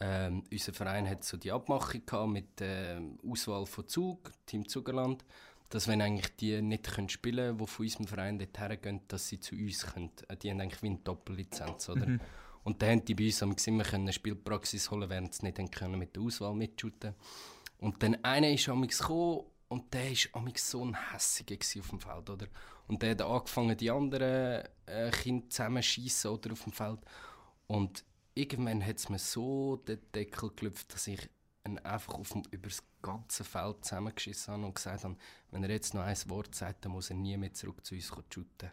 ähm, 0.00 0.44
unser 0.50 0.72
Verein 0.72 1.08
hat 1.08 1.24
so 1.24 1.36
die 1.36 1.52
Abmachung 1.52 2.04
gehabt 2.04 2.30
mit 2.30 2.60
der 2.60 3.00
Auswahl 3.26 3.66
von 3.66 3.88
Zug, 3.88 4.30
Team 4.46 4.68
Zugerland, 4.68 5.24
dass 5.70 5.88
wenn 5.88 6.00
eigentlich 6.00 6.36
die 6.36 6.62
nicht 6.62 6.92
können 6.92 7.08
spielen 7.08 7.56
können, 7.56 7.58
die 7.58 7.66
von 7.66 7.84
unserem 7.86 8.06
Verein 8.06 8.38
dort 8.38 8.58
hergehen, 8.58 9.00
dass 9.08 9.28
sie 9.28 9.40
zu 9.40 9.56
uns 9.56 9.84
können. 9.86 10.12
Äh, 10.28 10.36
Die 10.36 10.50
haben 10.50 10.60
eigentlich 10.60 10.82
wie 10.82 10.88
eine 10.88 10.98
Doppellizenz, 10.98 11.88
oder? 11.88 12.06
Mhm. 12.06 12.20
Und 12.66 12.82
dann 12.82 12.90
haben 12.90 13.04
die 13.04 13.14
bei 13.14 13.26
uns 13.26 13.44
am 13.44 13.54
immer 13.64 14.12
Spielpraxis 14.12 14.90
holen, 14.90 15.08
während 15.08 15.32
sie 15.32 15.46
nicht 15.46 15.72
können 15.72 16.00
mit 16.00 16.16
der 16.16 16.22
Auswahl 16.24 16.52
mitshooten. 16.52 17.14
Und 17.78 18.02
dann 18.02 18.16
einer 18.24 18.50
ist 18.50 18.68
amix 18.68 18.98
gekommen 18.98 19.44
und 19.68 19.94
der 19.94 20.10
amix 20.32 20.72
so 20.72 20.84
ein 20.84 21.12
hässiger 21.12 21.54
auf 21.80 21.90
dem 21.90 22.00
Feld, 22.00 22.28
oder? 22.28 22.48
Und 22.88 23.00
der 23.00 23.12
hat 23.12 23.22
angefangen, 23.22 23.76
die 23.76 23.88
anderen 23.88 24.64
äh, 24.86 25.12
Kinder 25.12 25.48
zusammenschießen 25.48 26.28
oder 26.28 26.54
auf 26.54 26.64
dem 26.64 26.72
Feld. 26.72 26.98
Und 27.68 28.04
irgendwann 28.34 28.84
hat 28.84 28.96
es 28.96 29.08
mir 29.10 29.20
so 29.20 29.76
den 29.76 30.00
Deckel 30.12 30.50
gelüpft, 30.56 30.92
dass 30.92 31.06
ich 31.06 31.20
ihn 31.64 31.78
einfach 31.78 32.14
auf 32.14 32.30
dem, 32.30 32.42
über 32.50 32.66
das 32.68 32.82
ganze 33.00 33.44
Feld 33.44 33.84
zusammengeschissen 33.84 34.54
habe 34.54 34.66
und 34.66 34.74
gesagt 34.74 35.04
habe, 35.04 35.16
wenn 35.52 35.62
er 35.62 35.70
jetzt 35.70 35.94
noch 35.94 36.02
ein 36.02 36.18
Wort 36.26 36.52
sagt, 36.56 36.84
dann 36.84 36.90
muss 36.90 37.10
er 37.10 37.16
nie 37.16 37.36
mehr 37.36 37.54
zurück 37.54 37.86
zu 37.86 37.94
uns 37.94 38.12
shooten. 38.28 38.72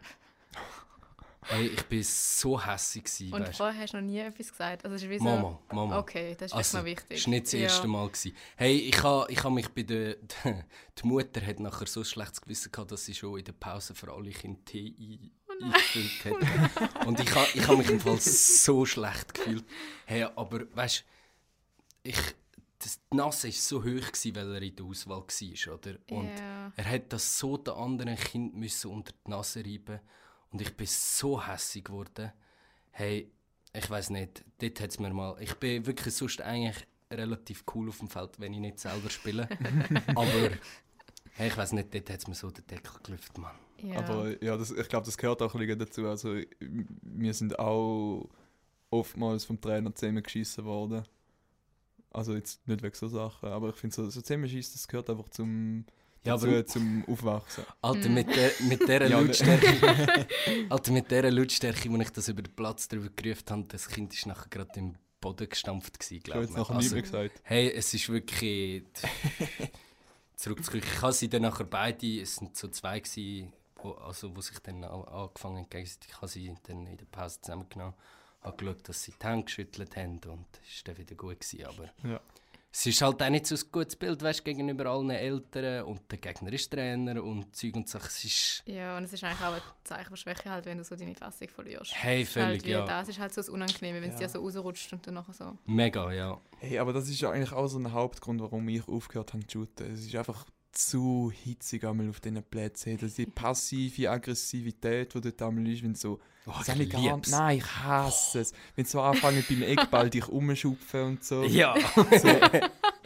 Hey, 1.46 1.66
ich 1.68 1.82
bin 1.84 2.02
so 2.02 2.60
hässig 2.60 3.04
gewesen, 3.04 3.32
Und 3.34 3.42
weißt 3.48 3.56
vorher 3.58 3.80
hast 3.82 3.92
du 3.92 3.98
noch 3.98 4.04
nie 4.04 4.18
etwas 4.18 4.50
gesagt. 4.50 4.84
Also, 4.84 4.96
so, 4.96 5.24
Mama, 5.24 5.60
Mama. 5.72 5.98
Okay, 5.98 6.34
das 6.38 6.52
ist 6.52 6.54
Also, 6.56 6.78
mal 6.78 6.84
wichtig. 6.86 7.18
Das 7.18 7.26
war 7.26 7.30
nicht 7.30 7.46
das 7.46 7.54
erste 7.54 7.86
Mal. 7.88 8.06
Gewesen. 8.08 8.32
Hey, 8.56 8.76
ich 8.78 9.02
habe 9.02 9.30
ich 9.32 9.44
ha 9.44 9.50
mich 9.50 9.68
bei 9.68 9.82
der... 9.82 10.16
Die 11.02 11.06
Mutter 11.06 11.44
hat 11.44 11.60
nachher 11.60 11.86
so 11.86 12.00
ein 12.00 12.04
schlechtes 12.06 12.40
Gewissen 12.40 12.72
gehabt, 12.72 12.92
dass 12.92 13.04
sie 13.04 13.14
schon 13.14 13.38
in 13.38 13.44
der 13.44 13.52
Pause 13.52 13.94
für 13.94 14.12
alle 14.12 14.30
Kinder 14.30 14.64
Tee 14.64 15.32
Oh 15.46 15.64
eingefüllt 15.64 16.24
hat. 16.24 17.06
Und 17.06 17.20
ich 17.20 17.34
habe 17.34 17.48
ich 17.54 17.68
ha 17.68 17.76
mich 17.76 17.90
im 17.90 18.00
Fall 18.00 18.20
so 18.20 18.84
schlecht 18.86 19.34
gefühlt. 19.34 19.64
Hey, 20.06 20.22
aber 20.24 20.62
weißt 20.74 21.04
du, 22.02 22.08
ich... 22.10 22.18
Das, 22.78 23.00
die 23.10 23.16
Nase 23.16 23.48
war 23.48 23.52
so 23.52 23.78
hoch, 23.78 23.84
gewesen, 23.84 24.36
weil 24.36 24.54
er 24.56 24.62
in 24.62 24.76
der 24.76 24.84
Auswahl 24.84 25.22
war, 25.22 25.74
oder? 25.74 25.94
Und 26.10 26.28
Ja. 26.38 26.72
er 26.76 26.84
hat 26.90 27.10
das 27.14 27.38
so 27.38 27.56
den 27.56 27.72
anderen 27.72 28.14
Kind 28.16 28.54
müssen 28.56 28.90
unter 28.90 29.12
die 29.26 29.30
Nase 29.30 29.60
reiben 29.64 30.00
und 30.54 30.60
ich 30.60 30.76
bin 30.76 30.86
so 30.86 31.44
hässig 31.44 31.86
geworden. 31.86 32.32
Hey, 32.92 33.32
ich 33.72 33.90
weiß 33.90 34.10
nicht, 34.10 34.44
dort 34.58 34.80
hat 34.80 34.90
es 34.90 35.00
mir 35.00 35.12
mal... 35.12 35.36
Ich 35.40 35.52
bin 35.54 35.84
wirklich 35.84 36.14
sonst 36.14 36.40
eigentlich 36.40 36.86
relativ 37.10 37.64
cool 37.74 37.88
auf 37.88 37.98
dem 37.98 38.08
Feld, 38.08 38.38
wenn 38.38 38.52
ich 38.54 38.60
nicht 38.60 38.78
selber 38.78 39.10
spiele. 39.10 39.48
Aber 40.14 40.50
hey, 41.32 41.48
ich 41.48 41.56
weiß 41.56 41.72
nicht, 41.72 41.92
dort 41.92 42.08
hat 42.08 42.20
es 42.20 42.28
mir 42.28 42.36
so 42.36 42.52
den 42.52 42.64
Deckel 42.68 42.92
gelüftet, 43.02 43.36
Mann. 43.36 43.56
Ja. 43.78 43.98
Aber 43.98 44.44
ja, 44.44 44.56
das, 44.56 44.70
ich 44.70 44.88
glaube, 44.88 45.06
das 45.06 45.18
gehört 45.18 45.42
auch 45.42 45.52
ein 45.52 45.58
bisschen 45.58 45.78
dazu. 45.80 46.06
Also, 46.06 46.36
wir 46.60 47.34
sind 47.34 47.58
auch 47.58 48.28
oftmals 48.90 49.44
vom 49.44 49.60
Trainer 49.60 49.92
zusammengeschissen 49.92 50.64
worden. 50.64 51.02
Also 52.10 52.32
jetzt 52.36 52.64
nicht 52.68 52.80
wegen 52.80 52.94
so 52.94 53.08
Sachen, 53.08 53.48
aber 53.48 53.70
ich 53.70 53.74
finde 53.74 53.96
so, 53.96 54.08
so 54.08 54.20
zusammenschießen, 54.20 54.74
das 54.74 54.86
gehört 54.86 55.10
einfach 55.10 55.28
zum, 55.30 55.84
Ja, 56.24 56.34
dazu, 56.34 56.46
aber 56.48 56.66
zum 56.66 57.04
Aufwachsen. 57.06 57.64
Alter, 57.82 58.08
mit, 58.08 58.34
der, 58.34 58.50
mit 58.68 58.80
dieser 58.80 58.98
ne- 59.00 59.08
Lautstärke, 59.08 60.26
Alter, 60.70 60.92
mit 60.92 61.10
dieser 61.10 61.30
Lautstärke, 61.30 61.90
wo 61.90 61.96
ich 61.98 62.10
das 62.10 62.28
über 62.28 62.42
den 62.42 62.54
Platz 62.54 62.88
drüber 62.88 63.08
gerufen 63.14 63.44
habe, 63.50 63.64
das 63.68 63.88
Kind 63.88 64.12
ist 64.14 64.26
nachher 64.26 64.48
gerade 64.48 64.78
im 64.78 64.94
Boden 65.20 65.48
gestampft 65.48 65.98
gewesen, 65.98 66.14
Ich 66.14 66.20
habe 66.20 66.24
glaube 66.24 66.40
jetzt 66.46 66.50
ich. 66.52 66.56
nachher 66.56 66.76
Also, 66.76 66.96
gesagt. 66.96 67.40
Hey, 67.44 67.70
es 67.72 67.92
ist 67.94 68.08
wirklich. 68.08 68.84
Zurück 70.36 70.64
zu. 70.64 70.76
Ich 70.76 71.00
habe 71.02 71.12
sie 71.12 71.28
dann 71.28 71.42
nachher 71.42 71.64
beide, 71.64 72.20
es 72.20 72.36
sind 72.36 72.56
so 72.56 72.68
zwei, 72.68 73.00
gewesen, 73.00 73.52
wo, 73.76 73.92
also, 73.92 74.34
wo 74.36 74.40
sich 74.40 74.58
dann 74.58 74.82
an- 74.84 75.04
angefangen 75.04 75.58
haben, 75.58 75.70
gegenseitig, 75.70 76.08
ich 76.10 76.16
habe 76.16 76.28
sie 76.28 76.54
dann 76.66 76.86
in 76.86 76.96
der 76.96 77.04
Pause 77.06 77.40
zusammengenommen, 77.40 77.94
habe 78.42 78.56
geschaut, 78.56 78.88
dass 78.88 79.02
sie 79.02 79.12
die 79.20 79.26
Hände 79.26 79.44
geschüttelt 79.44 79.96
haben 79.96 80.18
und 80.26 80.46
es 80.68 80.84
war 80.86 80.94
dann 80.94 80.98
wieder 80.98 81.14
gut. 81.14 81.40
Gewesen, 81.40 81.64
aber 81.66 81.90
Ja. 82.08 82.20
Es 82.76 82.86
ist 82.86 83.00
halt 83.02 83.22
auch 83.22 83.30
nicht 83.30 83.46
so 83.46 83.54
ein 83.54 83.60
gutes 83.70 83.94
Bild 83.94 84.20
weißt, 84.20 84.44
gegenüber 84.44 84.86
allen 84.86 85.10
Eltern 85.10 85.84
und 85.84 86.10
der 86.10 86.18
Gegner 86.18 86.52
ist 86.52 86.72
Trainer 86.72 87.22
und 87.22 87.54
Zeug 87.54 87.76
und 87.76 87.88
Sachen. 87.88 88.08
Es 88.08 88.24
ist. 88.24 88.62
ja, 88.66 88.96
und 88.96 89.04
es 89.04 89.12
ist 89.12 89.22
eigentlich 89.22 89.40
auch 89.46 89.52
ein 89.54 89.62
Zeichen 89.84 90.08
von 90.08 90.16
Schwäche, 90.16 90.50
halt, 90.50 90.66
wenn 90.66 90.78
du 90.78 90.82
so 90.84 90.96
deine 90.96 91.14
Fassung 91.14 91.48
verlierst. 91.48 91.92
Hey, 91.94 92.24
halt 92.24 92.28
völlig, 92.28 92.64
wie 92.64 92.70
ja. 92.72 92.84
Das 92.84 93.08
ist 93.08 93.20
halt 93.20 93.32
so 93.32 93.40
das 93.42 93.48
Unangenehme, 93.48 94.02
wenn 94.02 94.10
es 94.10 94.20
Ja. 94.20 94.26
dir 94.26 94.32
so 94.32 94.40
rausrutscht 94.40 94.92
und 94.92 95.06
dann 95.06 95.14
nachher 95.14 95.32
so. 95.34 95.56
Mega, 95.66 96.12
ja. 96.12 96.40
Hey, 96.58 96.80
aber 96.80 96.92
das 96.92 97.08
ist 97.08 97.20
ja 97.20 97.30
eigentlich 97.30 97.52
auch 97.52 97.68
so 97.68 97.78
ein 97.78 97.92
Hauptgrund, 97.92 98.40
warum 98.40 98.68
ich 98.68 98.88
aufgehört 98.88 99.32
habe 99.34 99.46
zu 99.46 99.60
shooten. 99.60 99.92
Es 99.94 100.00
ist 100.04 100.14
einfach 100.16 100.44
zu 100.74 101.32
hitzig 101.32 101.84
einmal 101.84 102.08
auf 102.10 102.20
diesen 102.20 102.42
Plätzen. 102.42 102.98
Das 102.98 103.14
die 103.14 103.26
passive 103.34 104.10
Aggressivität, 104.10 105.14
die 105.14 105.20
dort 105.20 105.42
einmal 105.42 105.66
ist, 105.68 105.82
wenn 105.82 105.94
so... 105.94 106.20
Oh, 106.46 106.52
das 106.66 106.78
ich 106.78 106.90
gar 106.90 107.00
nicht. 107.00 107.30
Nein, 107.30 107.58
ich 107.58 107.66
hasse 107.66 108.40
es. 108.40 108.52
Wenn 108.76 108.84
so 108.84 109.00
anfangen 109.00 109.42
beim 109.48 109.62
Eckball 109.62 110.10
dich 110.10 110.28
umschupfen 110.28 111.02
und 111.02 111.24
so. 111.24 111.42
Ja, 111.48 111.74
so. 111.94 112.04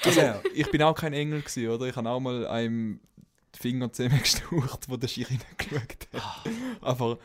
Also, 0.04 0.20
genau. 0.20 0.40
ich 0.54 0.70
bin 0.70 0.80
auch 0.82 0.94
kein 0.94 1.12
Engel 1.12 1.42
gewesen, 1.42 1.68
oder? 1.70 1.86
Ich 1.86 1.96
habe 1.96 2.08
auch 2.08 2.20
mal 2.20 2.46
einem 2.46 3.00
die 3.52 3.58
Finger 3.58 3.92
zusammengestaucht, 3.92 4.88
wo 4.88 4.96
der 4.96 5.08
Schiri 5.08 5.38
geschaut 5.56 6.08
hat. 6.12 6.52
Aber 6.80 7.18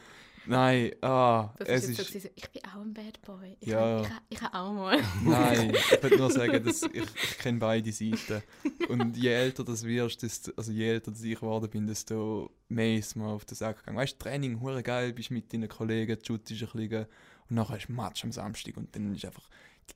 nein, 0.45 0.91
ah, 1.01 1.53
Das 1.59 1.67
es 1.69 1.89
ist 1.89 1.97
so, 1.97 2.01
ist... 2.17 2.23
so, 2.23 2.29
ich 2.35 2.49
bin 2.51 2.61
auch 2.65 2.81
ein 2.81 2.93
Bad 2.93 3.21
Boy. 3.21 3.55
Ich, 3.59 3.67
Ja. 3.69 3.79
habe, 3.79 4.01
ich, 4.01 4.09
habe, 4.09 4.21
ich 4.29 4.41
habe 4.41 4.57
auch 4.59 4.73
mal. 4.73 5.01
Nein, 5.23 5.73
ich 5.75 6.03
würde 6.03 6.17
nur 6.17 6.31
sagen, 6.31 6.63
dass 6.63 6.83
ich, 6.83 6.91
ich 6.93 7.37
kenne 7.39 7.59
beide 7.59 7.91
Seiten. 7.91 8.41
Und 8.89 9.15
je 9.17 9.29
älter 9.29 9.63
das 9.63 9.83
wirst, 9.83 10.21
desto, 10.23 10.51
also 10.57 10.71
je 10.71 10.87
älter 10.89 11.11
das 11.11 11.21
ich 11.23 11.35
geworden 11.35 11.69
bin, 11.69 11.87
desto 11.87 12.51
mehr 12.69 12.97
ist 12.97 13.15
mir 13.15 13.25
auf 13.27 13.45
den 13.45 13.55
Sack 13.55 13.77
gegangen. 13.79 13.97
Weißt 13.97 14.13
du, 14.13 14.23
Training, 14.23 14.59
hure 14.59 14.83
geil, 14.83 15.13
bist 15.13 15.31
mit 15.31 15.51
deinen 15.53 15.69
Kollegen, 15.69 16.17
shootest 16.25 16.61
ein 16.63 16.69
bisschen 16.73 17.05
und 17.49 17.55
nachher 17.55 17.77
ist 17.77 17.89
Match 17.89 18.23
am 18.23 18.31
Samstag 18.31 18.77
und 18.77 18.95
dann 18.95 19.13
ist 19.15 19.25
einfach 19.25 19.47
die 19.89 19.93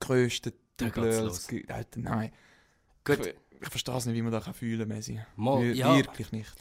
grösste 0.00 0.52
Double. 0.76 1.30
Alter, 1.68 2.00
nein. 2.00 2.32
Gut. 3.04 3.26
Ich, 3.26 3.34
ich 3.60 3.68
verstehe 3.68 3.96
es 3.96 4.06
nicht, 4.06 4.16
wie 4.16 4.22
man 4.22 4.32
das 4.32 4.44
kann 4.44 4.54
fühlen 4.54 4.80
kann, 4.88 4.96
Messi. 4.96 5.20
Mal, 5.36 5.62
Wir- 5.62 5.74
ja. 5.74 5.96
Wirklich 5.96 6.32
nicht. 6.32 6.52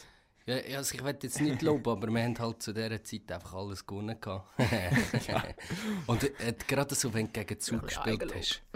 Ja, 0.46 0.58
ja, 0.58 0.78
also 0.78 0.96
ich 0.96 1.04
will 1.04 1.18
jetzt 1.22 1.40
nicht 1.40 1.62
loben, 1.62 1.90
aber 1.90 2.08
wir 2.08 2.24
haben 2.24 2.38
halt 2.38 2.62
zu 2.62 2.74
dieser 2.74 3.04
Zeit 3.04 3.32
einfach 3.32 3.54
alles 3.54 3.86
gewonnen. 3.86 4.20
gehabt. 4.20 4.50
Und 6.08 6.24
äh, 6.24 6.54
gerade 6.68 6.96
so, 6.96 7.14
wenn 7.14 7.28
du 7.28 7.32
gegen 7.32 7.60
Zug 7.60 7.88
gespielt 7.88 8.34
hast. 8.36 8.62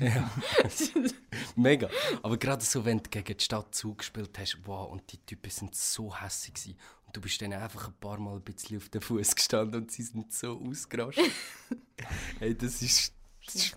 Ja. 0.00 0.28
Mega. 1.56 1.88
Aber 2.22 2.36
gerade 2.36 2.62
so, 2.64 2.84
wenn 2.84 2.98
du 2.98 3.08
gegen 3.08 3.36
die 3.36 3.42
Stadt 3.42 3.74
Zug 3.74 3.98
gespielt 3.98 4.36
hast, 4.38 4.58
wow, 4.64 4.90
und 4.90 5.10
die 5.10 5.18
Typen 5.18 5.50
sind 5.50 5.74
so 5.74 6.14
hässlich 6.14 6.54
gewesen. 6.54 6.76
Und 7.06 7.16
du 7.16 7.20
bist 7.20 7.40
dann 7.40 7.52
einfach 7.54 7.88
ein 7.88 7.94
paar 7.94 8.18
Mal 8.18 8.34
ein 8.36 8.42
bisschen 8.42 8.76
auf 8.76 8.88
den 8.88 9.00
Fuß 9.00 9.34
gestanden 9.34 9.82
und 9.82 9.90
sie 9.90 10.02
sind 10.02 10.30
so 10.32 10.60
ausgerastet. 10.60 11.30
hey, 12.38 12.54
das 12.54 12.82
ist 12.82 13.14
Das 13.46 13.54
ist 13.54 13.76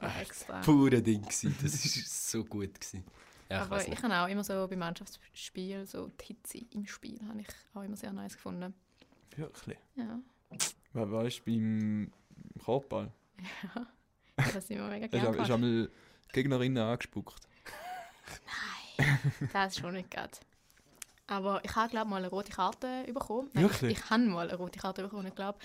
pure 0.64 1.02
Ding 1.02 1.22
gewesen. 1.22 1.56
Das 1.62 1.74
ist 1.86 2.32
so 2.32 2.44
gut 2.44 2.74
gewesen. 2.74 3.06
Ja, 3.52 3.58
ich 3.58 3.64
Aber 3.64 3.88
ich 3.88 4.04
habe 4.04 4.16
auch 4.16 4.28
immer 4.28 4.43
so 4.43 4.68
bei 4.68 4.76
Mannschaftsspielen, 4.76 5.86
so 5.86 6.08
die 6.08 6.26
Hitze 6.26 6.60
im 6.72 6.88
Spiel, 6.88 7.20
habe 7.28 7.41
ich 7.41 7.47
auch 7.74 7.84
immer 7.84 7.97
sehr 7.97 8.14
nice 8.14 8.36
gefunden. 8.36 8.74
Wirklich. 9.36 9.78
Ja, 9.95 10.20
We 10.93 11.12
weißt 11.12 11.39
du, 11.39 11.43
beim 11.45 12.12
Korbball 12.64 13.12
das 14.36 14.56
ist 14.56 14.72
immer 14.72 14.88
mega 14.88 15.08
gerne 15.08 15.28
hast 15.28 15.34
gemacht. 15.34 15.52
einmal 15.52 15.89
Gegnerinnen 16.32 16.84
angespuckt. 16.84 17.36
Das 19.52 19.74
ist 19.74 19.80
schon 19.80 19.93
nicht 19.93 20.12
gerade. 20.12 20.32
Aber 21.28 21.64
ich 21.64 21.76
habe, 21.76 21.89
glaube 21.89 22.10
mal 22.10 22.18
eine 22.18 22.30
rote 22.30 22.52
Karte 22.52 23.06
bekommen. 23.08 23.49
Nein, 23.54 23.64
Wirklich? 23.64 23.91
Ich, 23.93 23.97
ich 23.99 24.10
habe 24.10 24.24
mal 24.24 24.47
eine 24.47 24.58
rote 24.58 24.80
Karte 24.80 25.02
bekommen, 25.02 25.28
ich 25.28 25.36
glaube. 25.36 25.60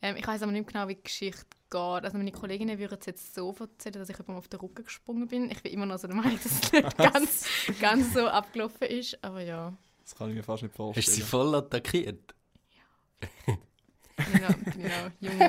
Ähm, 0.00 0.16
ich 0.16 0.26
weiß 0.26 0.42
aber 0.42 0.52
nicht 0.52 0.66
genau, 0.66 0.88
wie 0.88 0.96
die 0.96 1.02
Geschichte 1.02 1.44
geht. 1.72 2.04
Also 2.04 2.16
meine 2.16 2.30
Kolleginnen 2.32 2.78
würden 2.78 2.98
es 3.00 3.06
jetzt 3.06 3.34
so 3.34 3.50
erzählen, 3.58 3.94
dass 3.94 4.08
ich 4.08 4.16
jemandem 4.16 4.36
auf 4.36 4.48
den 4.48 4.60
Rücken 4.60 4.84
gesprungen 4.84 5.26
bin. 5.26 5.50
Ich 5.50 5.62
bin 5.62 5.72
immer 5.72 5.86
noch 5.86 5.98
so 5.98 6.06
der 6.06 6.16
Meinung, 6.16 6.38
dass 6.42 6.46
es 6.46 6.72
nicht 6.72 6.96
ganz, 6.96 7.46
ganz 7.80 8.14
so 8.14 8.26
abgelaufen 8.28 8.86
ist. 8.88 9.22
Aber 9.24 9.40
ja, 9.42 9.76
Das 10.02 10.14
kann 10.14 10.28
ich 10.30 10.36
mir 10.36 10.42
fast 10.42 10.62
nicht 10.62 10.78
Hast 10.78 10.78
du 10.78 10.92
sie 11.02 11.20
vorstellen. 11.22 11.26
voll 11.26 11.54
attackiert? 11.56 12.34
ich 14.18 14.40
noch, 14.40 14.54
bin 14.56 14.80
ich 14.80 14.84
noch 14.84 15.10
jung 15.20 15.40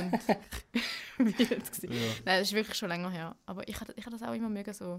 und 1.20 1.40
wild. 1.40 1.84
Ja. 1.84 1.90
Nein, 1.90 2.40
das 2.40 2.42
ist 2.48 2.54
wirklich 2.54 2.78
schon 2.78 2.90
länger 2.90 3.10
her. 3.12 3.36
Aber 3.46 3.68
ich 3.68 3.80
habe 3.80 3.94
ich 3.96 4.04
das 4.06 4.24
auch 4.24 4.34
immer 4.34 4.50
mögen 4.50 4.74
so. 4.74 4.94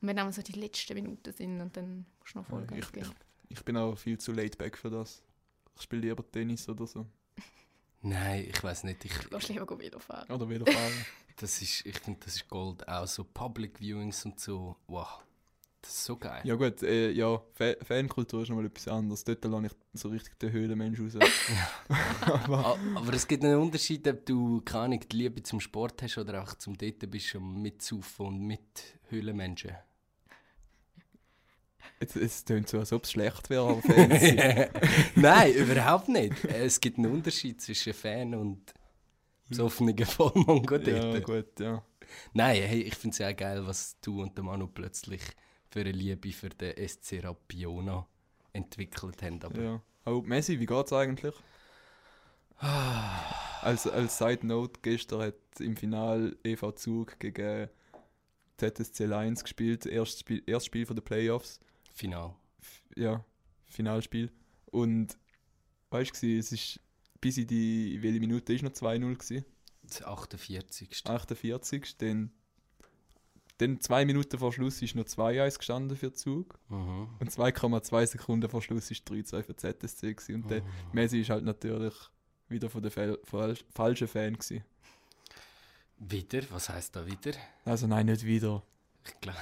Und 0.00 0.08
wenn 0.08 0.16
dann 0.16 0.32
so 0.32 0.42
die 0.42 0.52
letzten 0.52 0.94
Minuten 0.94 1.32
sind 1.32 1.60
und 1.60 1.76
dann 1.76 2.06
musst 2.20 2.34
du 2.34 2.38
noch 2.38 2.46
voll 2.46 2.60
Ja, 2.70 2.76
Gas 2.76 2.86
ich- 2.86 2.92
geben. 2.92 3.10
Ich 3.48 3.64
bin 3.64 3.76
auch 3.76 3.96
viel 3.96 4.18
zu 4.18 4.32
laid 4.32 4.58
back 4.58 4.76
für 4.76 4.90
das. 4.90 5.22
Ich 5.76 5.82
spiele 5.82 6.02
lieber 6.08 6.28
Tennis 6.30 6.68
oder 6.68 6.86
so. 6.86 7.06
Nein, 8.08 8.46
ich 8.48 8.62
weiß 8.62 8.84
nicht. 8.84 9.04
Ich, 9.04 9.12
Du 9.18 9.28
gehst 9.30 9.48
lieber 9.48 9.78
Velofahren. 9.78 10.30
Oder 10.30 10.48
Velofahren. 10.48 10.92
Das 11.38 11.60
ist, 11.60 11.84
ich 11.84 11.98
finde, 11.98 12.20
das 12.24 12.36
ist 12.36 12.48
Gold. 12.48 12.88
Auch 12.88 13.06
so 13.06 13.22
Public 13.22 13.78
Viewings 13.78 14.24
und 14.24 14.40
so. 14.40 14.74
Wow, 14.86 15.22
das 15.82 15.90
ist 15.90 16.04
so 16.06 16.16
geil. 16.16 16.40
ja 16.44 16.54
gut, 16.54 16.82
äh, 16.82 17.10
ja, 17.10 17.42
Fa 17.52 17.74
Fankultur 17.82 18.42
ist 18.42 18.48
nochmal 18.48 18.64
etwas 18.64 18.88
anderes. 18.88 19.22
Dort 19.22 19.44
lasse 19.44 19.66
ich 19.66 19.72
so 20.00 20.08
richtig 20.08 20.38
den 20.38 20.50
Höhlenmensch 20.52 20.98
raus. 20.98 21.12
aber, 22.22 22.64
A- 22.66 22.78
Aber 22.94 23.12
es 23.12 23.28
gibt 23.28 23.44
einen 23.44 23.58
Unterschied, 23.58 24.08
ob 24.08 24.24
du 24.24 24.62
keine 24.62 24.84
Ahnung, 24.84 25.00
die 25.12 25.14
Liebe 25.16 25.42
zum 25.42 25.60
Sport 25.60 26.02
hast 26.02 26.16
oder 26.16 26.42
auch 26.42 26.54
zum 26.54 26.78
Date 26.78 27.10
bist 27.10 27.34
und 27.34 27.60
mitzaufen 27.60 28.26
und 28.28 28.40
mit 28.46 28.62
Höhlenmenschen. 29.10 29.72
Es 31.98 32.44
klingt 32.44 32.68
so, 32.68 32.78
als 32.78 32.92
ob 32.92 33.04
es 33.04 33.12
schlecht 33.12 33.48
wäre, 33.50 33.80
Fans 33.82 34.20
sind- 34.20 34.68
Nein, 35.16 35.52
überhaupt 35.54 36.08
nicht. 36.08 36.44
Es 36.44 36.80
gibt 36.80 36.98
einen 36.98 37.10
Unterschied 37.12 37.60
zwischen 37.60 37.94
Fan 37.94 38.34
und 38.34 38.74
besoffenen 39.48 39.96
Vollmongo 40.04 40.76
Ja, 40.76 41.18
gut, 41.20 41.58
ja. 41.60 41.82
Nein, 42.32 42.62
hey, 42.62 42.82
ich 42.82 42.94
finde 42.94 43.12
es 43.14 43.18
ja 43.18 43.32
geil, 43.32 43.66
was 43.66 43.96
du 44.00 44.22
und 44.22 44.36
der 44.36 44.44
Manu 44.44 44.66
plötzlich 44.68 45.22
für 45.70 45.80
eine 45.80 45.92
Liebe 45.92 46.30
für 46.32 46.48
den 46.50 46.76
SC 46.88 47.22
Rapiona 47.24 48.06
entwickelt 48.52 49.22
haben. 49.22 49.42
Aber 49.42 49.60
ja. 49.62 49.82
Oh, 50.04 50.22
Messi, 50.24 50.58
wie 50.60 50.66
geht's 50.66 50.92
eigentlich? 50.92 51.34
als, 52.58 53.86
als 53.86 54.18
Side 54.18 54.46
Note, 54.46 54.80
gestern 54.82 55.20
hat 55.22 55.34
im 55.60 55.76
Final 55.76 56.36
EV 56.44 56.72
Zug 56.74 57.18
gegen 57.18 57.68
ZSC 58.56 59.04
Lions 59.04 59.42
gespielt. 59.42 59.84
Erstes 59.86 60.20
Spiel, 60.20 60.42
erstes 60.46 60.66
Spiel 60.66 60.86
von 60.86 60.96
den 60.96 61.04
Playoffs. 61.04 61.60
Final. 61.96 62.34
ja, 62.94 63.24
Finalspiel. 63.68 64.30
Und 64.66 65.16
weißt 65.90 66.22
du, 66.22 66.38
es 66.38 66.52
ist 66.52 66.80
bis 67.20 67.38
in 67.38 67.46
die, 67.46 67.98
welche 68.02 68.20
Minute 68.20 68.52
ist 68.54 68.62
noch 68.62 68.70
2-0 68.70 69.14
gewesen? 69.14 69.44
Das 69.82 70.02
48. 70.02 71.04
48. 71.06 71.96
Dann, 71.98 72.30
dann 73.58 73.80
zwei 73.80 74.04
Minuten 74.04 74.38
vor 74.38 74.52
Schluss 74.52 74.82
ist 74.82 74.94
noch 74.94 75.04
2-1 75.04 75.58
gestanden 75.58 75.96
für 75.96 76.12
Zug. 76.12 76.58
Mhm. 76.68 77.08
Und 77.18 77.30
2,2 77.30 78.06
Sekunden 78.06 78.48
vor 78.50 78.62
Schluss 78.62 78.90
ist 78.90 79.08
3-2 79.10 79.42
für 79.42 79.56
ZSC 79.56 80.14
gewesen. 80.14 80.34
Und 80.42 80.50
der 80.50 80.62
Mhm. 80.62 80.66
Messi 80.92 81.20
ist 81.20 81.30
halt 81.30 81.44
natürlich 81.44 81.94
wieder 82.48 82.68
von 82.70 82.82
den 82.82 82.90
Fel 82.90 83.18
fal 83.24 83.56
falschen 83.74 84.08
Fan 84.08 84.34
gewesen. 84.34 84.64
Wieder? 85.98 86.42
Was 86.50 86.68
heisst 86.68 86.94
da 86.94 87.06
wieder? 87.06 87.32
Also 87.64 87.86
nein, 87.86 88.06
nicht 88.06 88.24
wieder. 88.24 88.62
Ich 89.06 89.20
glaube. 89.20 89.38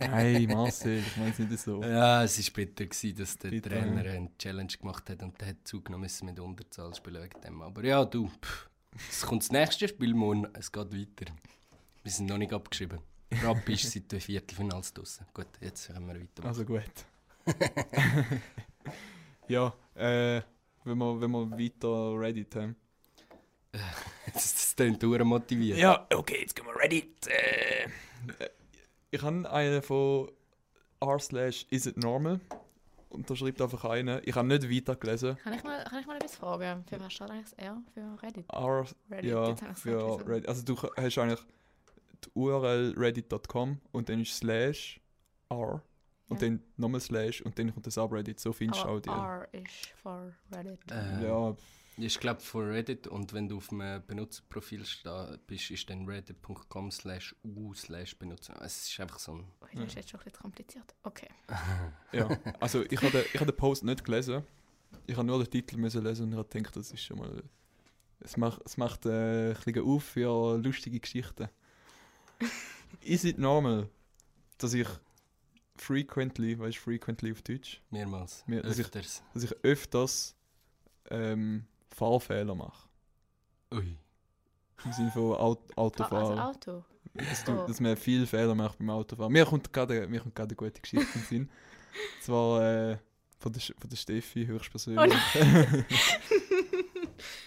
Nein, 0.00 0.46
Marcel, 0.46 0.98
ich 0.98 1.16
meine 1.16 1.30
es 1.30 1.38
nicht 1.38 1.58
so. 1.58 1.82
Ja, 1.82 2.24
es 2.24 2.38
war 2.38 2.54
bitter, 2.54 2.86
gewesen, 2.86 3.16
dass 3.16 3.38
der 3.38 3.50
Bitter, 3.50 3.70
Trainer 3.70 4.00
eine 4.00 4.30
Challenge 4.38 4.72
gemacht 4.78 5.10
hat 5.10 5.22
und 5.22 5.40
der 5.40 5.48
hat 5.48 5.56
zugenommen 5.64 6.02
müssen 6.02 6.26
mit 6.26 6.38
Unterzahl 6.40 6.94
spielen 6.94 7.22
wegen 7.22 7.40
dem. 7.40 7.62
Aber 7.62 7.84
ja, 7.84 8.04
du, 8.04 8.28
pff, 8.28 8.70
es 9.08 9.22
kommt 9.22 9.42
das 9.42 9.52
nächste 9.52 9.88
Spiel 9.88 10.14
morgen, 10.14 10.48
es 10.54 10.72
geht 10.72 10.92
weiter. 10.92 11.32
Wir 12.02 12.12
sind 12.12 12.26
noch 12.26 12.38
nicht 12.38 12.52
abgeschrieben. 12.52 13.00
Rappi 13.42 13.74
ist 13.74 13.92
seit 13.92 14.10
dem 14.10 14.20
Viertelfinals 14.20 14.92
draußen. 14.92 15.26
Gut, 15.32 15.46
jetzt 15.60 15.86
können 15.86 16.06
wir 16.06 16.20
weiter. 16.20 16.44
Also 16.44 16.64
gut. 16.64 16.82
ja, 19.48 19.72
äh, 19.94 20.42
wenn 20.84 20.98
wir, 20.98 21.20
wenn 21.20 21.30
wir 21.30 21.50
weiter 21.50 22.18
Reddit 22.18 22.56
haben. 22.56 22.76
das, 23.72 24.54
das 24.54 24.74
klingt 24.76 25.00
verdammt 25.00 25.30
motiviert. 25.30 25.78
Ja, 25.78 26.06
okay, 26.12 26.38
jetzt 26.40 26.56
gehen 26.56 26.66
wir 26.66 26.76
Reddit. 26.76 27.26
Äh, 27.28 27.88
ich 29.10 29.22
habe 29.22 29.50
einen 29.50 29.82
von 29.82 30.30
r 31.00 31.18
slash 31.18 31.66
is 31.70 31.86
it 31.86 31.96
normal. 31.96 32.40
Und 33.08 33.28
da 33.28 33.34
schreibt 33.34 33.60
einfach 33.60 33.84
einer, 33.86 34.26
ich 34.26 34.34
habe 34.36 34.46
nicht 34.46 34.70
weitergelesen. 34.70 35.36
Kann 35.38 35.52
ich 35.54 35.64
mal, 35.64 35.82
kann 35.84 36.00
ich 36.00 36.06
mal 36.06 36.16
etwas 36.16 36.36
fragen? 36.36 36.84
Für 36.88 37.00
was 37.00 37.12
steht 37.12 37.28
eigentlich 37.30 37.50
das 37.50 37.52
R? 37.54 37.82
Für 37.92 38.22
Reddit? 38.22 38.46
R, 38.52 38.86
Reddit, 39.10 39.30
ja, 39.30 39.54
für 39.74 40.28
Reddit. 40.28 40.48
Also 40.48 40.62
du 40.64 40.76
hast 40.80 41.18
eigentlich 41.18 41.40
die 42.24 42.28
URL 42.34 42.94
reddit.com 42.96 43.80
und 43.92 44.08
dann 44.08 44.20
ist 44.20 44.36
slash 44.36 45.00
R 45.48 45.82
und 46.28 46.40
Ja. 46.40 46.48
dann 46.48 46.62
nochmal 46.76 47.00
slash 47.00 47.42
und 47.42 47.58
dann 47.58 47.72
kommt 47.74 47.84
das 47.86 47.94
Subreddit. 47.94 48.38
So 48.38 48.52
findest 48.52 48.84
du 48.84 48.88
auch 48.88 49.00
die. 49.00 49.08
R 49.08 49.48
ist 49.52 49.86
for 50.00 50.32
Reddit. 50.54 50.78
Äh, 50.92 51.26
Ja, 51.26 51.56
Ich 52.00 52.18
glaube 52.20 52.40
von 52.40 52.68
Reddit 52.70 53.06
und 53.06 53.32
wenn 53.32 53.48
du 53.48 53.58
auf 53.58 53.70
einem 53.72 54.02
Benutzerprofil 54.06 54.84
bist, 55.46 55.70
ist 55.70 55.90
dann 55.90 56.06
reddit.com 56.06 56.90
slash 56.90 57.34
u 57.44 57.74
slash 57.74 58.16
Benutzer. 58.18 58.60
Es 58.62 58.88
ist 58.88 59.00
einfach 59.00 59.18
so 59.18 59.32
ein... 59.34 59.40
Ui, 59.62 59.68
das 59.74 59.84
ist 59.88 59.94
jetzt 59.96 60.10
schon 60.10 60.20
ein 60.20 60.24
bisschen 60.24 60.40
kompliziert. 60.40 60.94
Okay. 61.02 61.28
ja. 62.12 62.28
Also 62.60 62.84
ich 62.84 62.96
habe 63.02 63.10
den, 63.10 63.24
ich 63.32 63.40
habe 63.40 63.50
den 63.52 63.56
Post 63.56 63.84
nicht 63.84 64.04
gelesen. 64.04 64.42
Ich 65.06 65.16
habe 65.16 65.26
nur 65.26 65.38
den 65.42 65.50
Titel 65.50 65.76
müssen 65.76 66.02
lesen 66.02 66.24
und 66.26 66.32
ich 66.32 66.38
habe 66.38 66.48
gedacht, 66.48 66.76
das 66.76 66.90
ist 66.90 67.02
schon 67.02 67.18
mal. 67.18 67.42
Es 68.20 68.36
macht, 68.36 68.60
es 68.64 68.76
macht 68.76 69.06
äh, 69.06 69.50
ein 69.50 69.54
bisschen 69.64 69.84
auf 69.84 70.04
für 70.04 70.58
lustige 70.58 71.00
Geschichten. 71.00 71.48
Is 73.02 73.24
it 73.24 73.38
normal, 73.38 73.88
dass 74.58 74.74
ich 74.74 74.88
frequently, 75.76 76.58
weißt 76.58 76.76
du, 76.76 76.80
frequently 76.82 77.32
auf 77.32 77.42
Deutsch, 77.42 77.80
Mehrmals. 77.90 78.44
Mehr- 78.46 78.62
dass 78.62 78.78
ich- 78.78 78.86
Öfters. 78.86 79.22
dass 79.32 79.42
ich 79.44 79.52
öfters 79.62 80.36
ähm, 81.10 81.64
Fahrfehler 81.94 82.54
mache? 82.54 82.88
Ui. 83.74 83.96
Im 84.84 84.92
Sinne 84.92 85.10
von 85.10 85.34
Aut 85.34 85.60
Also 85.62 85.74
Autofahren. 85.76 86.38
Auto. 86.38 86.84
dass, 87.14 87.44
du, 87.44 87.52
Oh. 87.52 87.66
dass 87.66 87.80
man 87.80 87.96
viel 87.96 88.26
Fehler 88.26 88.54
macht 88.54 88.78
beim 88.78 88.90
Autofahren. 88.90 89.32
Mir 89.32 89.44
kommt 89.44 89.72
gerade, 89.72 90.06
mir 90.08 90.20
kommt 90.20 90.34
gerade 90.34 90.48
eine 90.50 90.56
gute 90.56 90.80
Geschichte 90.80 91.06
in 91.14 91.20
den 91.20 91.26
Sinn. 91.26 91.50
Zwar 92.22 92.62
äh, 92.92 92.98
von, 93.38 93.52
der, 93.52 93.62
von 93.62 93.90
der 93.90 93.96
Steffi 93.96 94.46
höchstpersönlich. 94.46 95.12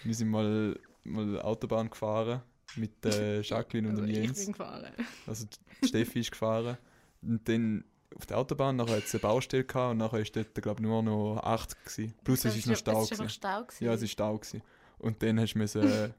Wir 0.04 0.14
sind 0.14 0.28
mal, 0.30 0.78
mal 1.04 1.40
Autobahn 1.42 1.90
gefahren 1.90 2.42
mit 2.76 3.04
äh, 3.06 3.40
Jacqueline 3.40 3.88
und 3.88 3.96
dem 3.96 4.06
ich 4.06 4.16
Jens. 4.16 4.44
bin 4.44 4.52
gefahren. 4.52 4.92
Also 5.26 5.46
Steffi 5.84 6.20
ist 6.20 6.30
gefahren. 6.32 6.76
Und 7.22 7.48
dann 7.48 7.84
auf 8.16 8.26
der 8.26 8.38
Autobahn 8.38 8.76
nachher 8.76 8.96
hat 8.96 9.04
es 9.04 9.14
eine 9.14 9.20
Baustelle 9.20 9.64
gehabt 9.64 9.92
und 9.92 9.98
nachher 9.98 10.20
ist 10.20 10.34
dort, 10.36 10.54
glaube 10.54 10.80
ich, 10.80 10.86
nur 10.86 11.02
noch 11.02 11.42
80 11.42 11.84
gewesen. 11.84 12.14
Plus 12.22 12.44
es 12.44 12.56
ist 12.56 12.66
noch 12.66 12.76
Stau. 12.76 13.02
Es 13.02 13.10
ist 13.10 13.32
Stau 13.32 13.64
gewesen. 13.64 13.84
Ja, 13.84 13.94
es 13.94 14.00
war 14.00 14.08
Stau. 14.08 14.38
Gewesen. 14.38 14.62
Und 14.98 15.22
dann 15.22 15.40
hast 15.40 15.54
du 15.54 15.58
müssen, 15.58 15.82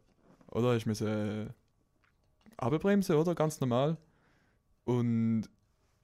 oder? 0.51 0.73
Hast 0.73 0.83
du 0.83 0.89
müssen 0.89 1.53
abbremsen, 2.57 3.15
oder? 3.15 3.35
Ganz 3.35 3.59
normal. 3.59 3.97
Und 4.83 5.49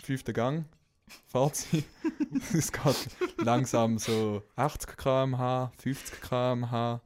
fünfter 0.01 0.33
Gang, 0.33 0.65
fahrt 1.27 1.55
sie. 1.55 1.83
es 2.53 2.71
geht 2.71 3.07
langsam 3.37 3.97
so 3.97 4.43
80 4.55 4.97
km/h, 4.97 5.71
50 5.77 6.21
km/h, 6.21 7.01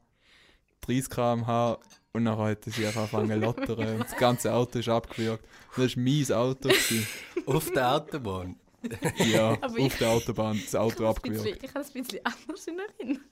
30 0.82 1.10
km/h. 1.10 1.78
Und 2.12 2.24
dann 2.24 2.38
hat 2.38 2.64
sie 2.64 2.86
einfach 2.86 3.12
angefangen 3.12 3.42
zu 3.42 3.46
lottern 3.46 3.88
und 3.96 4.04
das 4.04 4.16
ganze 4.16 4.54
Auto 4.54 4.78
ist 4.78 4.88
abgewürgt. 4.88 5.44
Das 5.76 5.96
war 5.96 6.02
mein 6.02 6.32
Auto. 6.32 6.68
Gewesen. 6.70 7.06
Auf 7.44 7.70
der 7.72 7.92
Autobahn. 7.92 8.56
Ja, 9.32 9.56
Aber 9.60 9.80
auf 9.80 9.98
der 9.98 10.08
Autobahn 10.10 10.60
das 10.62 10.74
Auto 10.74 11.06
abgewürgt. 11.06 11.62
ich 11.62 11.70
habe 11.70 11.80
es 11.80 11.94
ein 11.94 12.02
bisschen 12.02 12.20
anders 12.24 12.66
in 12.66 12.78
Erinnerung. 12.78 13.24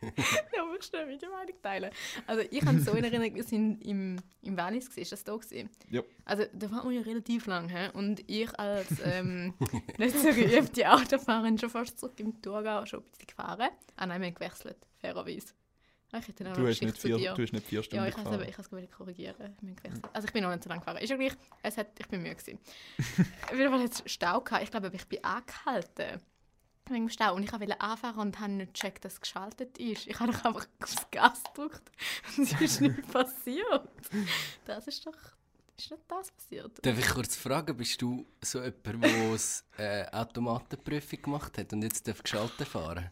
ja, 0.02 0.62
aber 0.62 0.76
ich 0.78 0.84
schnell 0.84 1.06
meine 1.06 1.18
Meinung 1.18 1.62
teilen. 1.62 1.90
Also 2.26 2.42
ich 2.50 2.64
habe 2.64 2.80
so 2.80 2.92
in 2.92 3.04
Erinnerung, 3.04 3.34
wir 3.34 3.44
sind 3.44 3.82
im, 3.82 4.16
im 4.42 4.56
Wallis, 4.56 4.86
gewesen. 4.86 5.02
ist 5.02 5.12
das 5.12 5.24
da 5.24 5.36
gewesen? 5.36 5.70
Ja. 5.90 6.02
Also 6.24 6.44
da 6.52 6.70
war 6.70 6.84
man 6.84 6.94
ja 6.94 7.00
relativ 7.00 7.46
lang, 7.46 7.68
he? 7.68 7.90
und 7.92 8.22
ich 8.28 8.58
als 8.58 8.88
ähm, 9.04 9.54
nicht 9.98 10.18
so 10.18 10.28
geübte 10.28 10.90
Autofahrerin 10.90 11.58
schon 11.58 11.70
fast 11.70 11.98
zurück 11.98 12.18
im 12.18 12.40
Thurgau 12.42 12.84
schon 12.86 13.00
ein 13.00 13.04
bisschen 13.10 13.26
gefahren. 13.28 13.68
Ah 13.96 14.06
nein, 14.06 14.20
wir 14.20 14.28
haben 14.28 14.34
gewechselt, 14.34 14.76
fairerweise. 15.00 15.54
Ah, 16.12 16.18
Ich 16.18 16.28
hätte 16.28 16.44
Du 16.44 16.66
hast, 16.66 16.82
nicht 16.82 16.98
vier, 16.98 17.16
du 17.18 17.42
hast 17.42 17.52
nicht 17.52 17.66
vier 17.66 17.82
Stunden 17.82 18.04
Ja, 18.04 18.08
ich 18.08 18.16
habe 18.16 18.30
gefahren. 18.30 18.48
es 18.48 18.66
ich 18.66 18.72
wollte 18.72 18.88
korrigieren. 18.88 19.56
Also 20.12 20.26
ich 20.26 20.32
bin 20.32 20.42
noch 20.44 20.50
nicht 20.50 20.62
so 20.62 20.68
lange 20.68 20.80
gefahren. 20.80 20.98
Ist 20.98 21.10
ja 21.10 21.16
gleich, 21.16 21.32
es 21.62 21.76
hat, 21.76 21.88
ich 21.98 22.06
bin 22.08 22.22
müde 22.22 22.36
gewesen. 22.36 22.58
Auf 23.42 23.52
jeden 23.56 23.70
Fall 23.70 23.82
hat 23.82 23.92
es 23.92 24.12
Stau 24.12 24.40
gehabt. 24.40 24.62
Ich 24.62 24.70
glaube, 24.70 24.90
ich 24.94 25.06
bin 25.06 25.24
angehalten. 25.24 26.20
Wegen 26.88 27.06
dem 27.06 27.08
Stau. 27.08 27.34
Und 27.34 27.42
ich 27.42 27.52
wollte 27.52 27.80
anfahren 27.80 28.20
und 28.20 28.38
habe 28.38 28.52
nicht 28.52 28.74
gecheckt, 28.74 29.04
dass 29.04 29.14
es 29.14 29.20
geschaltet 29.20 29.76
ist. 29.78 30.06
Ich 30.06 30.20
habe 30.20 30.30
doch 30.32 30.44
einfach 30.44 30.66
aufs 30.80 31.10
Gas 31.10 31.42
gedrückt 31.52 31.90
und 32.36 32.44
es 32.52 32.60
ist 32.60 32.80
nicht 32.80 33.12
passiert. 33.12 33.88
Das 34.64 34.86
ist 34.86 35.04
doch... 35.06 35.16
Ist 35.78 35.90
nicht 35.90 36.04
das 36.08 36.30
passiert? 36.30 36.86
Darf 36.86 36.98
ich 36.98 37.08
kurz 37.08 37.36
fragen, 37.36 37.76
bist 37.76 38.00
du 38.00 38.24
so 38.40 38.60
jemand, 38.62 38.86
der 38.86 38.94
eine 38.94 39.38
äh, 39.76 40.06
Automatenprüfung 40.10 41.20
gemacht 41.20 41.58
hat 41.58 41.70
und 41.74 41.82
jetzt 41.82 42.08
darf 42.08 42.22
geschaltet 42.22 42.66
fahren? 42.66 43.10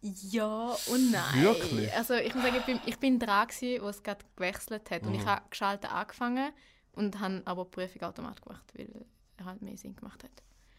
Ja 0.00 0.76
und 0.86 1.10
nein. 1.10 1.42
Wirklich? 1.42 1.92
Also 1.92 2.14
ich 2.14 2.32
muss 2.34 2.44
sagen, 2.44 2.56
ich 2.56 2.64
bin, 2.66 2.80
ich 2.86 2.98
bin 2.98 3.18
dran, 3.18 3.48
gewesen, 3.48 3.82
wo 3.82 3.88
es 3.88 4.02
gerade 4.02 4.24
gewechselt 4.36 4.90
hat. 4.90 5.02
Und 5.04 5.14
ich 5.14 5.22
Mhm. 5.22 5.26
habe 5.26 5.42
geschaltet 5.50 5.90
angefangen 5.92 6.52
und 6.92 7.18
habe 7.18 7.42
aber 7.44 7.64
die 7.64 7.70
Prüfung 7.70 8.02
automatisch 8.02 8.42
gemacht, 8.44 8.64
weil 8.76 8.88
er 9.38 9.44
halt 9.44 9.62
mehr 9.62 9.76
Sinn 9.76 9.96
gemacht 9.96 10.22
hat. 10.22 10.30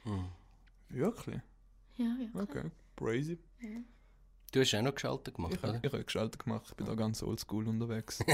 Hm. 0.03 0.26
Wirklich? 0.89 1.41
Ja, 1.97 2.05
ja. 2.20 2.41
Okay. 2.41 2.72
Crazy. 2.95 3.38
Du 4.51 4.61
hast 4.61 4.74
auch 4.74 4.82
noch 4.82 4.95
geschaltet 4.95 5.36
gemacht, 5.36 5.53
Ich 5.53 5.61
habe 5.61 5.78
oder? 5.78 5.84
ich 5.84 5.93
hab 5.93 6.05
geschaltet 6.05 6.43
gemacht, 6.43 6.65
ich 6.70 6.76
bin 6.76 6.88
da 6.88 6.95
ganz 6.95 7.22
oldschool 7.22 7.67
unterwegs. 7.67 8.17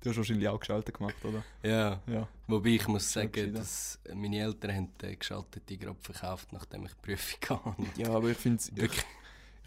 du 0.00 0.10
hast 0.10 0.16
wahrscheinlich 0.16 0.48
auch 0.48 0.60
geschaltet 0.60 0.96
gemacht, 0.96 1.16
oder? 1.24 1.42
Ja. 1.62 2.00
Ja. 2.06 2.28
Wobei 2.46 2.68
ich 2.70 2.86
muss 2.86 3.10
sagen, 3.12 3.52
dass 3.54 3.98
meine 4.14 4.38
Eltern 4.38 4.72
haben 4.74 4.98
den 4.98 5.18
geschalteten 5.18 5.78
gerade 5.78 5.98
verkauft, 6.00 6.52
nachdem 6.52 6.84
ich 6.86 6.92
die 6.92 7.00
Prüfung 7.02 7.64
hatte. 7.64 8.00
Ja, 8.00 8.10
aber 8.10 8.28
ich 8.28 8.38
finde 8.38 8.58
es 8.58 8.70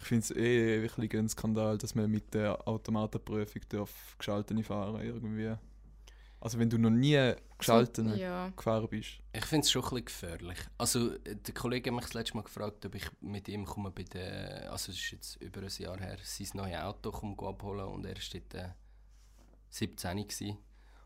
ich, 0.04 0.06
ich 0.06 0.08
find's 0.08 0.30
eh 0.30 0.82
wirklich 0.82 1.14
ein 1.14 1.28
Skandal, 1.28 1.78
dass 1.78 1.94
man 1.94 2.10
mit 2.10 2.34
der 2.34 2.66
Automatenprüfung 2.68 3.62
darf 3.68 4.16
geschaltete 4.18 4.62
fahren 4.62 5.00
irgendwie. 5.00 5.54
Also 6.40 6.58
wenn 6.58 6.68
du 6.68 6.76
noch 6.76 6.90
nie 6.90 7.32
geschalten 7.58 8.16
Ja. 8.18 8.50
gefahren 8.54 8.86
bist. 8.88 9.12
Ich 9.32 9.46
finde 9.46 9.64
es 9.64 9.70
schon 9.70 9.82
ein 9.82 9.88
bisschen 9.88 10.04
gefährlich. 10.04 10.58
Also, 10.76 11.16
der 11.18 11.54
Kollege 11.54 11.88
hat 11.90 11.94
mich 11.94 12.04
das 12.04 12.14
letzte 12.14 12.36
Mal 12.36 12.42
gefragt, 12.42 12.84
ob 12.84 12.94
ich 12.94 13.06
mit 13.22 13.48
ihm 13.48 13.64
komme 13.64 13.90
bei 13.90 14.02
der, 14.02 14.70
also 14.70 14.92
es 14.92 14.98
ist 14.98 15.10
jetzt 15.10 15.36
über 15.42 15.62
ein 15.62 15.68
Jahr 15.78 15.98
her, 15.98 16.18
sein 16.22 16.48
neues 16.52 16.76
Auto 16.80 17.10
komme 17.10 17.34
abholen 17.48 17.86
und 17.86 18.04
er 18.04 18.14
war 18.16 18.22
dort 18.32 18.54
äh, 18.54 18.68
17 19.70 20.16
gewesen. 20.28 20.58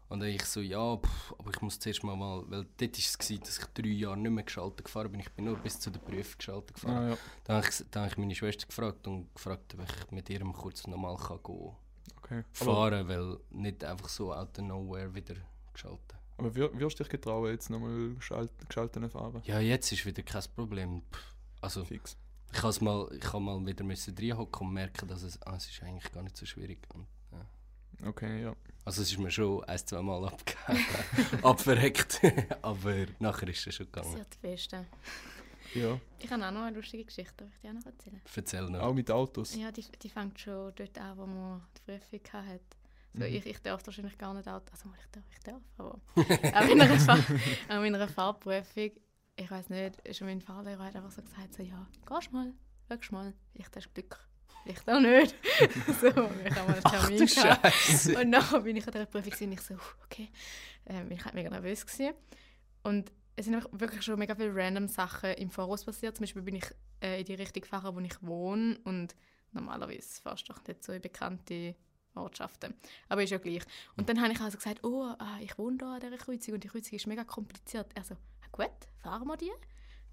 Und 0.08 0.20
dann 0.20 0.28
ich 0.30 0.44
so, 0.44 0.60
ja, 0.60 0.96
pff, 0.96 1.34
aber 1.38 1.50
ich 1.50 1.60
muss 1.60 1.78
zuerst 1.78 2.02
mal 2.02 2.16
mal, 2.16 2.42
weil 2.48 2.64
dort 2.78 2.80
war 2.92 2.98
es, 2.98 3.18
gewesen, 3.18 3.40
dass 3.40 3.58
ich 3.58 3.64
drei 3.66 3.88
Jahre 3.88 4.16
nicht 4.16 4.30
mehr 4.30 4.44
geschaltet 4.44 4.84
gefahren 4.86 5.10
bin. 5.12 5.20
Ich 5.20 5.30
bin 5.32 5.44
nur 5.44 5.56
bis 5.58 5.78
zu 5.78 5.90
der 5.90 6.00
Prüfung 6.00 6.38
geschaltet 6.38 6.74
gefahren. 6.74 6.96
Ah, 6.96 7.08
ja. 7.10 7.18
Dann 7.44 7.56
habe 7.58 7.68
ich, 7.68 7.84
dann 7.90 8.02
habe 8.02 8.12
ich 8.12 8.18
meine 8.18 8.34
Schwester 8.34 8.66
gefragt 8.66 9.06
und 9.06 9.34
gefragt, 9.34 9.74
ob 9.74 9.82
ich 9.84 10.10
mit 10.10 10.30
ihr 10.30 10.40
kurz 10.52 10.86
nochmal 10.86 11.16
kann 11.16 11.38
gehen 11.44 11.72
Okay. 12.16 12.44
Fahren 12.52 13.06
weil 13.08 13.38
nicht 13.50 13.84
einfach 13.84 14.08
so 14.08 14.32
out 14.32 14.58
of 14.58 14.64
nowhere 14.64 15.14
wieder 15.14 15.34
geschaltet. 15.72 16.14
aber 16.38 16.54
wir- 16.54 16.78
wirst 16.78 16.98
du 16.98 17.04
dich 17.04 17.10
getrauen, 17.10 17.50
jetzt 17.50 17.68
nochmal 17.70 18.14
geschalten 18.14 19.10
fahren? 19.10 19.42
Ja, 19.44 19.60
jetzt 19.60 19.92
ist 19.92 20.04
wieder 20.06 20.22
kein 20.22 20.42
Problem. 20.56 21.02
Pff, 21.12 21.34
Also, 21.60 21.84
Fix. 21.84 22.16
ich 22.52 22.62
habe 22.62 22.84
mal, 22.84 23.08
ich 23.14 23.32
mal 23.34 23.66
wieder 23.66 23.84
reinhocken 23.84 24.66
und 24.68 24.72
merken, 24.74 25.06
dass 25.08 25.22
es, 25.22 25.40
ah, 25.42 25.56
es 25.56 25.68
ist 25.68 25.82
eigentlich 25.82 26.10
gar 26.12 26.22
nicht 26.22 26.36
so 26.36 26.46
schwierig. 26.46 26.78
Und, 26.94 27.06
ja. 27.32 28.08
Okay, 28.08 28.42
ja. 28.42 28.54
Also 28.88 29.02
es 29.02 29.10
ist 29.12 29.18
mir 29.18 29.30
schon 29.30 29.62
ein, 29.64 29.76
zwei 29.78 30.00
Mal 30.00 30.24
abge 30.24 30.54
abverreckt, 31.42 32.22
aber 32.62 33.04
nachher 33.18 33.48
ist 33.48 33.66
es 33.66 33.74
schon 33.74 33.84
gegangen. 33.84 34.16
Das 34.16 34.38
Beste. 34.38 34.86
Ja. 35.74 36.00
Ich 36.18 36.30
habe 36.32 36.42
auch 36.46 36.50
noch 36.50 36.62
eine 36.62 36.74
lustige 36.74 37.04
Geschichte, 37.04 37.34
darf 37.36 37.50
ich 37.54 37.60
dir 37.60 37.68
auch 37.68 37.74
noch 37.74 37.84
erzählen? 37.84 38.22
Erzähl 38.34 38.70
noch. 38.70 38.80
Auch 38.80 38.94
mit 38.94 39.10
Autos. 39.10 39.54
Ja, 39.56 39.70
die, 39.70 39.84
die 40.02 40.08
fängt 40.08 40.40
schon 40.40 40.72
dort 40.74 40.96
an, 40.98 41.18
wo 41.18 41.26
man 41.26 41.62
die 41.76 41.82
Prüfung 41.82 42.20
hatte. 42.32 42.60
So, 43.12 43.18
Mhm. 43.24 43.34
ich, 43.34 43.44
ich 43.46 43.58
darf 43.60 43.84
wahrscheinlich 43.86 44.16
gar 44.16 44.32
nicht 44.32 44.48
Auto. 44.48 44.72
Also 44.72 44.88
ich 44.98 45.06
darf, 45.12 45.24
ich 45.32 45.38
darf, 45.40 45.62
aber 45.76 46.00
auch 46.16 46.68
in 46.70 46.80
einer, 46.80 46.98
Fahr 46.98 47.18
auch 47.68 47.82
in 47.82 47.94
einer 47.94 48.08
Fahrprüfung, 48.08 48.90
ich 49.36 49.50
weiß 49.50 49.68
nicht, 49.68 50.00
ist 50.00 50.22
mein 50.22 50.40
Fahrlehrer 50.40 50.84
hat 50.84 50.96
einfach 50.96 51.10
so 51.10 51.20
gesagt, 51.20 51.52
so, 51.52 51.62
ja, 51.62 51.86
gehst 52.08 52.32
mal, 52.32 52.54
schau 53.00 53.14
mal, 53.16 53.34
vielleicht 53.52 53.76
hast 53.76 53.86
du 53.88 53.90
Glück. 53.92 54.18
Vielleicht 54.68 54.88
auch 54.88 55.00
nicht. 55.00 55.34
so, 56.00 56.06
ich 56.08 56.14
habe 56.14 56.68
mal 56.68 56.74
einen 56.74 56.80
Ach 56.84 56.90
Termin 56.90 57.18
du. 57.18 57.28
Scheiße. 57.28 58.18
Und 58.18 58.30
nachher 58.30 58.60
bin 58.60 58.76
ich 58.76 58.86
an 58.86 58.92
dieser 58.92 59.06
Prüfung 59.06 59.32
und 59.48 59.52
ich 59.52 59.60
so, 59.60 59.74
okay. 60.04 60.30
Ähm, 60.86 61.10
ich 61.10 61.24
war 61.24 61.34
mega 61.34 61.50
nervös. 61.50 61.86
Gewesen. 61.86 62.14
Und 62.82 63.12
es 63.36 63.46
sind 63.46 63.66
wirklich 63.72 64.02
schon 64.02 64.18
mega 64.18 64.34
viele 64.34 64.54
random 64.54 64.88
Sachen 64.88 65.32
im 65.34 65.50
Voraus 65.50 65.84
passiert. 65.84 66.16
Zum 66.16 66.24
Beispiel 66.24 66.42
bin 66.42 66.56
ich 66.56 66.66
äh, 67.00 67.20
in 67.20 67.24
die 67.24 67.34
Richtung 67.34 67.62
gefahren, 67.62 67.94
wo 67.94 68.00
ich 68.00 68.22
wohne. 68.22 68.78
Und 68.84 69.14
normalerweise 69.52 70.20
fährst 70.20 70.48
du 70.48 70.52
doch 70.52 70.66
nicht 70.66 70.82
so 70.82 70.92
in 70.92 71.00
bekannte 71.00 71.74
Ortschaften. 72.14 72.74
Aber 73.08 73.22
ist 73.22 73.30
ja 73.30 73.38
gleich. 73.38 73.62
Und 73.96 74.08
dann 74.08 74.20
habe 74.20 74.32
ich 74.32 74.40
also 74.40 74.56
gesagt, 74.56 74.84
oh, 74.84 75.14
ah, 75.18 75.38
ich 75.40 75.56
wohne 75.58 75.78
da 75.78 75.94
an 75.94 76.00
dieser 76.00 76.16
Kreuzung 76.16 76.54
und 76.54 76.64
die 76.64 76.68
Kreuzung 76.68 76.94
ist 76.94 77.06
mega 77.06 77.24
kompliziert. 77.24 77.86
Er 77.94 78.04
so, 78.04 78.14
ah, 78.14 78.48
gut, 78.50 78.70
fahren 79.02 79.26
wir 79.26 79.36
die. 79.36 79.52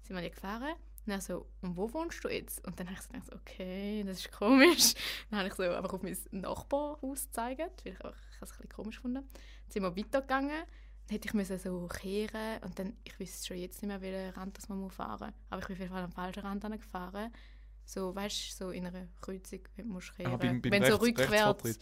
Sind 0.02 0.16
wir 0.16 0.22
die 0.22 0.30
gefahren. 0.30 0.74
Und 1.06 1.12
er 1.12 1.20
so, 1.20 1.46
und 1.62 1.76
wo 1.76 1.92
wohnst 1.92 2.24
du 2.24 2.28
jetzt? 2.28 2.64
Und 2.66 2.80
dann 2.80 2.88
habe 2.88 2.98
ich 2.98 3.02
so 3.02 3.12
gedacht, 3.12 3.32
okay, 3.32 4.02
das 4.04 4.18
ist 4.18 4.32
komisch. 4.32 4.94
Dann 5.30 5.38
habe 5.38 5.48
ich 5.48 5.54
so 5.54 5.62
einfach 5.62 5.92
auf 5.92 6.02
mein 6.02 6.16
Nachbarhaus 6.32 7.26
gezeigt, 7.26 7.84
weil 7.84 7.92
ich, 7.92 8.04
einfach, 8.04 8.16
ich 8.32 8.42
es 8.42 8.50
ein 8.50 8.56
bisschen 8.56 8.68
komisch 8.70 8.96
gefunden. 8.96 9.22
Dann 9.22 9.70
sind 9.70 9.82
wir 9.84 9.96
weitergegangen. 9.96 10.50
Dann 10.50 11.14
hätte 11.14 11.28
ich 11.28 11.34
müssen 11.34 11.58
so 11.60 11.86
kehren 11.86 12.60
und 12.64 12.76
dann, 12.80 12.96
ich 13.04 13.20
wüsste 13.20 13.46
schon 13.46 13.58
jetzt 13.58 13.80
nicht 13.80 13.88
mehr, 13.88 14.00
welchen 14.00 14.34
Rand 14.34 14.58
das 14.58 14.68
man 14.68 14.90
fahren 14.90 15.28
muss. 15.30 15.50
Aber 15.50 15.60
ich 15.60 15.66
bin 15.68 15.74
auf 15.76 15.80
jeden 15.80 15.92
Fall 15.92 16.02
am 16.02 16.12
falschen 16.12 16.40
Rand 16.40 16.62
gefahren. 16.72 17.32
So, 17.84 18.12
weißt 18.12 18.50
du, 18.50 18.64
so 18.64 18.70
in 18.72 18.86
einer 18.86 19.06
Kreuzung, 19.20 19.60
wenn 19.76 19.86
du 19.86 19.92
musst 19.92 20.16
kehren. 20.16 20.32
Ah, 20.32 20.36
beim, 20.36 20.60
beim 20.60 20.72
wenn 20.72 20.82
Rechts, 20.82 20.98
so 20.98 21.04
rückwärts. 21.04 21.78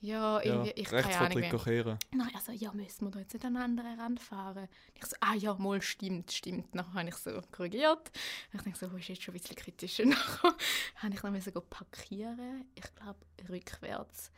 Ja, 0.00 0.40
Ja, 0.42 0.42
irgendwie, 0.44 0.72
ich 0.80 0.88
keine 0.88 1.18
Ahnung 1.18 1.40
mehr. 1.40 1.58
kehren. 1.58 1.98
Nein, 2.12 2.30
also, 2.34 2.52
ja, 2.52 2.72
müssen 2.72 3.06
wir 3.06 3.10
da 3.10 3.18
jetzt 3.20 3.32
nicht 3.32 3.44
an 3.44 3.56
einen 3.56 3.78
anderen 3.78 3.98
Rand 3.98 4.20
fahren? 4.20 4.68
Ich 4.94 5.04
so, 5.06 5.16
ah 5.20 5.34
ja, 5.34 5.54
mal 5.54 5.80
stimmt, 5.82 6.30
stimmt. 6.32 6.74
Nachher 6.74 6.94
habe 6.94 7.08
ich 7.08 7.14
so 7.16 7.40
korrigiert. 7.50 8.10
Ich 8.52 8.62
denke 8.62 8.78
so, 8.78 8.86
oh, 8.92 8.96
ist 8.96 9.08
jetzt 9.08 9.22
schon 9.22 9.34
ein 9.34 9.40
bisschen 9.40 9.56
kritisch. 9.56 9.98
Und 10.00 10.10
nachher 10.10 10.54
habe 10.96 11.14
ich 11.14 11.20
dann 11.20 11.32
müssen 11.32 11.52
parkieren, 11.70 12.66
ich 12.74 12.94
glaube, 12.94 13.18
rückwärts. 13.48 14.30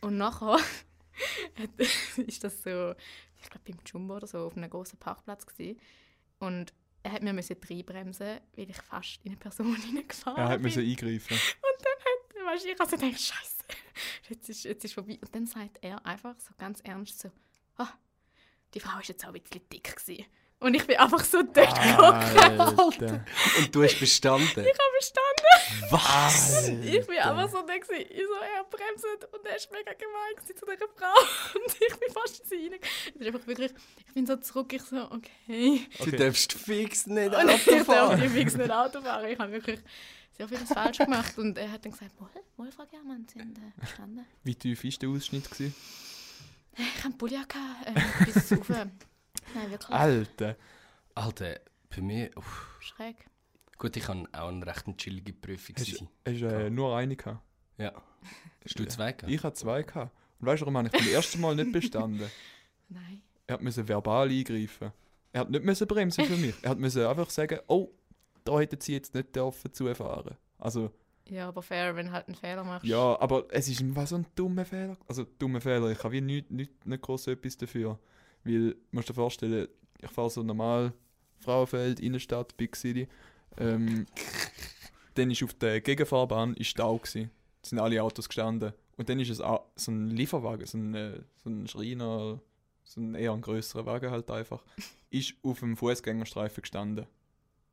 Und 0.00 0.16
nachher 0.18 0.58
ist 2.26 2.44
das 2.44 2.62
so, 2.62 2.94
ich 3.42 3.48
glaube, 3.50 3.64
beim 3.66 3.78
Jumbo 3.86 4.16
oder 4.16 4.26
so, 4.26 4.38
auf 4.46 4.56
einem 4.56 4.70
großen 4.70 4.98
Parkplatz 4.98 5.46
gewesen. 5.46 5.78
Und 6.38 6.72
er 7.02 7.12
hat 7.12 7.22
mir 7.22 7.32
müssen 7.32 7.56
reinbremsen, 7.68 8.40
weil 8.56 8.70
ich 8.70 8.76
fast 8.76 9.20
in 9.24 9.30
eine 9.30 9.38
Person 9.38 9.74
hineingefahren 9.76 10.38
Er 10.38 10.48
hat 10.48 10.56
bin. 10.56 10.62
müssen 10.64 10.84
eingreifen. 10.86 11.36
Weißt 12.52 12.64
du, 12.64 12.68
ich 12.70 12.78
habe 12.78 12.90
so 12.90 12.96
gedacht, 12.96 13.20
Scheiße, 13.20 13.64
jetzt 14.28 14.48
ist, 14.48 14.64
jetzt 14.64 14.84
ist 14.84 14.94
vorbei. 14.94 15.18
Und 15.20 15.34
dann 15.34 15.46
sagt 15.46 15.78
er 15.82 16.04
einfach 16.06 16.34
so 16.38 16.52
ganz 16.58 16.80
ernst 16.80 17.20
so, 17.20 17.30
ah, 17.76 17.88
die 18.74 18.80
Frau 18.80 18.94
war 18.94 19.02
jetzt 19.02 19.24
auch 19.24 19.28
ein 19.34 19.40
bisschen 19.40 19.62
dick. 19.72 19.96
Gewesen. 19.96 20.24
Und 20.62 20.74
ich 20.74 20.86
bin 20.86 20.96
einfach 20.98 21.24
so 21.24 21.42
dort. 21.42 21.78
Alter. 21.78 23.24
Und 23.58 23.74
du 23.74 23.82
hast 23.82 23.98
bestanden. 23.98 24.44
Ich 24.46 24.56
habe 24.56 24.96
bestanden. 24.98 25.90
Was? 25.90 26.68
Ich 26.68 27.06
bin 27.06 27.16
einfach 27.18 27.48
so 27.48 27.62
gewesen. 27.64 28.06
Ich 28.10 28.22
so, 28.26 28.34
er 28.34 28.64
bremst 28.64 29.04
und 29.32 29.46
er 29.46 29.56
ist 29.56 29.70
mega 29.72 29.92
gemein 29.94 30.34
gewesen 30.36 30.56
zu 30.58 30.66
dieser 30.66 30.88
Frau. 30.94 31.54
Und 31.54 31.72
ich 31.80 31.96
bin 31.98 32.12
fast 32.12 32.40
in 32.40 32.46
sie 32.46 32.68
rein. 32.68 32.80
Das 32.80 33.20
ist 33.22 33.26
einfach 33.34 33.46
wirklich, 33.46 33.72
ich 34.06 34.12
bin 34.14 34.26
so 34.26 34.36
zurück, 34.36 34.72
ich 34.74 34.82
so, 34.82 35.10
okay. 35.10 35.86
Du 35.98 36.02
Okay. 36.04 36.16
darfst 36.16 36.52
fix 36.52 37.06
nicht 37.06 37.28
Und 37.28 37.34
Auto 37.36 37.48
ich 37.54 37.64
darf 37.64 37.86
fahren. 37.86 38.28
fix 38.30 38.54
nicht 38.56 38.70
Auto 38.70 39.00
fahren. 39.00 39.26
Ich 39.30 39.38
habe 39.38 39.52
wirklich 39.52 39.80
sehr 40.40 40.48
vieles 40.48 40.72
falsch 40.72 40.98
gemacht. 40.98 41.38
Und 41.38 41.58
er 41.58 41.70
hat 41.70 41.84
dann 41.84 41.92
gesagt, 41.92 42.18
mal, 42.20 42.30
mal, 42.56 42.72
Frau 42.72 42.84
Germann, 42.86 43.26
Sie 43.32 43.40
haben 43.40 43.52
äh, 43.52 43.80
bestanden. 43.80 44.24
Wie 44.42 44.54
tief 44.54 44.84
war 44.84 44.90
der 44.90 45.08
Ausschnitt? 45.10 45.50
Gewesen? 45.50 45.74
Ich 46.76 46.94
hatte 46.94 47.04
einen 47.04 47.18
Pulli 47.18 47.34
äh, 47.34 48.24
bis 48.24 48.52
rauf. 48.52 48.68
Nein, 49.54 49.70
wirklich 49.70 49.90
Alter. 49.90 50.56
Alter, 51.14 51.60
bei 51.90 52.00
mir... 52.00 52.30
Uff. 52.36 52.78
schräg. 52.80 53.16
Gut, 53.78 53.96
ich 53.96 54.06
hatte 54.08 54.26
auch 54.32 54.48
eine 54.48 54.66
recht 54.66 54.96
chillige 54.98 55.32
Prüfung. 55.32 55.74
Hast 55.78 56.04
hast, 56.26 56.42
äh, 56.42 56.70
nur 56.70 56.96
eine 56.96 57.16
gehabt? 57.16 57.42
Ja. 57.78 57.92
Hast 58.64 58.78
du 58.78 58.86
zwei 58.86 59.12
gehabt? 59.12 59.32
Ich 59.32 59.42
hatte 59.42 59.56
zwei 59.56 59.82
gehabt. 59.82 60.14
Und 60.38 60.46
weißt 60.46 60.62
du, 60.62 60.66
warum 60.66 60.78
habe 60.78 60.88
ich 60.88 60.92
beim 60.92 61.12
ersten 61.12 61.40
Mal 61.40 61.54
nicht 61.56 61.72
bestanden? 61.72 62.30
Nein. 62.88 63.22
Er 63.46 63.58
hat 63.58 63.88
verbal 63.88 64.28
eingreifen. 64.30 64.92
Er 65.32 65.40
hat 65.40 65.50
nicht 65.50 65.64
müssen 65.64 65.86
bremsen 65.86 66.24
für 66.24 66.36
mich. 66.36 66.54
Er 66.62 66.70
hat 66.70 66.78
einfach 66.78 67.30
sagen, 67.30 67.58
oh, 67.66 67.90
da 68.50 68.60
hätten 68.60 68.80
sie 68.80 68.92
jetzt 68.92 69.14
nicht 69.14 69.34
dürfen 69.34 69.72
zufahren. 69.72 70.36
Also, 70.58 70.90
Ja, 71.28 71.48
aber 71.48 71.62
fair, 71.62 71.94
wenn 71.96 72.06
du 72.06 72.12
halt 72.12 72.26
einen 72.26 72.34
Fehler 72.34 72.64
machst. 72.64 72.86
ja, 72.86 73.18
aber 73.20 73.44
es 73.50 73.68
ist 73.68 73.82
was 73.94 74.10
so 74.10 74.16
ein 74.16 74.26
dummer 74.34 74.64
Fehler. 74.64 74.96
Also, 75.08 75.24
dummer 75.38 75.60
Fehler. 75.60 75.90
Ich 75.90 76.02
habe 76.02 76.12
wie 76.12 76.20
nicht, 76.20 76.50
nicht, 76.50 76.86
nicht 76.86 77.02
groß 77.02 77.28
etwas 77.28 77.56
dafür. 77.56 77.98
Weil, 78.44 78.76
musst 78.90 79.08
dir 79.08 79.14
vorstellen, 79.14 79.68
ich 80.02 80.10
fahre 80.10 80.30
so 80.30 80.42
normal 80.42 80.92
Frauenfeld, 81.38 82.00
Innenstadt, 82.00 82.56
Big 82.56 82.74
City. 82.76 83.08
Ähm, 83.58 84.06
dann 85.14 85.30
ist 85.30 85.42
auf 85.42 85.54
der 85.54 85.80
Gegenfahrbahn 85.80 86.54
ist 86.54 86.68
Stau 86.68 86.96
gewesen. 86.98 87.30
Es 87.62 87.70
sind 87.70 87.78
alle 87.78 88.02
Autos 88.02 88.28
gestanden. 88.28 88.72
Und 88.96 89.08
dann 89.08 89.18
ist 89.20 89.30
es 89.30 89.38
so 89.38 89.90
ein 89.90 90.08
Lieferwagen, 90.08 90.66
so 90.66 90.78
ein, 90.78 90.94
äh, 90.94 91.20
so 91.42 91.48
ein 91.50 91.66
Schreiner, 91.68 92.40
so 92.84 93.00
ein 93.00 93.14
eher 93.14 93.32
ein 93.32 93.40
grösserer 93.40 93.86
Wagen 93.86 94.10
halt 94.10 94.30
einfach, 94.30 94.62
ist 95.10 95.34
auf 95.42 95.60
dem 95.60 95.76
Fußgängerstreifen 95.76 96.62
gestanden. 96.62 97.06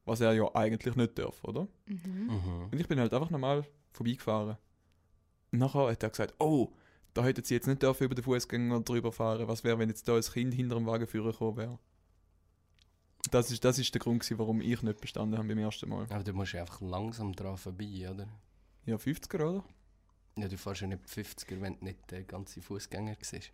Was 0.08 0.22
er 0.22 0.32
ja 0.32 0.50
eigentlich 0.56 0.96
nicht 0.96 1.20
darf, 1.20 1.44
oder? 1.44 1.68
Mhm. 1.86 2.28
Mhm. 2.28 2.70
Und 2.72 2.80
ich 2.80 2.88
bin 2.88 2.98
halt 2.98 3.14
einfach 3.14 3.30
normal 3.30 3.66
vorbeigefahren. 3.92 4.56
Und 5.52 5.60
nachher 5.60 5.92
hat 5.92 6.02
er 6.02 6.10
gesagt, 6.10 6.34
oh, 6.40 6.72
da 7.14 7.26
hätten 7.26 7.44
sie 7.44 7.56
jetzt 7.56 7.68
nicht 7.68 7.84
dürfen 7.84 8.06
über 8.06 8.16
den 8.16 8.24
Fußgänger 8.24 8.80
drüber 8.82 9.12
fahren. 9.12 9.50
Was 9.50 9.66
wäre, 9.66 9.78
wenn 9.80 9.90
jetzt 9.90 10.08
da 10.08 10.16
ein 10.16 10.22
Kind 10.22 10.54
hinter 10.54 10.76
dem 10.76 10.86
Wagen 10.86 11.08
führen 11.08 11.32
gekommen 11.32 11.58
wäre? 11.58 11.80
Das 13.32 13.52
ist, 13.52 13.66
das 13.66 13.80
ist 13.80 13.94
der 13.94 14.00
Grund, 14.00 14.22
gewesen, 14.22 14.40
warum 14.40 14.62
ich 14.62 14.82
nicht 14.82 15.02
bestanden 15.02 15.38
habe 15.38 15.50
beim 15.50 15.58
ersten 15.58 15.90
Mal. 15.90 16.06
Aber 16.10 16.24
du 16.24 16.32
musst 16.32 16.54
ja 16.54 16.62
einfach 16.62 16.80
langsam 16.80 17.34
dran 17.34 17.58
vorbei, 17.58 18.10
oder? 18.10 18.30
Ja, 18.86 18.96
50er, 18.96 19.36
oder? 19.36 19.64
Ja, 20.38 20.48
du 20.48 20.58
fährst 20.58 20.82
ja 20.82 20.88
nicht 20.88 21.04
50er, 21.04 21.60
wenn 21.60 21.78
du 21.80 21.84
nicht 21.84 22.10
der 22.12 22.24
ganze 22.24 22.62
Fußgänger 22.62 23.18
siehst. 23.20 23.52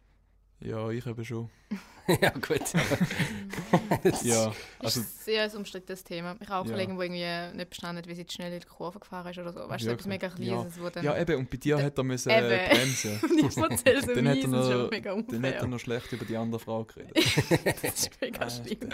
Ja, 0.64 0.90
ich 0.90 1.06
eben 1.06 1.26
schon. 1.26 1.50
ja, 2.22 2.30
gut. 2.30 2.62
Ja, 4.24 4.52
Also, 4.52 4.54
also 4.80 5.00
ist 5.02 5.06
ein 5.06 5.06
sehr 5.24 5.56
umstrittenes 5.58 6.04
Thema. 6.04 6.36
Ich 6.42 6.48
habe 6.50 6.62
auch 6.62 6.66
Ja. 6.66 6.72
Kollegen, 6.74 6.98
die 7.00 7.06
irgendwie 7.06 7.58
nicht 7.58 7.70
bestanden 7.70 7.98
haben, 8.04 8.10
wie 8.10 8.16
sie 8.16 8.26
zu 8.26 8.36
schnell 8.36 8.52
in 8.54 8.60
die 8.60 8.66
Kurve 8.68 9.00
gefahren 9.00 9.30
ist 9.32 9.38
oder 9.40 9.54
so. 9.54 9.68
Weißt 9.70 9.84
du, 9.84 9.88
Ja, 9.88 9.94
etwas 9.94 10.08
mega 10.08 10.28
ja. 10.28 10.34
Kleines, 10.34 10.80
wo 10.82 10.90
dann... 10.90 11.04
ja, 11.06 11.18
eben, 11.18 11.38
und 11.38 11.50
bei 11.50 11.58
dir 11.58 11.78
Da- 11.78 11.84
hat 11.84 11.98
er 11.98 12.04
müssen 12.04 12.30
eben. 12.30 12.46
äh, 12.52 12.70
bremsen. 12.70 13.20
Und 13.22 13.40
ich 13.50 13.58
erzähle 13.58 14.02
so 14.02 14.14
Dann 14.16 14.28
hat 14.28 14.36
mies, 14.36 14.44
er 14.46 14.52
das 14.52 14.66
ist 14.68 14.74
noch- 14.74 14.90
mega 14.92 15.10
Dann 15.16 15.24
hat 15.24 15.32
er 15.32 15.38
unfair. 15.38 15.68
noch 15.68 15.80
schlecht 15.80 16.12
über 16.12 16.26
die 16.26 16.38
andere 16.38 16.60
Frau 16.60 16.84
geredet. 16.84 17.16
Das 17.16 17.94
ist 17.94 18.22
mega 18.22 18.40
Alter. 18.42 18.64
schlimm. 18.66 18.90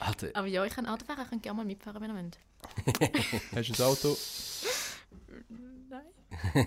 Alter, 0.00 0.28
Aber 0.34 0.46
ja, 0.46 0.64
ich 0.64 0.74
kann 0.74 0.86
Auto 0.86 1.04
fahren, 1.06 1.20
ich 1.24 1.30
kann 1.30 1.40
gerne 1.42 1.56
mal 1.56 1.64
mitfahren, 1.66 2.02
wenn 2.02 2.10
ihr 2.10 2.16
wollt. 2.16 2.38
Hast 3.54 3.68
du 3.68 3.72
das 3.72 3.80
Auto? 3.80 4.16
Nein. 5.88 6.66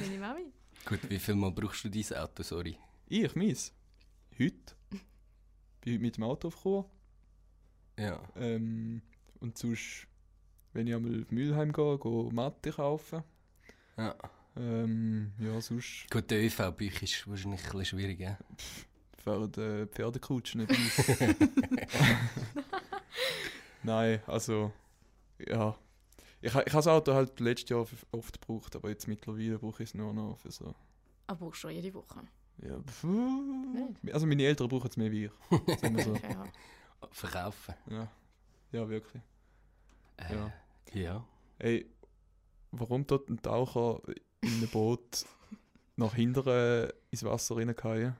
Meine 0.00 0.18
Mami. 0.18 0.52
Gut, 0.88 1.10
wie 1.10 1.18
viel 1.18 1.34
Mal 1.34 1.50
brauchst 1.50 1.84
du 1.84 1.90
dein 1.90 2.18
Auto, 2.18 2.42
sorry? 2.42 2.78
Ich, 3.08 3.36
meins. 3.36 3.74
Heute. 4.38 4.74
Bin 5.82 5.92
heute 5.92 6.02
mit 6.02 6.16
dem 6.16 6.24
Auto 6.24 6.48
aufgekommen. 6.48 6.86
Ja. 7.98 8.22
Ähm, 8.36 9.02
und 9.40 9.58
sonst, 9.58 10.06
wenn 10.72 10.86
ich 10.86 10.94
einmal 10.94 11.20
auf 11.20 11.30
Mülheim 11.30 11.72
gehe, 11.72 11.98
gehe 11.98 12.32
Matte 12.32 12.72
kaufen. 12.72 13.22
ja. 13.98 14.14
Ähm, 14.56 15.32
ja, 15.38 15.60
sonst 15.60 16.10
Gut, 16.10 16.30
der 16.30 16.44
ÖV 16.44 16.56
bei 16.56 16.86
euch 16.86 17.02
ist 17.02 17.28
wahrscheinlich 17.28 17.60
ein 17.60 17.66
bisschen 17.66 17.84
schwierig, 17.84 18.18
ja? 18.18 18.38
fahren 19.22 19.52
Pferdekutschen 19.92 20.62
nicht. 20.62 20.72
Nein, 23.84 24.20
also, 24.26 24.72
ja. 25.38 25.78
Ich, 26.40 26.50
ich 26.50 26.54
habe 26.54 26.70
das 26.70 26.86
Auto 26.86 27.14
halt 27.14 27.40
letztes 27.40 27.70
Jahr 27.70 27.86
oft 28.12 28.40
gebraucht, 28.40 28.76
aber 28.76 28.90
jetzt 28.90 29.08
mittlerweile 29.08 29.58
brauche 29.58 29.82
ich 29.82 29.90
es 29.90 29.94
nur 29.94 30.12
noch 30.12 30.38
für 30.38 30.50
so. 30.52 30.74
Aber 31.26 31.46
brauchst 31.46 31.64
du 31.64 31.68
jede 31.68 31.92
Woche. 31.94 32.20
Ja, 32.62 32.80
pff, 32.80 33.04
also 34.12 34.26
meine 34.26 34.44
Eltern 34.44 34.68
brauchen 34.68 34.88
es 34.88 34.96
mehr 34.96 35.10
wie 35.10 35.26
ich. 35.26 35.32
Sagen 35.80 35.96
wir 35.96 36.04
so. 36.04 36.12
Okay, 36.18 36.32
ja. 36.32 37.08
Verkaufen. 37.12 37.74
Ja, 37.90 38.10
ja 38.72 38.88
wirklich. 38.88 39.22
Äh, 40.16 40.34
Ja. 40.34 40.52
ja. 40.92 41.24
Ey, 41.60 41.88
warum 42.72 43.06
dort 43.06 43.28
ein 43.28 43.40
Taucher 43.40 44.00
in 44.40 44.48
einem 44.54 44.68
Boot 44.68 45.24
nach 45.96 46.14
hinten 46.14 46.90
ins 47.10 47.22
Wasser 47.22 47.56
reingefallen? 47.56 48.16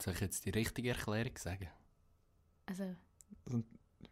Soll 0.00 0.14
ich 0.14 0.20
jetzt 0.20 0.44
die 0.46 0.50
richtige 0.50 0.90
Erklärung 0.90 1.36
sagen? 1.36 1.68
Also, 2.66 2.94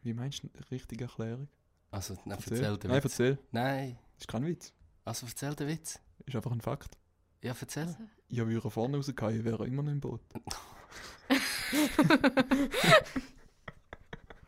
Wie 0.02 0.12
meinst 0.14 0.42
du 0.42 0.48
eine 0.52 0.70
richtige 0.70 1.04
Erklärung? 1.04 1.48
Also, 1.97 2.12
nein, 2.26 2.36
erzähl 2.38 2.76
den 2.76 2.90
Nein, 2.90 2.99
Witz. 2.99 3.05
erzähl. 3.12 3.38
Nein, 3.53 3.99
Das 4.16 4.24
ist 4.24 4.28
kein 4.28 4.44
Witz. 4.44 4.70
also 5.07 5.24
erzähl 5.26 5.55
den 5.55 5.68
Witz. 5.68 5.99
Ist 6.26 6.36
einfach 6.36 6.53
ein 6.53 6.61
Fakt. 6.61 6.99
Ja, 7.42 7.55
erzähl. 7.59 7.84
also. 7.84 7.97
Ja, 8.28 8.44
er 8.47 8.70
vorne 8.70 8.99
rausgefallen, 8.99 9.42
wäre 9.47 9.64
er 9.64 9.66
immer 9.66 9.82
noch 9.82 9.92
im 9.92 10.01
Boot. 10.01 10.20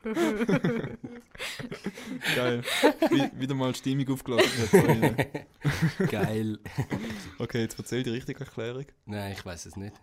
Geil. 2.35 2.63
Wie, 3.11 3.31
wieder 3.41 3.55
mal 3.55 3.73
die 3.73 3.79
Stimmung 3.79 4.09
aufgelassen. 4.11 5.17
Geil. 6.11 6.59
okay, 7.39 7.61
jetzt 7.63 7.79
erzähl 7.79 8.03
die 8.03 8.11
richtige 8.11 8.41
Erklärung. 8.41 8.87
Nein, 9.07 9.33
ich 9.33 9.45
weiß 9.45 9.67
es 9.67 9.77
nicht. 9.77 9.95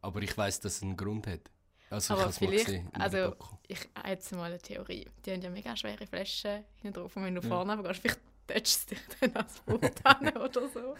Aber 0.00 0.22
ich 0.22 0.36
weiß, 0.36 0.60
dass 0.60 0.76
es 0.76 0.82
einen 0.82 0.96
Grund 0.96 1.26
hat. 1.26 1.50
Also, 1.92 2.14
Aber 2.14 2.22
ich 2.22 2.26
habe 2.26 2.30
es 2.34 2.40
mal 2.40 2.48
vielleicht- 2.48 2.66
gesehen. 2.66 2.88
also-. 2.94 3.36
Ich 3.68 3.88
habe 3.94 4.08
jetzt 4.08 4.32
mal 4.32 4.44
eine 4.44 4.58
Theorie. 4.58 5.06
Die 5.24 5.32
haben 5.32 5.42
ja 5.42 5.50
mega 5.50 5.76
schwere 5.76 6.06
Flaschen 6.06 6.64
hinten 6.76 6.94
drauf. 7.00 7.16
Und 7.16 7.24
wenn 7.24 7.34
du 7.34 7.40
Ja. 7.42 7.48
vorne 7.48 7.72
aber 7.72 7.88
gehst, 7.88 8.00
vielleicht 8.00 8.20
tätschst 8.46 8.90
dich 8.90 8.98
dann 9.20 9.36
als 9.36 9.58
Frucht 9.58 10.04
an 10.06 10.28
oder 10.36 10.68
so. 10.68 10.94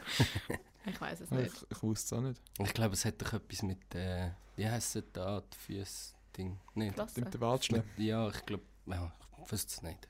Ich 0.86 1.00
weiß 1.00 1.20
es 1.20 1.30
nicht. 1.30 1.52
Ich, 1.54 1.70
ich 1.70 1.82
wusste 1.82 2.14
es 2.14 2.18
auch 2.18 2.22
nicht. 2.26 2.40
Ich 2.58 2.72
glaube, 2.74 2.94
es 2.94 3.04
hat 3.04 3.20
doch 3.20 3.32
etwas 3.32 3.62
mit, 3.62 3.94
äh, 3.94 4.30
wie 4.56 4.68
heisst 4.68 4.96
es 4.96 5.04
da, 5.12 5.40
die 5.40 5.56
Füße-Ding? 5.58 6.58
Nicht? 6.74 6.94
Klasse. 6.94 7.20
Mit 7.20 7.32
der 7.34 7.40
Watschle. 7.40 7.84
Ja, 7.96 8.28
ich 8.28 8.44
glaube, 8.46 8.64
ja, 8.86 9.12
ich 9.44 9.52
wüsste 9.52 9.68
es 9.74 9.82
nicht. 9.82 10.08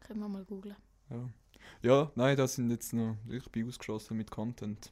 Können 0.00 0.20
wir 0.20 0.28
mal 0.28 0.44
googlen. 0.44 0.76
Ja. 1.10 1.28
ja, 1.82 2.12
nein, 2.14 2.36
das 2.36 2.54
sind 2.56 2.70
jetzt 2.70 2.92
noch. 2.92 3.16
Ich 3.28 3.48
bin 3.50 3.66
ausgeschossen 3.68 4.16
mit 4.16 4.30
Content. 4.30 4.90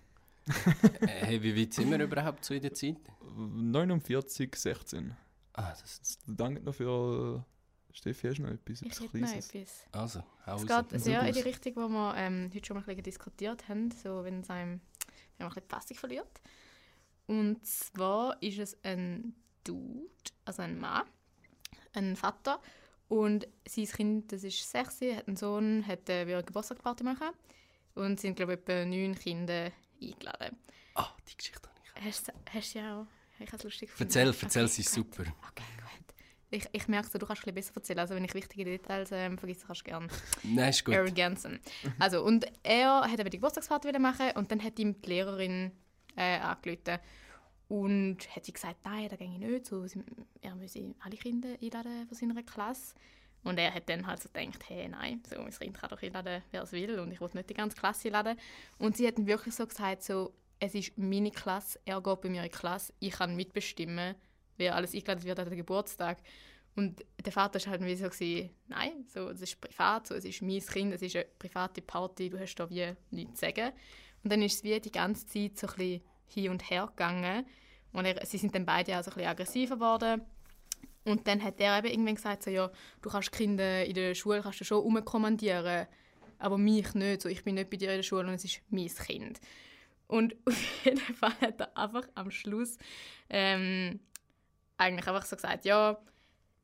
Äh, 1.00 1.06
hey, 1.06 1.42
wie 1.42 1.60
weit 1.60 1.74
sind 1.74 1.90
wir 1.90 2.00
überhaupt 2.00 2.44
so 2.44 2.54
in 2.54 2.62
der 2.62 2.74
Zeit? 2.74 2.96
49, 3.36 4.54
16. 4.54 5.16
Ah, 5.54 5.70
das 5.70 6.18
Danke 6.26 6.62
noch 6.62 6.74
für. 6.74 7.44
Steffi, 7.94 8.28
hast 8.28 8.38
du 8.38 8.42
noch 8.44 8.50
etwas? 8.50 8.80
Ich 8.82 9.00
hätte 9.00 9.18
noch 9.18 9.30
etwas. 9.30 9.84
Also, 9.92 10.22
Es 10.46 10.48
raus. 10.48 10.88
geht 10.90 11.00
sehr 11.02 11.22
in 11.26 11.34
die 11.34 11.40
Richtung, 11.40 11.76
wo 11.76 11.88
wir 11.88 12.14
ähm, 12.16 12.50
heute 12.54 12.66
schon 12.66 12.74
mal 12.76 12.80
ein 12.80 12.86
bisschen 12.86 13.02
diskutiert 13.02 13.68
haben, 13.68 13.90
so 13.90 14.24
wenn 14.24 14.40
es 14.40 14.48
einem 14.50 14.80
wenn 15.36 15.46
man 15.46 15.48
ein 15.48 15.54
bisschen 15.54 15.68
die 15.68 15.74
Fassung 15.74 15.96
verliert. 15.98 16.40
Und 17.26 17.66
zwar 17.66 18.42
ist 18.42 18.58
es 18.58 18.76
ein 18.82 19.34
Dude, 19.64 20.08
also 20.44 20.62
ein 20.62 20.78
Mann, 20.78 21.04
ein 21.92 22.16
Vater 22.16 22.60
und 23.08 23.46
sein 23.68 23.86
Kind, 23.86 24.32
das 24.32 24.44
ist 24.44 24.68
sechs, 24.68 25.00
hat 25.02 25.28
einen 25.28 25.36
Sohn, 25.36 25.86
hat 25.86 26.08
äh, 26.08 26.22
eine 26.22 26.42
Geburtstagsparty 26.42 27.04
machen 27.04 27.28
und 27.94 28.20
sind 28.20 28.36
glaube 28.36 28.54
ich 28.54 28.58
etwa 28.60 28.84
neun 28.86 29.14
Kinder 29.14 29.70
eingeladen. 30.10 30.56
Ah, 30.94 31.08
die 31.28 31.36
Geschichte 31.36 31.68
habe 31.68 31.78
ich. 31.84 32.04
Hast 32.04 32.28
du 32.28 32.32
hast 32.52 32.74
du 32.74 32.78
ja 32.78 33.00
auch? 33.00 33.06
Ich 33.38 33.48
habe 33.48 33.56
es 33.56 33.64
lustig 33.64 33.88
gefunden. 33.90 34.08
Erzähl, 34.08 34.28
erzähl, 34.28 34.64
Okay, 34.64 34.72
sie 34.72 34.82
ist 34.82 34.92
super. 34.92 35.22
Okay, 35.22 35.64
gut. 35.78 36.14
Ich, 36.50 36.68
ich 36.72 36.86
merke, 36.86 37.08
so, 37.08 37.18
du 37.18 37.26
kannst 37.26 37.46
ein 37.46 37.54
bisschen 37.54 37.72
besser 37.72 37.76
erzählen. 37.76 37.98
Also 38.00 38.14
wenn 38.14 38.24
ich 38.24 38.34
wichtige 38.34 38.64
Details 38.64 39.10
ähm, 39.12 39.38
vergesse, 39.38 39.66
kannst 39.66 39.80
du 39.80 39.84
gerne. 39.84 40.08
Nein, 40.42 40.68
ist 40.68 40.84
gut. 40.84 40.94
Eric 40.94 41.14
Ganson. 41.14 41.58
Also, 41.98 42.22
und 42.22 42.44
er 42.62 43.00
hat 43.10 43.18
eben 43.18 43.30
die 43.30 43.38
Geburtstagsparty 43.38 43.98
machen 43.98 44.32
und 44.34 44.50
dann 44.50 44.62
hat 44.62 44.78
ihm 44.78 45.00
die 45.00 45.08
Lehrerin 45.08 45.72
äh, 46.14 46.38
angerufen 46.38 46.98
und 47.68 48.18
hat 48.36 48.44
sie 48.44 48.52
gesagt, 48.52 48.84
nein, 48.84 49.08
das 49.08 49.18
gehe 49.18 49.32
ich 49.32 49.38
nicht. 49.38 49.66
So, 49.66 49.86
er 50.42 50.54
müsse 50.54 50.94
alle 51.00 51.16
Kinder 51.16 51.56
einladen 51.60 52.06
von 52.06 52.16
seiner 52.16 52.42
Klasse. 52.42 52.94
Und 53.44 53.58
er 53.58 53.74
hat 53.74 53.88
dann 53.88 54.06
halt 54.06 54.22
so 54.22 54.28
gedacht, 54.28 54.68
hey, 54.68 54.88
nein, 54.88 55.22
so, 55.28 55.40
mein 55.40 55.50
Kind 55.50 55.76
kann 55.76 55.90
doch 55.90 56.02
einladen, 56.02 56.42
wer 56.50 56.62
es 56.62 56.72
will 56.72 57.00
und 57.00 57.10
ich 57.10 57.20
will 57.20 57.30
nicht 57.34 57.50
die 57.50 57.54
ganze 57.54 57.76
Klasse 57.76 58.08
einladen. 58.08 58.38
Und 58.78 58.96
sie 58.96 59.06
hat 59.06 59.18
dann 59.18 59.26
wirklich 59.26 59.54
so 59.54 59.66
gesagt, 59.66 60.04
so, 60.04 60.32
es 60.60 60.74
ist 60.74 60.96
meine 60.96 61.32
Klasse, 61.32 61.80
er 61.84 62.00
geht 62.00 62.20
bei 62.20 62.28
mir 62.28 62.44
in 62.44 62.50
die 62.50 62.56
Klasse, 62.56 62.92
ich 63.00 63.12
kann 63.12 63.34
mitbestimmen, 63.34 64.14
wer 64.58 64.76
alles 64.76 64.94
eingeladen 64.94 65.24
wird 65.24 65.40
an 65.40 65.48
den 65.48 65.56
Geburtstag. 65.56 66.18
Und 66.76 67.04
der 67.22 67.32
Vater 67.32 67.60
war 67.60 67.72
halt 67.72 67.84
wie 67.84 67.96
so, 67.96 68.08
nein, 68.68 69.04
so, 69.08 69.28
es 69.28 69.42
ist 69.42 69.60
privat, 69.60 70.06
so, 70.06 70.14
es 70.14 70.24
ist 70.24 70.40
mein 70.40 70.60
Kind, 70.60 70.94
es 70.94 71.02
ist 71.02 71.16
eine 71.16 71.26
private 71.38 71.82
Party, 71.82 72.30
du 72.30 72.38
hast 72.38 72.54
da 72.54 72.70
wie 72.70 72.94
nichts 73.10 73.40
zu 73.40 73.46
sagen. 73.46 73.72
Und 74.22 74.32
dann 74.32 74.40
ist 74.40 74.54
es 74.54 74.64
wie 74.64 74.78
die 74.80 74.92
ganze 74.92 75.26
Zeit 75.26 75.58
so 75.58 75.66
ein 75.66 75.74
bisschen 75.74 76.02
hin 76.28 76.50
und 76.50 76.70
her 76.70 76.86
gegangen. 76.86 77.44
Und 77.92 78.04
er, 78.06 78.24
sie 78.24 78.38
sind 78.38 78.54
dann 78.54 78.64
beide 78.64 78.98
auch 78.98 79.02
so 79.02 79.10
ein 79.10 79.14
bisschen 79.14 79.30
aggressiver 79.30 79.74
geworden. 79.74 80.22
Und 81.04 81.26
dann 81.26 81.42
hat 81.42 81.60
er 81.60 81.78
eben 81.78 81.88
irgendwann 81.88 82.14
gesagt, 82.14 82.44
so, 82.44 82.50
ja, 82.50 82.70
du 83.00 83.10
kannst 83.10 83.32
Kinder 83.32 83.84
in 83.84 83.94
der 83.94 84.14
Schule 84.14 84.42
kannst 84.42 84.60
du 84.60 84.64
schon 84.64 84.82
umkommandieren, 84.82 85.86
aber 86.38 86.58
mich 86.58 86.94
nicht. 86.94 87.22
So, 87.22 87.28
ich 87.28 87.42
bin 87.42 87.56
nicht 87.56 87.70
bei 87.70 87.76
dir 87.76 87.90
in 87.90 87.98
der 87.98 88.02
Schule 88.02 88.28
und 88.28 88.34
es 88.34 88.44
ist 88.44 88.60
mein 88.70 88.88
Kind. 88.88 89.40
Und 90.06 90.36
auf 90.46 90.84
jeden 90.84 91.00
Fall 91.00 91.34
hat 91.40 91.60
er 91.60 91.76
einfach 91.76 92.06
am 92.14 92.30
Schluss 92.30 92.78
ähm, 93.30 94.00
eigentlich 94.76 95.06
einfach 95.08 95.24
so 95.24 95.36
gesagt, 95.36 95.64
ja, 95.64 95.98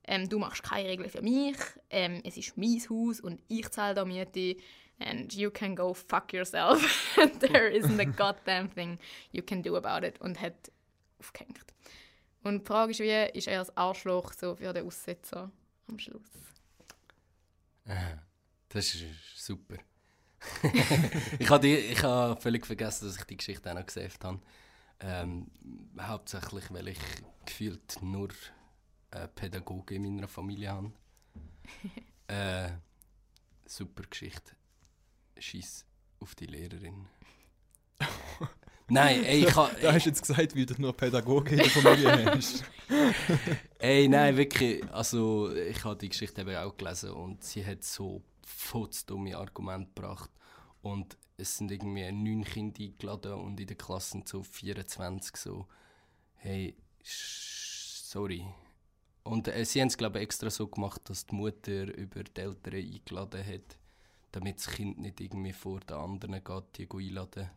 ähm, 0.05 0.29
du 0.29 0.39
machst 0.39 0.63
keine 0.63 0.89
Regeln 0.89 1.11
für 1.11 1.23
mich, 1.23 1.57
ähm, 1.91 2.21
es 2.25 2.37
ist 2.37 2.57
mein 2.57 2.81
Haus 2.89 3.21
und 3.21 3.41
ich 3.49 3.69
zahle 3.71 3.95
da 3.95 4.05
Miete 4.05 4.57
and 5.01 5.35
you 5.35 5.51
can 5.51 5.75
go 5.75 5.95
fuck 5.95 6.33
yourself. 6.33 7.17
There 7.41 7.71
isn't 7.71 8.01
a 8.01 8.05
goddamn 8.05 8.69
thing 8.69 8.99
you 9.33 9.43
can 9.43 9.63
do 9.63 9.77
about 9.77 10.05
it. 10.05 10.21
Und 10.21 10.41
hat 10.41 10.71
aufgehängt. 11.19 11.59
Und 12.43 12.61
die 12.61 12.67
Frage 12.67 12.93
ist, 12.93 13.01
wie 13.01 13.39
ist 13.39 13.49
er 13.49 13.61
als 13.61 13.77
Arschloch 13.77 14.33
so 14.33 14.55
für 14.55 14.73
den 14.73 14.87
Aussetzer 14.87 15.51
am 15.89 15.99
Schluss? 15.99 16.23
Aha, 17.87 18.23
Das 18.69 18.95
ist 18.95 19.05
super. 19.37 19.77
ich 21.39 21.51
habe 21.51 21.67
ich 21.67 22.03
ha 22.03 22.37
völlig 22.37 22.65
vergessen, 22.67 23.07
dass 23.07 23.17
ich 23.17 23.25
die 23.25 23.37
Geschichte 23.37 23.71
auch 23.71 23.75
noch 23.75 23.87
gesaved 23.87 24.23
habe. 24.25 24.41
Ähm, 25.01 25.51
hauptsächlich, 26.01 26.73
weil 26.73 26.89
ich 26.89 26.99
gefühlt 27.45 28.01
nur 28.03 28.29
äh, 29.11 29.27
Pädagogen 29.29 30.05
in 30.05 30.15
meiner 30.15 30.29
Familie 30.29 30.71
habe. 30.71 30.93
äh, 32.29 32.71
super 33.67 34.05
Geschichte. 34.09 34.53
Scheiß 35.39 35.87
auf 36.21 36.35
die 36.35 36.47
Lehrerin. 36.47 37.07
nein, 38.89 39.25
ey, 39.25 39.45
ich 39.45 39.57
ha, 39.57 39.71
Da 39.83 39.93
hast 39.93 40.07
du 40.07 40.11
jetzt 40.11 40.21
gesagt, 40.21 40.57
weil 40.57 40.67
du 40.67 40.75
nur 40.81 40.97
Pädagoge 40.97 41.51
in 41.51 41.59
der 41.59 41.71
Familie 41.71 42.27
hast. 42.35 42.65
Ey, 43.79 44.09
nein, 44.09 44.37
wirklich. 44.37 44.83
Also, 44.93 45.55
ich 45.55 45.85
habe 45.85 45.97
die 45.97 46.09
Geschichte 46.09 46.41
eben 46.41 46.57
auch 46.57 46.77
gelesen 46.77 47.11
und 47.11 47.43
sie 47.45 47.65
hat 47.65 47.85
so 47.85 48.23
dumme 49.07 49.37
Argumente 49.37 49.91
gebracht. 49.95 50.31
Und 50.83 51.17
es 51.37 51.57
sind 51.57 51.71
irgendwie 51.71 52.11
neun 52.11 52.45
Kinder 52.45 52.83
eingeladen 52.83 53.33
und 53.35 53.61
in 53.61 53.67
der 53.67 53.77
Klasse 53.77 54.13
sind 54.13 54.29
so 54.29 54.43
24 54.43 55.37
so. 55.37 55.67
Hey, 56.35 56.77
sorry. 57.03 58.45
Und 59.23 59.49
äh, 59.49 59.65
sie 59.65 59.81
haben 59.81 59.89
es, 59.89 59.99
glaube 59.99 60.19
ich, 60.19 60.25
extra 60.25 60.51
so 60.51 60.67
gemacht, 60.67 61.03
dass 61.05 61.27
die 61.27 61.35
Mutter 61.35 61.95
über 61.95 62.25
die 62.25 62.41
Eltern 62.41 62.75
eingeladen 62.75 63.47
hat, 63.47 63.79
damit 64.33 64.59
das 64.59 64.69
Kind 64.69 64.99
nicht 64.99 65.21
irgendwie 65.21 65.53
vor 65.53 65.81
den 65.81 65.97
anderen 65.97 66.43
geht, 66.43 66.79
die 66.79 66.89
einladen, 66.91 67.51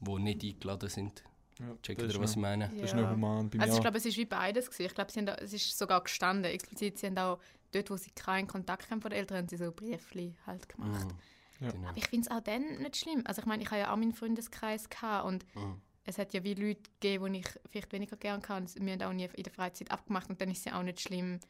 die 0.00 0.18
nicht 0.18 0.42
eingeladen 0.44 0.88
sind. 0.88 1.22
Ja, 1.58 1.74
Checkt 1.82 2.02
ihr, 2.02 2.20
was 2.20 2.32
ich 2.32 2.36
meine? 2.36 2.70
Das 2.74 2.90
ist 2.90 2.94
noch 2.94 3.10
human 3.10 3.48
bei 3.48 3.56
mir. 3.56 3.62
Also 3.64 3.76
ich 3.76 3.80
glaube, 3.80 3.96
es 3.96 4.04
ist 4.04 4.16
wie 4.18 4.26
beides. 4.26 4.66
Gewesen. 4.66 4.86
Ich 4.86 4.94
glaube, 4.94 5.10
sie 5.10 5.20
haben 5.20 5.26
da, 5.26 5.34
es 5.36 5.52
ist 5.54 5.76
sogar 5.78 6.02
gestanden, 6.02 6.44
explizit. 6.52 6.98
Sie 6.98 7.06
haben 7.06 7.16
auch 7.18 7.38
dort, 7.72 7.90
wo 7.90 7.96
sie 7.96 8.10
keinen 8.10 8.46
Kontakt 8.46 8.90
haben 8.90 9.00
von 9.00 9.10
den 9.10 9.18
Eltern, 9.20 9.38
haben 9.38 9.48
sie 9.48 9.56
so 9.56 9.72
Briefli 9.72 10.34
halt 10.46 10.68
gemacht. 10.68 11.06
Mhm. 11.06 11.66
Ja. 11.66 11.72
Genau. 11.72 11.88
Aber 11.88 11.96
ich 11.96 12.08
finde 12.08 12.28
es 12.28 12.36
auch 12.36 12.42
dann 12.42 12.62
nicht 12.82 12.96
schlimm. 12.98 13.22
Also 13.24 13.40
ich 13.40 13.46
meine, 13.46 13.62
ich 13.62 13.70
habe 13.70 13.80
ja 13.80 13.90
auch 13.92 13.96
meinen 13.96 14.12
Freundeskreis 14.12 14.90
gehabt 14.90 15.24
und 15.26 15.46
Mhm. 15.56 15.80
es 16.04 16.18
hat 16.18 16.34
ja 16.34 16.44
wie 16.44 16.52
Leute 16.52 16.82
gegeben, 17.00 17.32
die 17.32 17.38
ich 17.40 17.48
vielleicht 17.70 17.90
weniger 17.92 18.16
gerne 18.18 18.42
kann. 18.42 18.64
Und 18.64 18.76
wir 18.84 18.92
haben 18.92 19.02
auch 19.02 19.12
nie 19.14 19.24
in 19.32 19.42
der 19.42 19.52
Freizeit 19.52 19.90
abgemacht 19.90 20.28
und 20.28 20.38
dann 20.42 20.50
ist 20.50 20.58
es 20.58 20.64
ja 20.66 20.78
auch 20.78 20.82
nicht 20.82 21.00
schlimm, 21.00 21.40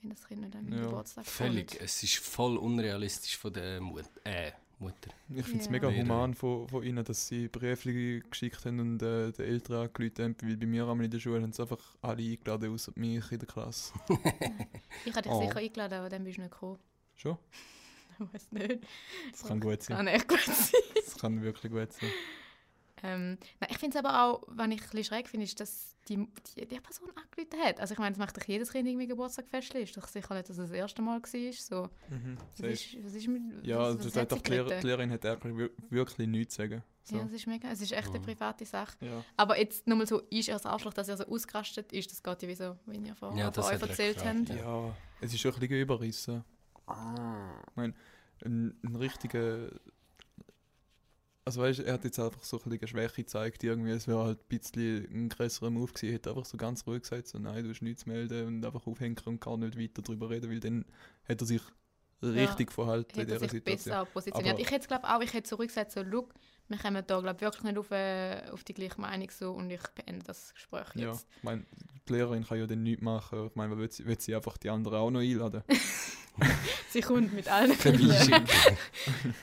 wenn 0.00 0.08
das 0.10 0.26
Kind 0.26 0.40
nicht 0.40 0.56
an 0.56 0.64
meinen 0.64 0.78
Ja, 0.78 0.84
Geburtstag 0.86 1.26
Völlig. 1.26 1.66
kommt. 1.72 1.82
Es 1.82 2.02
ist 2.02 2.16
voll 2.16 2.56
unrealistisch 2.56 3.36
von 3.36 3.52
der 3.52 3.82
Mut 3.82 4.04
äh, 4.24 4.52
Mutter. 4.78 5.10
Ich 5.34 5.44
finde 5.44 5.60
es 5.60 5.66
Ja. 5.66 5.70
mega 5.72 5.88
Lehrer. 5.88 6.02
human 6.04 6.34
von, 6.34 6.68
von 6.68 6.82
ihnen, 6.82 7.02
dass 7.04 7.28
sie 7.28 7.48
Briefe 7.48 8.20
geschickt 8.20 8.64
haben 8.66 8.78
und 8.80 9.02
äh, 9.02 9.32
den 9.32 9.46
Eltern 9.46 9.86
angerufen 9.86 10.22
haben, 10.24 10.36
weil 10.42 10.56
bei 10.56 10.66
mir 10.66 10.86
einmal 10.86 11.04
in 11.06 11.10
der 11.10 11.18
Schule 11.18 11.40
haben 11.42 11.52
sie 11.52 11.62
einfach 11.62 11.96
alle 12.02 12.22
eingeladen, 12.22 12.72
außer 12.74 12.92
mich 12.94 13.32
in 13.32 13.38
der 13.38 13.48
Klasse. 13.48 13.94
Ich 15.06 15.12
habe 15.14 15.22
dich 15.22 15.32
Oh. 15.32 15.40
sicher 15.40 15.56
eingeladen, 15.56 15.94
aber 15.94 16.08
dann 16.10 16.24
bist 16.24 16.36
du 16.38 16.42
nicht 16.42 16.52
gekommen. 16.52 16.78
Schon? 17.14 17.38
Ich 18.18 18.32
weiß 18.32 18.52
nicht. 18.52 18.78
Das 19.32 19.44
kann 19.44 19.60
gut 19.60 19.82
sein. 19.82 19.96
Kann 19.98 20.06
echt 20.06 20.26
gut 20.28 20.40
sein. 20.40 20.80
Das 20.94 21.18
kann 21.18 21.42
wirklich 21.42 21.70
gut 21.70 21.92
sein. 21.92 22.10
Ähm, 23.02 23.38
nein, 23.60 23.70
ich 23.70 23.78
finde 23.78 23.98
es 23.98 24.04
aber 24.04 24.22
auch, 24.24 24.42
was 24.48 24.66
ich 24.68 24.72
ein 24.72 24.76
bisschen 24.90 25.04
schräg 25.04 25.28
finde, 25.28 25.44
ist, 25.44 25.58
dass 25.60 25.96
die, 26.08 26.16
die, 26.56 26.66
die 26.66 26.80
Person 26.80 27.10
angerufen 27.10 27.62
hat. 27.64 27.80
Also 27.80 27.92
ich 27.92 27.98
meine, 27.98 28.12
das 28.12 28.18
macht 28.18 28.36
doch 28.36 28.44
jedes 28.46 28.70
Kind 28.72 28.88
irgendwie 28.88 29.06
Geburtstag 29.06 29.48
festlich. 29.48 29.84
Ist 29.90 29.96
doch 29.96 30.06
sicher 30.08 30.34
nicht, 30.34 30.48
dass 30.48 30.56
es 30.58 30.68
das 30.70 30.76
erste 30.76 31.02
Mal 31.02 31.20
war. 31.20 31.52
So, 31.52 31.88
Mhm. 32.08 32.38
was, 32.58 32.70
ist, 32.70 33.04
was 33.04 33.14
ist 33.14 33.28
mit 33.28 33.42
Ja, 33.66 33.78
was, 33.78 33.96
das 33.98 34.06
was 34.06 34.12
sagt 34.14 34.32
hat 34.32 34.38
doch 34.38 34.42
die, 34.42 34.50
Lehrer, 34.52 34.80
die 34.80 34.86
Lehrerin 34.86 35.10
hat 35.10 35.26
eigentlich 35.26 35.56
wir- 35.56 35.70
wirklich 35.90 36.28
nichts 36.28 36.54
zu 36.54 36.62
sagen. 36.62 36.82
So. 37.02 37.16
Ja, 37.18 37.24
es 37.24 37.32
ist 37.32 37.46
mega. 37.46 37.68
Es 37.70 37.80
ist 37.80 37.92
echt 37.92 38.08
eine 38.08 38.18
private 38.20 38.64
Sache. 38.64 38.96
Ja. 39.00 39.22
Aber 39.36 39.58
jetzt 39.58 39.86
nochmal 39.86 40.06
so, 40.06 40.20
ist 40.30 40.48
er 40.48 40.54
das 40.56 40.66
Arschloch, 40.66 40.92
dass 40.94 41.08
er 41.08 41.16
so 41.16 41.24
ausgerastet 41.26 41.92
ist, 41.92 42.10
das 42.10 42.22
geht 42.22 42.42
ja 42.42 42.48
wie 42.48 42.54
so, 42.54 42.76
wie 42.86 42.96
ihr 42.96 43.14
vorher 43.14 43.38
Ja, 43.38 43.44
von 43.46 43.54
das 43.54 43.66
euch 43.66 43.80
er 43.82 43.88
erzählt 43.88 44.24
habt. 44.24 44.48
ja. 44.48 44.56
Ja, 44.56 44.96
es 45.20 45.32
ist 45.34 45.40
schon 45.40 45.52
ein 45.54 45.60
bisschen 45.60 45.80
überrissen. 45.80 46.44
Ich 46.88 47.76
meine, 47.76 47.94
ein, 48.44 48.76
ein 48.84 48.96
richtiger. 48.96 49.70
Also 51.46 51.60
weißt 51.62 51.78
er 51.78 51.92
hat 51.94 52.02
jetzt 52.04 52.18
einfach 52.18 52.42
so 52.42 52.60
ein 52.60 52.72
eine 52.72 52.88
Schwäche 52.88 53.22
gezeigt, 53.22 53.62
irgendwie. 53.62 53.92
Es 53.92 54.08
wäre 54.08 54.24
halt 54.24 54.40
ein 54.40 54.48
bisschen 54.58 55.06
ein 55.12 55.28
größerer 55.28 55.70
Move 55.70 55.92
gewesen. 55.92 56.06
Er 56.08 56.14
hätte 56.14 56.30
einfach 56.30 56.44
so 56.44 56.56
ganz 56.56 56.84
ruhig 56.88 57.02
gesagt, 57.02 57.28
so 57.28 57.38
nein, 57.38 57.62
du 57.62 57.70
hast 57.70 57.82
nichts 57.82 58.04
melden 58.04 58.46
und 58.48 58.64
einfach 58.66 58.84
aufhängen 58.84 59.16
und 59.26 59.40
gar 59.40 59.56
nicht 59.56 59.78
weiter 59.78 60.02
darüber 60.02 60.28
reden, 60.28 60.50
weil 60.50 60.58
dann 60.58 60.84
hat 61.28 61.40
er 61.40 61.46
sich 61.46 61.62
richtig 62.20 62.72
verhalten 62.72 63.12
in 63.14 63.20
Hätte 63.20 63.32
er 63.32 63.38
dieser 63.38 63.48
sich 63.48 63.50
Situation. 63.58 63.92
besser 63.92 64.04
positioniert. 64.06 64.54
Aber- 64.54 64.60
ich 64.60 64.70
hätte 64.72 64.88
glaube 64.88 65.04
auch, 65.08 65.20
ich 65.22 65.32
hätte 65.32 65.48
zurückgesagt, 65.48 65.92
so, 65.92 66.02
look, 66.02 66.34
wir 66.68 66.78
kommen 66.78 67.04
da 67.06 67.20
glaube 67.20 67.40
wirklich 67.40 67.62
nicht 67.64 67.78
auf, 67.78 67.90
äh, 67.90 68.42
auf 68.52 68.64
die 68.64 68.74
gleiche 68.74 69.00
Meinung 69.00 69.30
so 69.30 69.52
und 69.52 69.70
ich 69.70 69.82
beende 69.94 70.24
das 70.26 70.52
Gespräch 70.54 70.86
Ja, 70.94 71.08
jetzt. 71.10 71.26
ich 71.36 71.42
meine, 71.42 71.64
die 72.08 72.12
Lehrerin 72.12 72.44
kann 72.46 72.58
ja 72.58 72.66
dann 72.66 72.82
nichts 72.82 73.02
machen. 73.02 73.46
Ich 73.46 73.54
meine, 73.54 73.76
will 73.76 73.90
sie, 73.90 74.04
will 74.06 74.20
sie 74.20 74.34
einfach 74.34 74.56
die 74.56 74.70
anderen 74.70 74.98
auch 74.98 75.10
noch 75.10 75.20
einladen? 75.20 75.62
Sie 76.90 77.00
kommt 77.00 77.32
mit 77.32 77.48
allen 77.48 77.72
Vorbeischicken. 77.72 78.46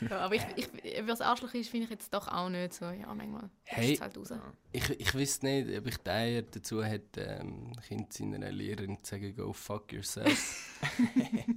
ja, 0.10 0.20
Aber 0.20 0.36
ich, 0.36 0.44
ich, 0.56 0.68
was 1.08 1.22
Arschloch 1.22 1.54
ist, 1.54 1.70
finde 1.70 1.86
ich 1.86 1.92
jetzt 1.92 2.14
doch 2.14 2.28
auch 2.28 2.50
nicht 2.50 2.74
so. 2.74 2.86
Ja, 2.86 3.14
manchmal 3.14 3.50
Hey. 3.64 3.94
ist 3.94 3.96
es 3.96 4.02
halt 4.02 4.18
raus. 4.18 4.34
Ich, 4.72 4.90
ich 4.90 5.16
weiß 5.16 5.42
nicht, 5.44 5.78
ob 5.78 5.88
ich 5.88 5.98
die 5.98 6.10
Eier 6.10 6.42
dazu 6.44 6.84
hätte, 6.84 7.22
ähm, 7.22 7.72
Kind 7.88 8.14
seiner 8.14 8.52
Lehrerin 8.52 8.98
zu 9.04 9.12
sagen, 9.12 9.36
go 9.36 9.54
fuck 9.54 9.92
yourself. 9.92 10.80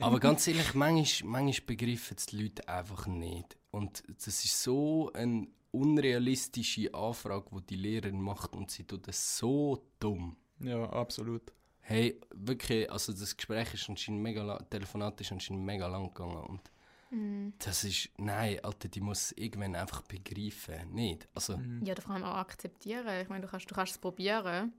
Aber 0.00 0.20
ganz 0.20 0.46
ehrlich, 0.46 0.74
manchmal, 0.74 1.42
manchmal 1.42 1.66
begreifen 1.66 2.16
es 2.18 2.26
die 2.26 2.42
Leute 2.42 2.68
einfach 2.68 3.06
nicht. 3.06 3.56
Und 3.76 4.02
das 4.08 4.26
ist 4.26 4.62
so 4.62 5.10
eine 5.12 5.46
unrealistische 5.70 6.92
Anfrage, 6.94 7.44
die 7.52 7.66
die 7.66 7.76
Lehrerin 7.76 8.20
macht 8.20 8.54
und 8.56 8.70
sie 8.70 8.84
tut 8.84 9.06
das 9.06 9.36
so 9.38 9.82
dumm. 10.00 10.36
Ja, 10.60 10.84
absolut. 10.90 11.52
Hey, 11.80 12.18
wirklich, 12.34 12.90
also 12.90 13.12
das 13.12 13.36
Gespräch 13.36 13.74
ist 13.74 13.88
anscheinend 13.88 14.22
mega 14.22 14.42
lang, 14.42 14.68
Telefonat 14.70 15.20
ist 15.20 15.32
anscheinend 15.32 15.64
mega 15.64 15.86
lang 15.86 16.08
gegangen 16.12 16.36
und 16.44 16.62
Mhm. 17.10 17.52
das 17.60 17.84
ist, 17.84 18.08
nein, 18.16 18.58
Alter, 18.64 18.88
die 18.88 19.00
muss 19.00 19.30
irgendwann 19.32 19.76
einfach 19.76 20.02
begreifen, 20.02 20.92
nicht? 20.92 21.28
Also, 21.34 21.56
Mhm. 21.56 21.84
Ja, 21.84 21.92
oder 21.92 22.02
vor 22.02 22.14
allem 22.16 22.24
auch 22.24 22.34
akzeptieren. 22.38 23.20
Ich 23.22 23.28
meine, 23.28 23.44
du 23.44 23.48
kannst, 23.50 23.70
du 23.70 23.74
kannst 23.76 23.92
es 23.92 23.98
probieren, 23.98 24.72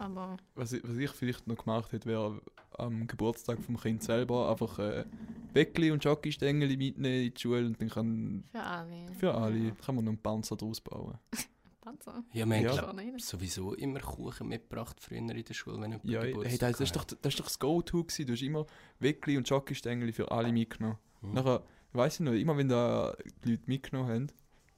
aber 0.00 0.36
Was 0.54 0.72
ich, 0.72 0.82
was 0.82 0.96
ich 0.96 1.10
vielleicht 1.10 1.46
noch 1.46 1.56
gemacht 1.56 1.92
hätte, 1.92 2.08
wäre 2.08 2.40
am 2.78 3.06
Geburtstag 3.06 3.62
vom 3.62 3.76
Kind 3.78 4.02
selber 4.02 4.50
einfach 4.50 4.78
äh, 4.78 5.04
Bäckli 5.52 5.90
und 5.90 6.04
Jockeystängel 6.04 6.76
mitnehmen 6.76 7.26
in 7.26 7.34
die 7.34 7.40
Schule 7.40 7.66
und 7.66 7.80
dann 7.80 7.88
kann 7.90 8.44
für 8.52 8.64
alle. 8.64 9.06
für 9.18 9.34
alle 9.34 9.58
Ja. 9.58 9.70
kann 9.84 9.94
man 9.96 10.04
noch 10.04 10.12
einen 10.12 10.22
Panzer 10.22 10.56
draus 10.56 10.80
bauen. 10.80 11.18
Panzer. 11.80 12.22
ja, 12.32 12.44
haben 12.44 12.52
Ja. 12.62 12.72
glaub, 12.92 13.20
sowieso 13.20 13.74
immer 13.74 14.00
Kuchen 14.00 14.48
mitgebracht 14.48 14.96
früher 15.00 15.18
in 15.18 15.28
der 15.28 15.54
Schule, 15.54 15.80
wenn 15.80 15.92
Ja, 16.04 16.20
hey, 16.22 16.32
Geburtstag 16.32 16.58
das, 16.60 16.78
das, 16.78 16.80
ist 16.80 16.96
doch, 16.96 17.04
das 17.04 17.32
ist 17.34 17.40
doch 17.40 17.44
das 17.46 17.58
Go-To 17.58 18.04
gewesen. 18.04 18.26
Du 18.26 18.32
hast 18.34 18.42
immer 18.42 18.66
Bäckli 18.98 19.36
und 19.36 19.48
Jockeystängel 19.48 20.12
für 20.12 20.30
alle 20.30 20.52
mitgenommen. 20.52 20.98
Mhm. 21.22 21.32
Nachher, 21.32 21.62
weiss 21.92 22.14
ich 22.14 22.20
noch, 22.20 22.32
immer 22.32 22.56
wenn 22.56 22.68
da 22.68 23.16
die 23.44 23.52
Leute 23.52 23.62
mitgenommen 23.66 24.08
haben, 24.10 24.26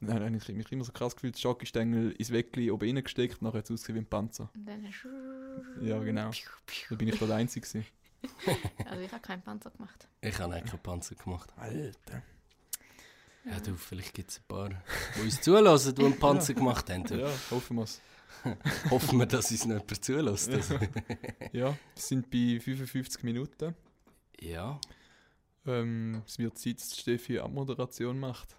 dann 0.09 0.23
habe 0.25 0.37
ich 0.37 0.49
mich 0.49 0.73
immer 0.73 0.85
so 0.85 0.93
krass 0.93 1.15
gefühlt, 1.15 1.35
das 1.35 1.43
Jockeystängel 1.43 2.13
ins 2.13 2.31
Weckli 2.33 2.71
oben 2.71 2.87
reingesteckt, 2.97 3.41
nachher 3.43 3.59
hat 3.59 3.65
es 3.67 3.71
ausgesehen 3.71 3.97
wie 3.97 4.03
ein 4.03 4.07
Panzer. 4.07 4.51
Und 4.55 4.67
dann 4.67 4.87
Ja, 5.81 5.99
genau. 6.01 6.31
Da 6.89 6.95
bin 6.97 7.09
ich 7.09 7.19
da 7.19 7.27
der 7.27 7.37
Einzige 7.37 7.67
gewesen. 7.67 7.87
Also 8.87 9.01
ich 9.01 9.11
habe 9.11 9.23
keinen 9.23 9.43
Panzer 9.43 9.71
gemacht. 9.71 10.09
Ich 10.21 10.39
habe 10.39 10.55
eigentlich 10.55 10.71
keinen 10.71 10.83
Panzer 10.83 11.15
gemacht. 11.17 11.53
Alter. 11.57 12.23
Ja, 13.45 13.59
du, 13.59 13.75
vielleicht 13.75 14.15
gibt 14.15 14.31
es 14.31 14.39
ein 14.39 14.45
paar, 14.47 14.69
die 15.17 15.21
uns 15.23 15.41
zulassen, 15.41 15.95
die 15.95 16.05
einen 16.05 16.19
Panzer 16.19 16.55
gemacht 16.55 16.89
haben. 16.89 17.05
Ja, 17.07 17.29
hoffen 17.51 17.77
wir 17.77 17.83
es. 17.83 18.01
Hoffen 18.91 19.19
wir, 19.19 19.27
dass 19.27 19.51
uns 19.51 19.67
noch 19.67 19.75
jemand 19.81 20.05
zulässt. 20.05 20.49
Ja. 20.49 20.57
Also. 20.57 20.75
Ja, 21.53 21.67
wir 21.69 21.77
sind 21.97 22.31
bei 22.31 22.59
55 22.61 23.23
Minuten. 23.25 23.75
ja, 24.41 24.81
Ähm, 25.67 26.23
es 26.27 26.39
wird 26.39 26.59
Zeit, 26.59 26.77
dass 26.81 26.97
Steffi 26.97 27.35
eine 27.39 27.45
Abmoderation 27.45 28.19
macht. 28.19 28.57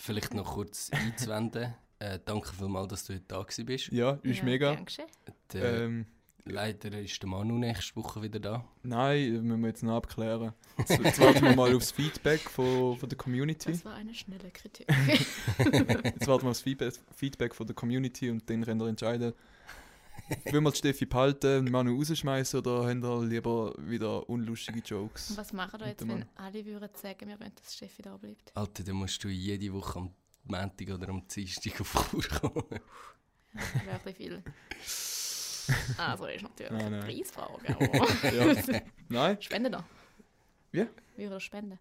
Vielleicht 0.00 0.34
noch 0.34 0.54
kurz 0.54 0.90
einzuwenden. 0.92 1.74
Äh, 1.98 2.18
danke 2.24 2.52
vielmals, 2.52 2.88
dass 2.88 3.04
du 3.04 3.14
heute 3.14 3.24
da 3.28 3.44
bist. 3.64 3.88
Ja, 3.88 4.18
ist 4.22 4.38
ja, 4.38 4.44
mega. 4.44 4.74
geschehen. 4.74 5.06
Der, 5.52 5.82
Ähm, 5.82 6.06
Leider 6.48 6.96
ist 7.00 7.20
der 7.20 7.28
Manu 7.28 7.58
nächste 7.58 7.96
Woche 7.96 8.22
wieder 8.22 8.38
da. 8.38 8.64
nein, 8.84 9.42
müssen 9.42 9.60
wir 9.62 9.66
jetzt 9.68 9.82
noch 9.82 9.96
abklären. 9.96 10.52
Jetzt, 10.78 10.90
jetzt 11.02 11.20
warten 11.20 11.42
wir 11.42 11.56
mal 11.56 11.74
aufs 11.74 11.90
Feedback 11.90 12.38
von, 12.38 12.96
von 12.96 13.08
der 13.08 13.18
Community. 13.18 13.72
Das 13.72 13.84
war 13.84 13.94
eine 13.94 14.14
schnelle 14.14 14.52
Kritik. 14.52 14.86
Jetzt 15.58 16.26
warten 16.28 16.44
wir 16.44 16.50
aufs 16.50 16.60
Feedback, 16.60 16.94
Feedback 17.16 17.52
von 17.52 17.66
der 17.66 17.74
Community 17.74 18.30
und 18.30 18.48
dann 18.48 18.64
könnt 18.64 18.80
ihr 18.80 18.86
entscheiden, 18.86 19.32
wir 20.44 20.60
die 20.70 20.76
Steffi 20.76 21.06
behalten 21.06 21.58
und 21.60 21.70
Manu 21.70 21.96
rausschmeißen 21.98 22.60
oder 22.60 22.86
haben 22.88 23.02
wir 23.02 23.24
lieber 23.24 23.74
wieder 23.78 24.28
unlustige 24.28 24.80
Jokes? 24.80 25.30
Und 25.30 25.36
was 25.38 25.52
machen 25.52 25.80
wir 25.80 25.88
jetzt, 25.88 26.06
wenn 26.06 26.24
alle 26.36 26.64
würden 26.64 26.88
sagen, 26.94 27.28
wir 27.28 27.38
wollen, 27.40 27.52
dass 27.54 27.74
Steffi 27.76 28.02
da 28.02 28.16
bleibt? 28.16 28.56
Alter, 28.56 28.82
dann 28.84 28.96
musst 28.96 29.22
du 29.22 29.28
jede 29.28 29.72
Woche 29.72 29.98
am 30.00 30.14
Montag 30.44 30.88
oder 30.90 31.08
am 31.08 31.26
Dienstag 31.28 31.80
auf 31.80 31.92
Kur 32.10 32.22
kommen. 32.22 32.64
Ja, 32.70 32.80
das 33.54 33.84
wäre 33.86 33.94
ein 33.96 34.02
bisschen 34.02 34.14
viel. 34.14 34.42
Also 35.98 36.26
ist 36.26 36.42
natürlich 36.42 36.70
Nein, 36.70 36.80
eine 36.86 36.98
nein. 37.00 37.06
Preisfrage. 37.08 37.74
aber- 37.74 38.72
Ja. 38.72 38.80
Nein? 39.08 39.42
Spenden 39.42 39.72
da. 39.72 39.84
Wie? 40.70 40.86
Wie 41.16 41.22
würde 41.24 41.34
er 41.36 41.40
spenden? 41.40 41.78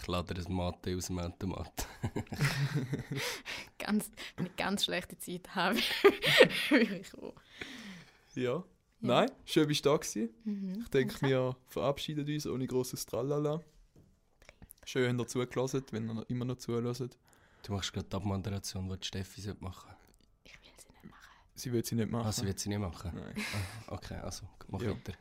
Ich 0.00 0.06
lade 0.06 0.34
das 0.34 0.48
Mate 0.48 0.94
aus 0.96 1.06
dem 1.06 1.18
Automat. 1.18 1.88
Ganz, 3.78 4.10
wenn 4.36 4.46
ich 4.46 4.56
ganz 4.56 4.84
schlechte 4.84 5.18
Zeit 5.18 5.54
habe, 5.54 5.78
würde 6.68 6.96
ich 6.96 7.14
auch. 7.14 7.34
Ja. 8.34 8.42
Ja. 8.42 8.64
Nein? 9.00 9.30
Schön, 9.44 9.68
bist 9.68 9.84
du 9.84 9.90
da 9.90 9.96
gewesen. 9.96 10.30
Mhm. 10.44 10.80
Ich 10.82 10.88
denke, 10.88 11.20
wir 11.26 11.56
verabschieden 11.68 12.26
uns 12.26 12.46
ohne 12.46 12.66
grosses 12.66 13.04
Tralala. 13.04 13.60
Schön, 14.86 15.08
habt 15.18 15.20
ihr 15.20 15.26
zugelassen, 15.28 15.82
wenn 15.90 16.06
ihr 16.08 16.14
noch- 16.14 16.28
immer 16.28 16.44
noch 16.44 16.56
zuhört. 16.56 17.18
Du 17.62 17.72
machst 17.72 17.92
gerade 17.92 18.08
die 18.08 18.16
Abmoderation, 18.16 18.88
die 18.88 18.98
die 18.98 19.06
Steffi 19.06 19.40
sollte 19.40 19.62
machen 19.64 19.90
Ich 20.44 20.52
will 20.62 20.72
sie 20.76 20.86
nicht 20.92 21.10
machen. 21.10 21.52
Sie 21.54 21.72
will 21.72 21.84
sie 21.84 21.94
nicht 21.94 22.10
machen. 22.10 22.26
Ah, 22.26 22.32
sie 22.32 22.46
wird 22.46 22.58
sie 22.58 22.68
nicht 22.68 22.78
machen? 22.78 23.10
Nein. 23.14 23.34
Ah, 23.88 23.94
okay, 23.94 24.16
also, 24.16 24.46
mach 24.68 24.82
Ja. 24.82 24.90
weiter. 24.90 25.14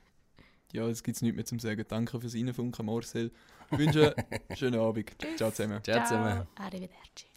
Ja, 0.73 0.87
es 0.87 1.03
gibt 1.03 1.21
nichts 1.21 1.35
mehr 1.35 1.45
zum 1.45 1.59
sagen. 1.59 1.85
Danke 1.87 2.19
fürs 2.19 2.33
Reinfunken, 2.35 2.85
Marcel. 2.85 3.31
Ich 3.71 3.77
wünsche 3.77 4.15
einen 4.17 4.41
schönen 4.57 4.79
Abend. 4.81 5.15
Ciao 5.37 5.51
zusammen. 5.51 5.83
Ciao 5.83 6.03
zusammen. 6.03 6.47
Arrivederci. 6.55 7.27